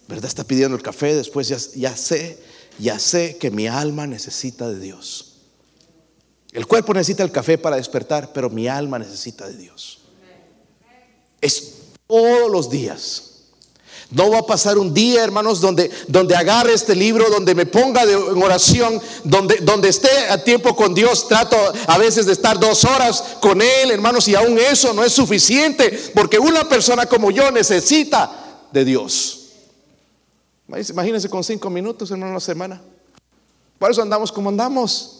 ¿Verdad? 0.08 0.24
Está 0.24 0.42
pidiendo 0.42 0.76
el 0.76 0.82
café, 0.82 1.14
después 1.14 1.46
ya, 1.46 1.58
ya 1.76 1.96
sé, 1.96 2.40
ya 2.80 2.98
sé 2.98 3.36
que 3.36 3.52
mi 3.52 3.68
alma 3.68 4.08
necesita 4.08 4.68
de 4.68 4.80
Dios. 4.80 5.36
El 6.50 6.66
cuerpo 6.66 6.92
necesita 6.92 7.22
el 7.22 7.30
café 7.30 7.56
para 7.56 7.76
despertar, 7.76 8.32
pero 8.32 8.50
mi 8.50 8.66
alma 8.66 8.98
necesita 8.98 9.46
de 9.46 9.56
Dios. 9.58 10.00
Es 11.40 11.74
todos 12.08 12.50
los 12.50 12.68
días. 12.68 13.29
No 14.10 14.30
va 14.30 14.38
a 14.38 14.46
pasar 14.46 14.76
un 14.76 14.92
día, 14.92 15.22
hermanos, 15.22 15.60
donde, 15.60 15.88
donde 16.08 16.34
agarre 16.34 16.72
este 16.72 16.96
libro, 16.96 17.30
donde 17.30 17.54
me 17.54 17.64
ponga 17.64 18.04
de, 18.04 18.14
en 18.14 18.42
oración, 18.42 19.00
donde, 19.22 19.56
donde 19.58 19.88
esté 19.88 20.28
a 20.28 20.42
tiempo 20.42 20.74
con 20.74 20.94
Dios. 20.94 21.28
Trato 21.28 21.56
a 21.86 21.98
veces 21.98 22.26
de 22.26 22.32
estar 22.32 22.58
dos 22.58 22.84
horas 22.84 23.22
con 23.40 23.62
Él, 23.62 23.90
hermanos, 23.92 24.26
y 24.26 24.34
aún 24.34 24.58
eso 24.58 24.92
no 24.92 25.04
es 25.04 25.12
suficiente, 25.12 26.12
porque 26.14 26.38
una 26.38 26.68
persona 26.68 27.06
como 27.06 27.30
yo 27.30 27.50
necesita 27.52 28.66
de 28.72 28.84
Dios. 28.84 29.36
Imagínense 30.66 31.28
con 31.28 31.44
cinco 31.44 31.70
minutos, 31.70 32.10
en 32.10 32.22
una 32.22 32.40
semana. 32.40 32.80
Por 33.78 33.90
eso 33.90 34.02
andamos 34.02 34.30
como 34.32 34.48
andamos. 34.48 35.19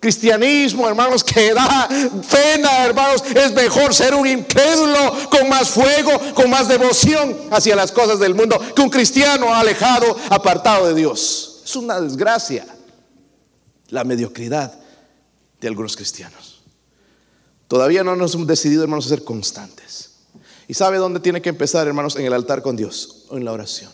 Cristianismo, 0.00 0.88
hermanos, 0.88 1.22
que 1.22 1.52
da 1.52 1.86
pena, 1.88 2.86
hermanos. 2.86 3.22
Es 3.34 3.52
mejor 3.52 3.94
ser 3.94 4.14
un 4.14 4.26
incrédulo 4.26 5.28
con 5.30 5.46
más 5.48 5.68
fuego, 5.68 6.10
con 6.34 6.48
más 6.48 6.68
devoción 6.68 7.36
hacia 7.50 7.76
las 7.76 7.92
cosas 7.92 8.18
del 8.18 8.34
mundo 8.34 8.58
que 8.74 8.80
un 8.80 8.88
cristiano 8.88 9.54
alejado, 9.54 10.16
apartado 10.30 10.88
de 10.88 10.94
Dios. 10.94 11.60
Es 11.64 11.76
una 11.76 12.00
desgracia 12.00 12.66
la 13.88 14.04
mediocridad 14.04 14.72
de 15.60 15.68
algunos 15.68 15.96
cristianos. 15.96 16.62
Todavía 17.68 18.02
no 18.02 18.16
nos 18.16 18.34
hemos 18.34 18.46
decidido, 18.46 18.82
hermanos, 18.82 19.06
a 19.06 19.10
ser 19.10 19.22
constantes. 19.22 20.12
¿Y 20.66 20.74
sabe 20.74 20.96
dónde 20.96 21.20
tiene 21.20 21.42
que 21.42 21.50
empezar, 21.50 21.86
hermanos? 21.86 22.16
En 22.16 22.24
el 22.24 22.32
altar 22.32 22.62
con 22.62 22.74
Dios 22.74 23.26
o 23.28 23.36
en 23.36 23.44
la 23.44 23.52
oración. 23.52 23.92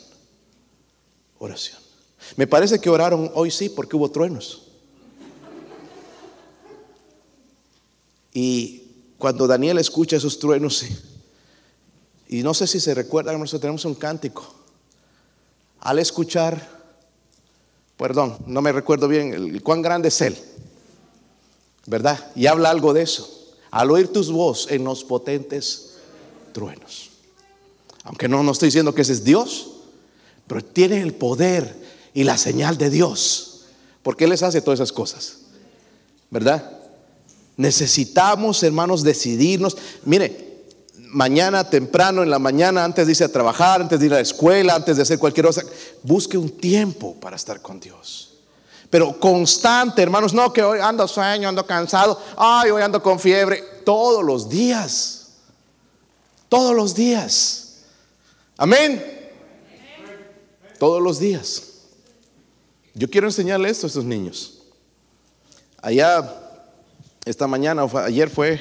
Oración. 1.38 1.78
Me 2.36 2.46
parece 2.46 2.78
que 2.78 2.90
oraron 2.90 3.30
hoy 3.34 3.50
sí 3.50 3.68
porque 3.68 3.96
hubo 3.96 4.10
truenos. 4.10 4.65
Y 8.36 8.82
cuando 9.16 9.46
Daniel 9.46 9.78
escucha 9.78 10.18
esos 10.18 10.38
truenos, 10.38 10.84
y 12.28 12.42
no 12.42 12.52
sé 12.52 12.66
si 12.66 12.80
se 12.80 12.92
recuerdan, 12.92 13.40
nosotros 13.40 13.62
tenemos 13.62 13.86
un 13.86 13.94
cántico. 13.94 14.54
Al 15.80 15.98
escuchar, 15.98 16.60
perdón, 17.96 18.36
no 18.46 18.60
me 18.60 18.72
recuerdo 18.72 19.08
bien, 19.08 19.32
el, 19.32 19.62
cuán 19.62 19.80
grande 19.80 20.08
es 20.08 20.20
Él, 20.20 20.36
¿verdad? 21.86 22.30
Y 22.36 22.44
habla 22.44 22.68
algo 22.68 22.92
de 22.92 23.04
eso. 23.04 23.54
Al 23.70 23.90
oír 23.90 24.12
tus 24.12 24.30
voz 24.30 24.70
en 24.70 24.84
los 24.84 25.02
potentes 25.02 25.94
truenos. 26.52 27.12
Aunque 28.04 28.28
no, 28.28 28.42
no 28.42 28.52
estoy 28.52 28.66
diciendo 28.66 28.94
que 28.94 29.00
ese 29.00 29.14
es 29.14 29.24
Dios, 29.24 29.70
pero 30.46 30.62
tiene 30.62 31.00
el 31.00 31.14
poder 31.14 31.74
y 32.12 32.24
la 32.24 32.36
señal 32.36 32.76
de 32.76 32.90
Dios. 32.90 33.62
Porque 34.02 34.24
Él 34.24 34.30
les 34.30 34.42
hace 34.42 34.60
todas 34.60 34.78
esas 34.78 34.92
cosas, 34.92 35.38
¿verdad? 36.30 36.76
Necesitamos, 37.56 38.62
hermanos, 38.62 39.02
decidirnos. 39.02 39.76
Mire, 40.04 40.46
mañana 41.08 41.68
temprano, 41.68 42.22
en 42.22 42.30
la 42.30 42.38
mañana, 42.38 42.84
antes 42.84 43.06
de 43.06 43.12
irse 43.12 43.24
a 43.24 43.32
trabajar, 43.32 43.80
antes 43.80 43.98
de 43.98 44.06
ir 44.06 44.12
a 44.12 44.16
la 44.16 44.22
escuela, 44.22 44.74
antes 44.74 44.96
de 44.96 45.02
hacer 45.02 45.18
cualquier 45.18 45.46
cosa, 45.46 45.62
busque 46.02 46.36
un 46.36 46.50
tiempo 46.50 47.14
para 47.14 47.36
estar 47.36 47.62
con 47.62 47.80
Dios. 47.80 48.34
Pero 48.90 49.18
constante, 49.18 50.02
hermanos, 50.02 50.32
no 50.32 50.52
que 50.52 50.62
hoy 50.62 50.78
ando 50.80 51.08
sueño, 51.08 51.48
ando 51.48 51.66
cansado, 51.66 52.20
ay, 52.36 52.70
hoy 52.70 52.82
ando 52.82 53.02
con 53.02 53.18
fiebre, 53.18 53.62
todos 53.84 54.24
los 54.24 54.48
días. 54.48 55.28
Todos 56.48 56.76
los 56.76 56.94
días. 56.94 57.78
Amén. 58.56 59.04
Todos 60.78 61.02
los 61.02 61.18
días. 61.18 61.62
Yo 62.94 63.10
quiero 63.10 63.26
enseñarle 63.26 63.68
esto 63.68 63.86
a 63.86 63.88
estos 63.88 64.04
niños. 64.04 64.62
Allá 65.82 66.45
esta 67.26 67.46
mañana 67.46 67.84
o 67.84 67.98
ayer 67.98 68.30
fue, 68.30 68.60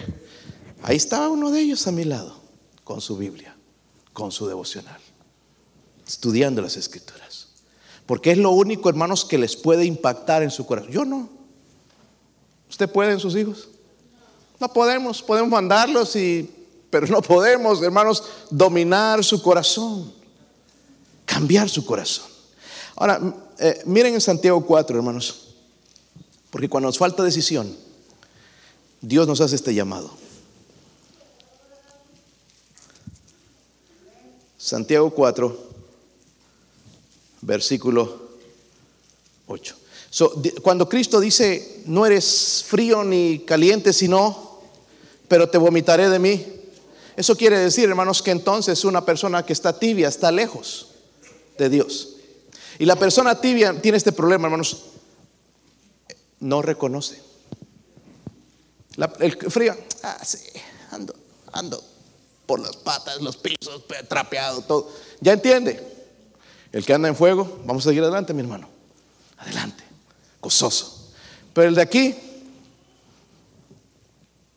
ahí 0.81 0.97
estaba 0.97 1.29
uno 1.29 1.51
de 1.51 1.61
ellos 1.61 1.87
a 1.87 1.91
mi 1.91 2.03
lado, 2.03 2.35
con 2.83 2.99
su 2.99 3.15
Biblia, 3.15 3.55
con 4.11 4.31
su 4.31 4.47
devocional, 4.47 4.99
estudiando 6.05 6.61
las 6.61 6.75
escrituras. 6.75 7.47
Porque 8.07 8.31
es 8.31 8.37
lo 8.37 8.51
único, 8.51 8.89
hermanos, 8.89 9.23
que 9.23 9.37
les 9.37 9.55
puede 9.55 9.85
impactar 9.85 10.43
en 10.43 10.51
su 10.51 10.65
corazón. 10.65 10.91
Yo 10.91 11.05
no. 11.05 11.29
¿Usted 12.69 12.89
puede 12.89 13.13
en 13.13 13.19
sus 13.19 13.35
hijos? 13.35 13.69
No 14.59 14.73
podemos, 14.73 15.21
podemos 15.21 15.51
mandarlos 15.51 16.15
y 16.15 16.51
pero 16.89 17.07
no 17.07 17.21
podemos, 17.21 17.81
hermanos, 17.81 18.23
dominar 18.49 19.21
su 19.23 19.41
corazón, 19.41 20.13
cambiar 21.25 21.69
su 21.69 21.85
corazón. 21.85 22.25
Ahora, 22.95 23.19
eh, 23.59 23.81
miren 23.85 24.13
en 24.13 24.21
Santiago 24.21 24.65
4, 24.65 24.95
hermanos, 24.95 25.55
porque 26.49 26.69
cuando 26.69 26.87
nos 26.87 26.97
falta 26.97 27.21
decisión, 27.21 27.84
Dios 29.07 29.27
nos 29.27 29.39
hace 29.39 29.55
este 29.55 29.73
llamado. 29.75 30.09
Santiago 34.57 35.11
4, 35.11 35.69
versículo 37.41 38.29
8. 39.45 39.75
cuando 40.63 40.89
Cristo 40.89 41.19
dice, 41.19 41.83
no 41.85 42.07
eres 42.07 42.65
frío 42.67 43.03
ni 43.03 43.39
caliente, 43.45 43.93
sino, 43.93 44.61
pero 45.27 45.49
te 45.49 45.59
vomitaré 45.59 46.09
de 46.09 46.17
mí. 46.17 46.43
Eso 47.15 47.37
quiere 47.37 47.59
decir, 47.59 47.87
hermanos, 47.87 48.23
que 48.23 48.31
entonces 48.31 48.83
una 48.85 49.05
persona 49.05 49.45
que 49.45 49.53
está 49.53 49.77
tibia 49.77 50.07
está 50.07 50.31
lejos 50.31 50.87
de 51.59 51.69
Dios. 51.69 52.15
Y 52.79 52.85
la 52.85 52.95
persona 52.95 53.39
tibia 53.39 53.79
tiene 53.79 53.99
este 53.99 54.11
problema, 54.11 54.47
hermanos, 54.47 54.85
no 56.39 56.63
reconoce. 56.63 57.34
El 59.19 59.51
frío, 59.51 59.75
ah, 60.03 60.19
sí, 60.23 60.39
ando, 60.91 61.13
ando 61.51 61.83
por 62.45 62.59
las 62.59 62.75
patas, 62.77 63.21
los 63.21 63.37
pisos, 63.37 63.83
trapeado, 64.07 64.61
todo. 64.61 64.91
Ya 65.19 65.33
entiende. 65.33 65.95
El 66.71 66.85
que 66.85 66.93
anda 66.93 67.07
en 67.07 67.15
fuego, 67.15 67.61
vamos 67.65 67.85
a 67.85 67.89
seguir 67.89 68.03
adelante, 68.03 68.33
mi 68.33 68.41
hermano. 68.41 68.67
Adelante, 69.37 69.83
gozoso. 70.41 71.11
Pero 71.53 71.69
el 71.69 71.75
de 71.75 71.81
aquí 71.81 72.15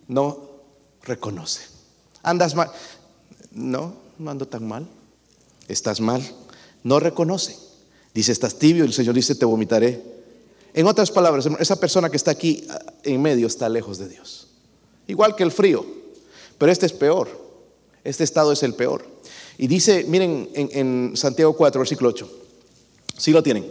no 0.09 0.49
reconoce. 1.03 1.63
Andas 2.23 2.55
mal. 2.55 2.71
No, 3.53 3.95
no 4.19 4.31
ando 4.31 4.47
tan 4.47 4.67
mal. 4.67 4.87
Estás 5.69 6.01
mal. 6.01 6.23
No 6.83 6.99
reconoce. 6.99 7.57
Dice, 8.15 8.33
estás 8.33 8.59
tibio 8.59 8.85
el 8.85 8.93
Señor 8.93 9.15
dice, 9.15 9.35
te 9.35 9.45
vomitaré. 9.45 10.18
En 10.75 10.87
otras 10.87 11.11
palabras, 11.11 11.49
esa 11.59 11.81
persona 11.81 12.11
que 12.11 12.17
está 12.17 12.31
aquí 12.31 12.67
ah, 12.69 12.81
en 13.03 13.21
medio 13.21 13.47
está 13.47 13.69
lejos 13.69 13.99
de 13.99 14.09
Dios. 14.09 14.49
Igual 15.07 15.35
que 15.35 15.43
el 15.43 15.53
frío. 15.53 15.85
Pero 16.59 16.73
este 16.73 16.87
es 16.87 16.93
peor. 16.93 17.29
Este 18.05 18.25
estado 18.25 18.53
es 18.53 18.63
el 18.63 18.75
peor. 18.75 19.05
Y 19.57 19.67
dice, 19.67 20.05
miren 20.05 20.51
en, 20.55 21.13
Santiago 21.17 21.55
4, 21.55 21.81
versículo 21.81 22.11
8. 22.11 22.31
Si 23.17 23.33
lo 23.33 23.43
tienen. 23.43 23.69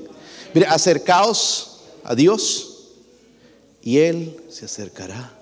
Mire, 0.53 0.67
acercaos 0.67 1.81
a 2.03 2.15
Dios 2.15 2.89
y 3.81 3.99
Él 3.99 4.41
se 4.49 4.65
acercará. 4.65 5.33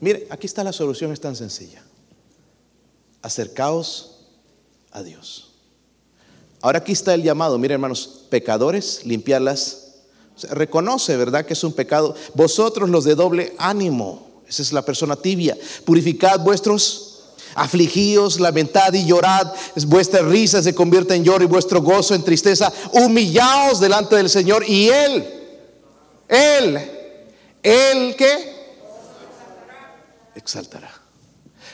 Mire, 0.00 0.26
aquí 0.30 0.46
está 0.46 0.62
la 0.62 0.72
solución, 0.72 1.12
es 1.12 1.20
tan 1.20 1.34
sencilla. 1.34 1.82
Acercaos 3.22 4.18
a 4.92 5.02
Dios. 5.02 5.52
Ahora 6.60 6.78
aquí 6.78 6.92
está 6.92 7.14
el 7.14 7.22
llamado, 7.22 7.58
mire 7.58 7.74
hermanos, 7.74 8.26
pecadores, 8.30 9.04
limpiarlas. 9.04 9.85
Reconoce, 10.50 11.16
¿verdad? 11.16 11.46
Que 11.46 11.54
es 11.54 11.64
un 11.64 11.72
pecado. 11.72 12.14
Vosotros 12.34 12.88
los 12.88 13.04
de 13.04 13.14
doble 13.14 13.54
ánimo, 13.58 14.42
esa 14.48 14.62
es 14.62 14.72
la 14.72 14.82
persona 14.82 15.16
tibia. 15.16 15.56
Purificad 15.84 16.40
vuestros 16.40 17.12
afligíos, 17.54 18.38
lamentad 18.38 18.92
y 18.92 19.06
llorad, 19.06 19.52
vuestra 19.86 20.22
risa 20.22 20.62
se 20.62 20.74
convierte 20.74 21.14
en 21.14 21.24
lloro 21.24 21.42
y 21.42 21.46
vuestro 21.46 21.80
gozo 21.82 22.14
en 22.14 22.22
tristeza. 22.22 22.72
Humillaos 22.92 23.80
delante 23.80 24.16
del 24.16 24.28
Señor 24.28 24.64
y 24.68 24.88
Él, 24.88 25.26
Él, 26.28 26.90
Él 27.62 28.16
que 28.16 28.56
exaltará. 30.34 31.05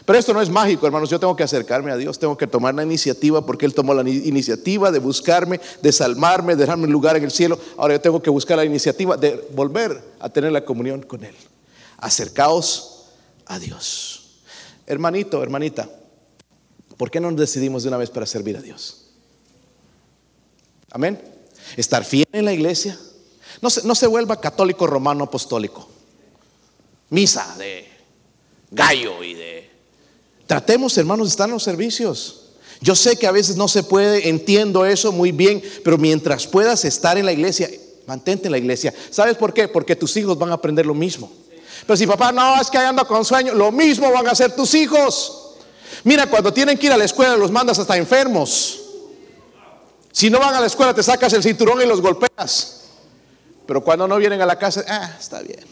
Pero 0.04 0.18
esto 0.18 0.32
no 0.32 0.40
es 0.40 0.50
mágico, 0.50 0.86
hermanos. 0.86 1.10
Yo 1.10 1.20
tengo 1.20 1.36
que 1.36 1.42
acercarme 1.42 1.92
a 1.92 1.96
Dios, 1.96 2.18
tengo 2.18 2.36
que 2.36 2.46
tomar 2.46 2.74
la 2.74 2.82
iniciativa 2.82 3.44
porque 3.44 3.66
Él 3.66 3.74
tomó 3.74 3.94
la 3.94 4.08
iniciativa 4.08 4.90
de 4.90 4.98
buscarme, 4.98 5.60
de 5.80 5.92
salvarme, 5.92 6.54
de 6.56 6.62
dejarme 6.62 6.84
un 6.84 6.92
lugar 6.92 7.16
en 7.16 7.24
el 7.24 7.30
cielo. 7.30 7.58
Ahora 7.76 7.94
yo 7.94 8.00
tengo 8.00 8.22
que 8.22 8.30
buscar 8.30 8.56
la 8.56 8.64
iniciativa 8.64 9.16
de 9.16 9.48
volver 9.52 10.02
a 10.18 10.28
tener 10.28 10.52
la 10.52 10.64
comunión 10.64 11.02
con 11.02 11.24
Él. 11.24 11.34
Acercaos 11.98 13.04
a 13.46 13.58
Dios. 13.58 14.40
Hermanito, 14.86 15.42
hermanita, 15.42 15.88
¿por 16.96 17.10
qué 17.10 17.20
no 17.20 17.30
nos 17.30 17.40
decidimos 17.40 17.84
de 17.84 17.88
una 17.88 17.98
vez 17.98 18.10
para 18.10 18.26
servir 18.26 18.56
a 18.56 18.60
Dios? 18.60 19.06
Amén. 20.90 21.20
Estar 21.76 22.04
fiel 22.04 22.26
en 22.32 22.44
la 22.44 22.52
iglesia. 22.52 22.98
No 23.60 23.70
se, 23.70 23.86
no 23.86 23.94
se 23.94 24.06
vuelva 24.06 24.40
católico 24.40 24.86
romano 24.86 25.24
apostólico. 25.24 25.88
Misa 27.10 27.54
de 27.56 27.88
gallo 28.70 29.22
y 29.22 29.34
de... 29.34 29.71
Tratemos, 30.52 30.98
hermanos, 30.98 31.28
de 31.28 31.30
estar 31.30 31.48
en 31.48 31.54
los 31.54 31.62
servicios. 31.62 32.42
Yo 32.82 32.94
sé 32.94 33.16
que 33.16 33.26
a 33.26 33.32
veces 33.32 33.56
no 33.56 33.68
se 33.68 33.84
puede, 33.84 34.28
entiendo 34.28 34.84
eso 34.84 35.10
muy 35.10 35.32
bien, 35.32 35.62
pero 35.82 35.96
mientras 35.96 36.46
puedas 36.46 36.84
estar 36.84 37.16
en 37.16 37.24
la 37.24 37.32
iglesia, 37.32 37.70
mantente 38.06 38.48
en 38.48 38.52
la 38.52 38.58
iglesia. 38.58 38.92
¿Sabes 39.10 39.38
por 39.38 39.54
qué? 39.54 39.66
Porque 39.66 39.96
tus 39.96 40.14
hijos 40.18 40.36
van 40.36 40.50
a 40.50 40.52
aprender 40.52 40.84
lo 40.84 40.92
mismo. 40.92 41.32
Pero 41.86 41.96
si 41.96 42.06
papá 42.06 42.32
no, 42.32 42.60
es 42.60 42.68
que 42.68 42.76
anda 42.76 43.06
con 43.06 43.24
sueño, 43.24 43.54
lo 43.54 43.72
mismo 43.72 44.12
van 44.12 44.26
a 44.26 44.32
hacer 44.32 44.54
tus 44.54 44.74
hijos. 44.74 45.54
Mira, 46.04 46.28
cuando 46.28 46.52
tienen 46.52 46.76
que 46.76 46.84
ir 46.84 46.92
a 46.92 46.98
la 46.98 47.06
escuela 47.06 47.34
los 47.34 47.50
mandas 47.50 47.78
hasta 47.78 47.96
enfermos. 47.96 48.78
Si 50.12 50.28
no 50.28 50.38
van 50.38 50.54
a 50.54 50.60
la 50.60 50.66
escuela 50.66 50.92
te 50.92 51.02
sacas 51.02 51.32
el 51.32 51.42
cinturón 51.42 51.80
y 51.80 51.86
los 51.86 52.02
golpeas. 52.02 52.82
Pero 53.66 53.82
cuando 53.82 54.06
no 54.06 54.18
vienen 54.18 54.42
a 54.42 54.44
la 54.44 54.58
casa, 54.58 54.84
ah, 54.86 55.16
está 55.18 55.40
bien. 55.40 55.64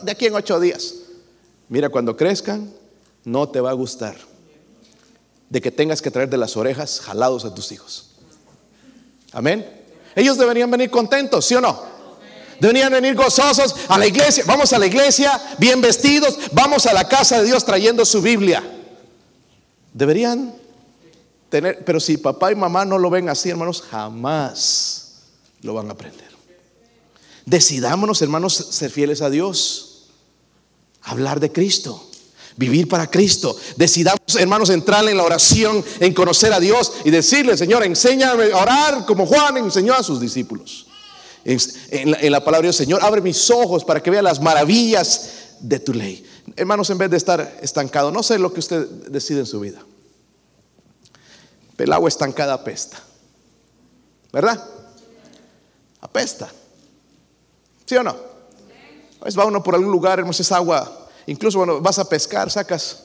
de 0.00 0.12
aquí 0.12 0.24
en 0.24 0.34
ocho 0.34 0.58
días. 0.58 0.94
Mira, 1.68 1.90
cuando 1.90 2.16
crezcan, 2.16 2.72
no 3.24 3.48
te 3.48 3.60
va 3.60 3.70
a 3.70 3.74
gustar 3.74 4.16
de 5.48 5.60
que 5.60 5.70
tengas 5.70 6.02
que 6.02 6.10
traer 6.10 6.28
de 6.28 6.36
las 6.36 6.56
orejas 6.56 7.00
jalados 7.00 7.44
a 7.44 7.54
tus 7.54 7.72
hijos. 7.72 8.10
Amén. 9.32 9.84
Ellos 10.14 10.38
deberían 10.38 10.70
venir 10.70 10.90
contentos, 10.90 11.44
¿sí 11.44 11.54
o 11.54 11.60
no? 11.60 11.94
Deberían 12.60 12.92
venir 12.92 13.14
gozosos 13.14 13.74
a 13.88 13.98
la 13.98 14.06
iglesia. 14.06 14.44
Vamos 14.46 14.72
a 14.72 14.78
la 14.78 14.86
iglesia 14.86 15.40
bien 15.58 15.80
vestidos. 15.80 16.38
Vamos 16.52 16.86
a 16.86 16.92
la 16.92 17.08
casa 17.08 17.40
de 17.40 17.46
Dios 17.46 17.64
trayendo 17.64 18.04
su 18.04 18.22
Biblia. 18.22 18.62
Deberían 19.92 20.54
tener, 21.48 21.84
pero 21.84 22.00
si 22.00 22.16
papá 22.16 22.52
y 22.52 22.54
mamá 22.54 22.84
no 22.84 22.98
lo 22.98 23.10
ven 23.10 23.28
así, 23.28 23.50
hermanos, 23.50 23.82
jamás 23.82 25.22
lo 25.62 25.74
van 25.74 25.88
a 25.88 25.92
aprender. 25.92 26.30
Decidámonos, 27.44 28.22
hermanos, 28.22 28.54
ser 28.54 28.90
fieles 28.90 29.20
a 29.20 29.30
Dios. 29.30 30.08
Hablar 31.02 31.40
de 31.40 31.52
Cristo. 31.52 32.08
Vivir 32.56 32.88
para 32.88 33.10
Cristo. 33.10 33.56
Decidamos, 33.76 34.36
hermanos, 34.38 34.70
entrar 34.70 35.08
en 35.08 35.16
la 35.16 35.24
oración, 35.24 35.84
en 35.98 36.14
conocer 36.14 36.52
a 36.52 36.60
Dios 36.60 36.92
y 37.04 37.10
decirle, 37.10 37.56
Señor, 37.56 37.82
enséñame 37.84 38.52
a 38.52 38.58
orar 38.58 39.04
como 39.06 39.26
Juan 39.26 39.56
enseñó 39.56 39.94
a 39.94 40.02
sus 40.02 40.20
discípulos 40.20 40.86
en 41.44 42.32
la, 42.32 42.42
palabra 42.42 42.66
del 42.66 42.74
Señor. 42.74 43.02
Abre 43.02 43.20
mis 43.20 43.50
ojos 43.50 43.84
para 43.84 44.02
que 44.02 44.10
vea 44.10 44.22
las 44.22 44.40
maravillas 44.40 45.56
de 45.60 45.78
tu 45.78 45.92
ley. 45.92 46.24
Hermanos, 46.56 46.90
en 46.90 46.98
vez 46.98 47.10
de 47.10 47.16
estar 47.16 47.58
estancado, 47.60 48.10
no 48.10 48.22
sé 48.22 48.38
lo 48.38 48.52
que 48.52 48.60
usted 48.60 48.86
decide 49.08 49.40
en 49.40 49.46
su 49.46 49.60
vida. 49.60 49.82
El 51.76 51.92
agua 51.92 52.08
estancada 52.08 52.54
apesta. 52.54 52.98
¿Verdad? 54.32 54.64
Apesta. 56.00 56.50
¿Sí 57.84 57.96
o 57.96 58.02
no? 58.02 58.16
A 59.20 59.24
veces 59.24 59.38
va 59.38 59.44
uno 59.44 59.62
por 59.62 59.74
algún 59.74 59.90
lugar, 59.90 60.18
hermanos, 60.18 60.40
esa 60.40 60.56
agua. 60.56 61.03
Incluso 61.26 61.58
cuando 61.58 61.80
vas 61.80 61.98
a 61.98 62.08
pescar, 62.08 62.50
sacas. 62.50 63.00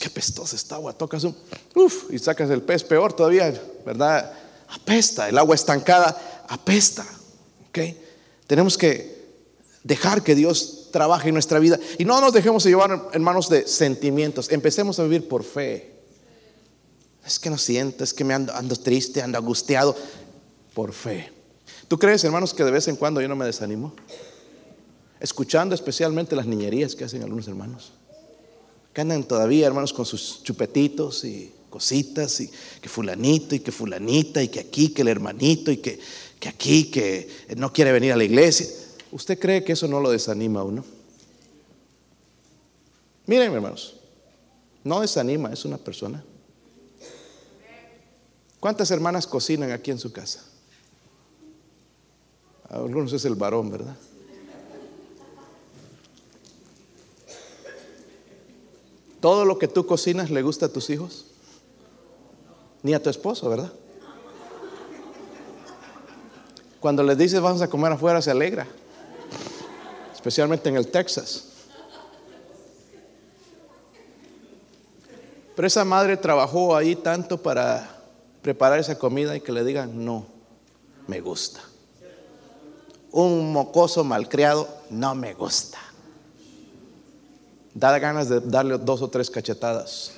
Qué 0.00 0.10
pestosa 0.10 0.56
esta 0.56 0.74
agua. 0.74 0.92
Tocas 0.92 1.24
un. 1.24 1.36
Uf, 1.74 2.04
y 2.10 2.18
sacas 2.18 2.50
el 2.50 2.62
pez 2.62 2.82
peor 2.84 3.12
todavía, 3.12 3.54
¿verdad? 3.84 4.32
Apesta. 4.68 5.28
El 5.28 5.38
agua 5.38 5.54
estancada 5.54 6.44
apesta. 6.48 7.06
Tenemos 8.46 8.76
que 8.76 9.18
dejar 9.84 10.22
que 10.22 10.34
Dios 10.34 10.88
trabaje 10.90 11.28
en 11.28 11.34
nuestra 11.34 11.58
vida 11.58 11.78
y 11.98 12.04
no 12.04 12.20
nos 12.20 12.32
dejemos 12.32 12.64
llevar 12.64 13.10
en 13.12 13.22
manos 13.22 13.48
de 13.48 13.66
sentimientos. 13.68 14.50
Empecemos 14.50 14.98
a 14.98 15.04
vivir 15.04 15.28
por 15.28 15.44
fe. 15.44 15.94
Es 17.24 17.38
que 17.38 17.50
no 17.50 17.58
siento, 17.58 18.04
es 18.04 18.14
que 18.14 18.24
me 18.24 18.34
ando, 18.34 18.54
ando 18.54 18.74
triste, 18.76 19.22
ando 19.22 19.38
angustiado. 19.38 19.94
Por 20.74 20.92
fe. 20.92 21.32
¿Tú 21.88 21.98
crees, 21.98 22.22
hermanos, 22.24 22.54
que 22.54 22.62
de 22.64 22.70
vez 22.70 22.86
en 22.88 22.96
cuando 22.96 23.20
yo 23.20 23.28
no 23.28 23.36
me 23.36 23.44
desanimo? 23.44 23.94
Escuchando 25.20 25.74
especialmente 25.74 26.36
las 26.36 26.46
niñerías 26.46 26.94
que 26.94 27.04
hacen 27.04 27.22
algunos 27.22 27.48
hermanos. 27.48 27.92
Que 28.92 29.00
andan 29.00 29.24
todavía, 29.24 29.66
hermanos, 29.66 29.92
con 29.92 30.06
sus 30.06 30.42
chupetitos 30.42 31.24
y 31.24 31.52
cositas 31.70 32.40
y 32.40 32.50
que 32.80 32.88
fulanito 32.88 33.54
y 33.54 33.60
que 33.60 33.72
fulanita 33.72 34.42
y 34.42 34.48
que 34.48 34.60
aquí, 34.60 34.88
que 34.90 35.02
el 35.02 35.08
hermanito 35.08 35.70
y 35.70 35.78
que 35.78 36.00
que 36.38 36.48
aquí, 36.48 36.90
que 36.90 37.28
no 37.56 37.72
quiere 37.72 37.92
venir 37.92 38.12
a 38.12 38.16
la 38.16 38.24
iglesia. 38.24 38.66
¿Usted 39.10 39.38
cree 39.38 39.64
que 39.64 39.72
eso 39.72 39.88
no 39.88 40.00
lo 40.00 40.10
desanima 40.10 40.60
a 40.60 40.64
uno? 40.64 40.84
Miren, 43.26 43.52
hermanos, 43.52 43.96
no 44.84 45.00
desanima, 45.00 45.52
es 45.52 45.64
una 45.64 45.78
persona. 45.78 46.22
¿Cuántas 48.60 48.90
hermanas 48.90 49.26
cocinan 49.26 49.70
aquí 49.70 49.90
en 49.90 49.98
su 49.98 50.12
casa? 50.12 50.44
Algunos 52.68 53.12
es 53.12 53.24
el 53.24 53.34
varón, 53.34 53.70
¿verdad? 53.70 53.96
¿Todo 59.20 59.44
lo 59.44 59.58
que 59.58 59.68
tú 59.68 59.86
cocinas 59.86 60.30
le 60.30 60.42
gusta 60.42 60.66
a 60.66 60.68
tus 60.68 60.90
hijos? 60.90 61.26
Ni 62.82 62.94
a 62.94 63.02
tu 63.02 63.10
esposo, 63.10 63.48
¿verdad? 63.50 63.72
Cuando 66.80 67.02
le 67.02 67.16
dices 67.16 67.40
vamos 67.40 67.60
a 67.60 67.68
comer 67.68 67.92
afuera 67.92 68.22
se 68.22 68.30
alegra, 68.30 68.66
especialmente 70.14 70.68
en 70.68 70.76
el 70.76 70.88
Texas. 70.88 71.44
Pero 75.56 75.66
esa 75.66 75.84
madre 75.84 76.16
trabajó 76.16 76.76
ahí 76.76 76.94
tanto 76.94 77.42
para 77.42 77.98
preparar 78.42 78.78
esa 78.78 78.96
comida 78.96 79.34
y 79.36 79.40
que 79.40 79.50
le 79.50 79.64
digan, 79.64 80.04
no, 80.04 80.24
me 81.08 81.20
gusta. 81.20 81.60
Un 83.10 83.52
mocoso 83.52 84.04
malcriado, 84.04 84.68
no 84.90 85.16
me 85.16 85.34
gusta. 85.34 85.78
Da 87.78 87.96
ganas 88.00 88.28
de 88.28 88.40
darle 88.40 88.76
dos 88.76 89.02
o 89.02 89.08
tres 89.08 89.30
cachetadas. 89.30 90.10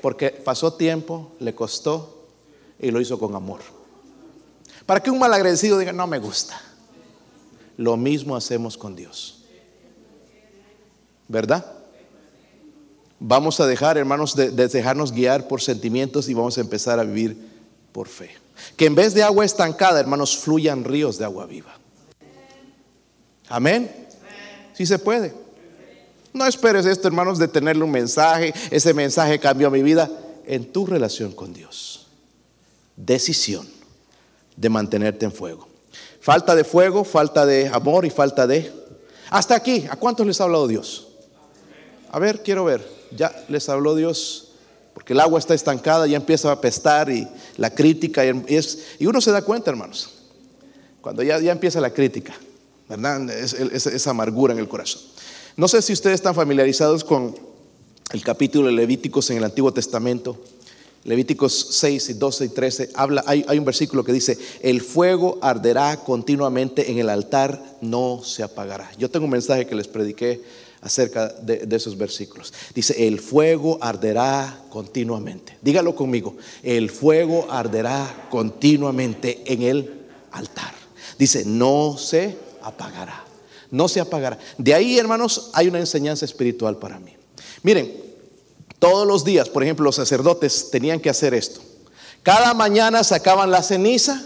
Porque 0.00 0.30
pasó 0.30 0.74
tiempo, 0.74 1.32
le 1.40 1.56
costó 1.56 2.24
y 2.78 2.92
lo 2.92 3.00
hizo 3.00 3.18
con 3.18 3.34
amor. 3.34 3.60
Para 4.86 5.02
que 5.02 5.10
un 5.10 5.18
malagradecido 5.18 5.76
diga, 5.76 5.92
no 5.92 6.06
me 6.06 6.20
gusta. 6.20 6.60
Lo 7.76 7.96
mismo 7.96 8.36
hacemos 8.36 8.78
con 8.78 8.94
Dios. 8.94 9.42
¿Verdad? 11.26 11.66
Vamos 13.18 13.58
a 13.58 13.66
dejar, 13.66 13.98
hermanos, 13.98 14.36
de, 14.36 14.50
dejarnos 14.50 15.10
guiar 15.10 15.48
por 15.48 15.60
sentimientos 15.60 16.28
y 16.28 16.34
vamos 16.34 16.58
a 16.58 16.60
empezar 16.60 17.00
a 17.00 17.04
vivir 17.04 17.36
por 17.90 18.06
fe. 18.06 18.30
Que 18.76 18.86
en 18.86 18.94
vez 18.94 19.14
de 19.14 19.24
agua 19.24 19.44
estancada, 19.44 19.98
hermanos, 19.98 20.38
fluyan 20.38 20.84
ríos 20.84 21.18
de 21.18 21.24
agua 21.24 21.44
viva. 21.44 21.74
Amén. 23.48 23.90
Si 24.74 24.86
se 24.86 25.00
puede. 25.00 25.41
No 26.32 26.46
esperes 26.46 26.86
esto, 26.86 27.08
hermanos, 27.08 27.38
de 27.38 27.48
tenerle 27.48 27.84
un 27.84 27.90
mensaje. 27.90 28.54
Ese 28.70 28.94
mensaje 28.94 29.38
cambió 29.38 29.70
mi 29.70 29.82
vida 29.82 30.10
en 30.46 30.72
tu 30.72 30.86
relación 30.86 31.32
con 31.32 31.52
Dios. 31.52 32.06
Decisión 32.96 33.68
de 34.56 34.68
mantenerte 34.68 35.24
en 35.24 35.32
fuego. 35.32 35.68
Falta 36.20 36.54
de 36.54 36.64
fuego, 36.64 37.04
falta 37.04 37.44
de 37.44 37.68
amor 37.68 38.04
y 38.04 38.10
falta 38.10 38.46
de... 38.46 38.72
Hasta 39.30 39.54
aquí, 39.54 39.86
¿a 39.90 39.96
cuántos 39.96 40.26
les 40.26 40.40
ha 40.40 40.44
hablado 40.44 40.68
Dios? 40.68 41.08
A 42.10 42.18
ver, 42.18 42.42
quiero 42.42 42.64
ver. 42.64 42.86
Ya 43.10 43.32
les 43.48 43.68
habló 43.68 43.94
Dios, 43.94 44.52
porque 44.94 45.12
el 45.12 45.20
agua 45.20 45.38
está 45.38 45.54
estancada, 45.54 46.06
ya 46.06 46.16
empieza 46.16 46.48
a 46.48 46.52
apestar 46.52 47.10
y 47.10 47.26
la 47.56 47.70
crítica, 47.70 48.24
y, 48.24 48.44
es, 48.48 48.96
y 48.98 49.06
uno 49.06 49.20
se 49.20 49.30
da 49.30 49.42
cuenta, 49.42 49.70
hermanos, 49.70 50.10
cuando 51.00 51.22
ya, 51.22 51.38
ya 51.40 51.52
empieza 51.52 51.80
la 51.80 51.90
crítica, 51.90 52.34
¿verdad? 52.88 53.28
esa 53.30 54.10
amargura 54.10 54.52
en 54.52 54.60
el 54.60 54.68
corazón. 54.68 55.02
No 55.54 55.68
sé 55.68 55.82
si 55.82 55.92
ustedes 55.92 56.14
están 56.14 56.34
familiarizados 56.34 57.04
con 57.04 57.34
el 58.10 58.24
capítulo 58.24 58.68
de 58.68 58.72
Levíticos 58.72 59.28
en 59.30 59.36
el 59.36 59.44
Antiguo 59.44 59.70
Testamento. 59.70 60.38
Levíticos 61.04 61.68
6, 61.72 62.18
12 62.18 62.44
y 62.44 62.48
13, 62.48 62.90
habla, 62.94 63.22
hay, 63.26 63.44
un 63.58 63.64
versículo 63.64 64.02
que 64.02 64.12
dice, 64.12 64.38
el 64.62 64.80
fuego 64.80 65.38
arderá 65.42 65.98
continuamente 66.04 66.90
en 66.90 66.98
el 66.98 67.10
altar, 67.10 67.60
no 67.82 68.22
se 68.24 68.42
apagará. 68.42 68.90
Yo 68.96 69.10
tengo 69.10 69.26
un 69.26 69.32
mensaje 69.32 69.66
que 69.66 69.74
les 69.74 69.88
prediqué 69.88 70.40
acerca 70.80 71.28
de, 71.28 71.66
de 71.66 71.76
esos 71.76 71.98
versículos. 71.98 72.54
Dice, 72.74 73.06
el 73.06 73.20
fuego 73.20 73.78
arderá 73.82 74.64
continuamente. 74.70 75.58
Dígalo 75.60 75.94
conmigo, 75.94 76.36
el 76.62 76.88
fuego 76.88 77.46
arderá 77.50 78.28
continuamente 78.30 79.42
en 79.52 79.62
el 79.62 80.06
altar. 80.30 80.72
Dice, 81.18 81.44
no 81.44 81.98
se 81.98 82.38
apagará 82.62 83.31
no 83.72 83.88
se 83.88 84.00
apagará. 84.00 84.38
De 84.58 84.74
ahí, 84.74 84.98
hermanos, 84.98 85.50
hay 85.54 85.66
una 85.66 85.80
enseñanza 85.80 86.24
espiritual 86.24 86.76
para 86.76 87.00
mí. 87.00 87.16
Miren, 87.62 87.90
todos 88.78 89.06
los 89.06 89.24
días, 89.24 89.48
por 89.48 89.64
ejemplo, 89.64 89.84
los 89.84 89.96
sacerdotes 89.96 90.70
tenían 90.70 91.00
que 91.00 91.10
hacer 91.10 91.32
esto. 91.34 91.60
Cada 92.22 92.54
mañana 92.54 93.02
sacaban 93.02 93.50
la 93.50 93.62
ceniza 93.62 94.22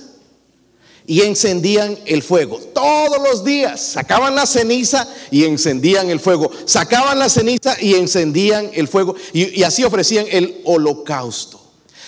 y 1.06 1.22
encendían 1.22 1.96
el 2.06 2.24
fuego. 2.24 2.58
Todos 2.74 3.22
los 3.22 3.44
días 3.44 3.80
sacaban 3.80 4.34
la 4.34 4.46
ceniza 4.46 5.06
y 5.30 5.44
encendían 5.44 6.10
el 6.10 6.18
fuego. 6.18 6.50
Sacaban 6.64 7.20
la 7.20 7.28
ceniza 7.28 7.80
y 7.80 7.94
encendían 7.94 8.68
el 8.74 8.88
fuego. 8.88 9.14
Y, 9.32 9.60
y, 9.60 9.62
así 9.62 9.84
ofrecían 9.84 10.26
el 10.28 10.60
holocausto. 10.64 11.60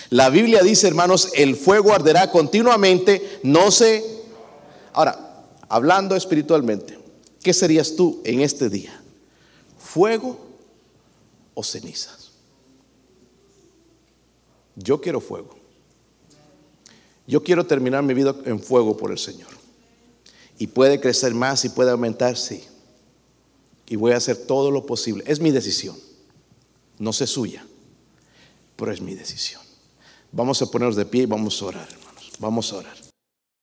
La 0.09 0.29
Biblia 0.29 0.61
dice, 0.61 0.87
hermanos, 0.87 1.29
el 1.35 1.55
fuego 1.55 1.93
arderá 1.93 2.31
continuamente, 2.31 3.39
no 3.43 3.71
se... 3.71 4.03
Ahora, 4.91 5.45
hablando 5.69 6.15
espiritualmente, 6.15 6.98
¿Qué 7.41 7.53
serías 7.53 7.95
tú 7.95 8.21
en 8.23 8.41
este 8.41 8.69
día? 8.69 8.99
¿Fuego 9.77 10.39
o 11.53 11.63
cenizas? 11.63 12.31
Yo 14.75 14.99
quiero 15.01 15.21
fuego. 15.21 15.55
Yo 17.27 17.43
quiero 17.43 17.65
terminar 17.65 18.03
mi 18.03 18.13
vida 18.13 18.35
en 18.45 18.61
fuego 18.61 18.97
por 18.97 19.11
el 19.11 19.19
Señor. 19.19 19.49
Y 20.57 20.67
puede 20.67 20.99
crecer 20.99 21.33
más 21.33 21.63
y 21.63 21.69
puede 21.69 21.91
aumentar, 21.91 22.35
sí. 22.35 22.63
Y 23.87 23.95
voy 23.95 24.13
a 24.13 24.17
hacer 24.17 24.35
todo 24.35 24.71
lo 24.71 24.85
posible. 24.85 25.23
Es 25.27 25.39
mi 25.39 25.51
decisión. 25.51 25.97
No 26.97 27.13
sé 27.13 27.27
suya, 27.27 27.65
pero 28.75 28.91
es 28.91 28.99
mi 28.99 29.15
decisión. 29.15 29.61
Vamos 30.31 30.61
a 30.61 30.69
ponernos 30.69 30.95
de 30.95 31.05
pie 31.05 31.23
y 31.23 31.25
vamos 31.27 31.61
a 31.61 31.65
orar, 31.65 31.87
hermanos. 31.89 32.31
Vamos 32.39 32.73
a 32.73 32.77
orar. 32.77 33.08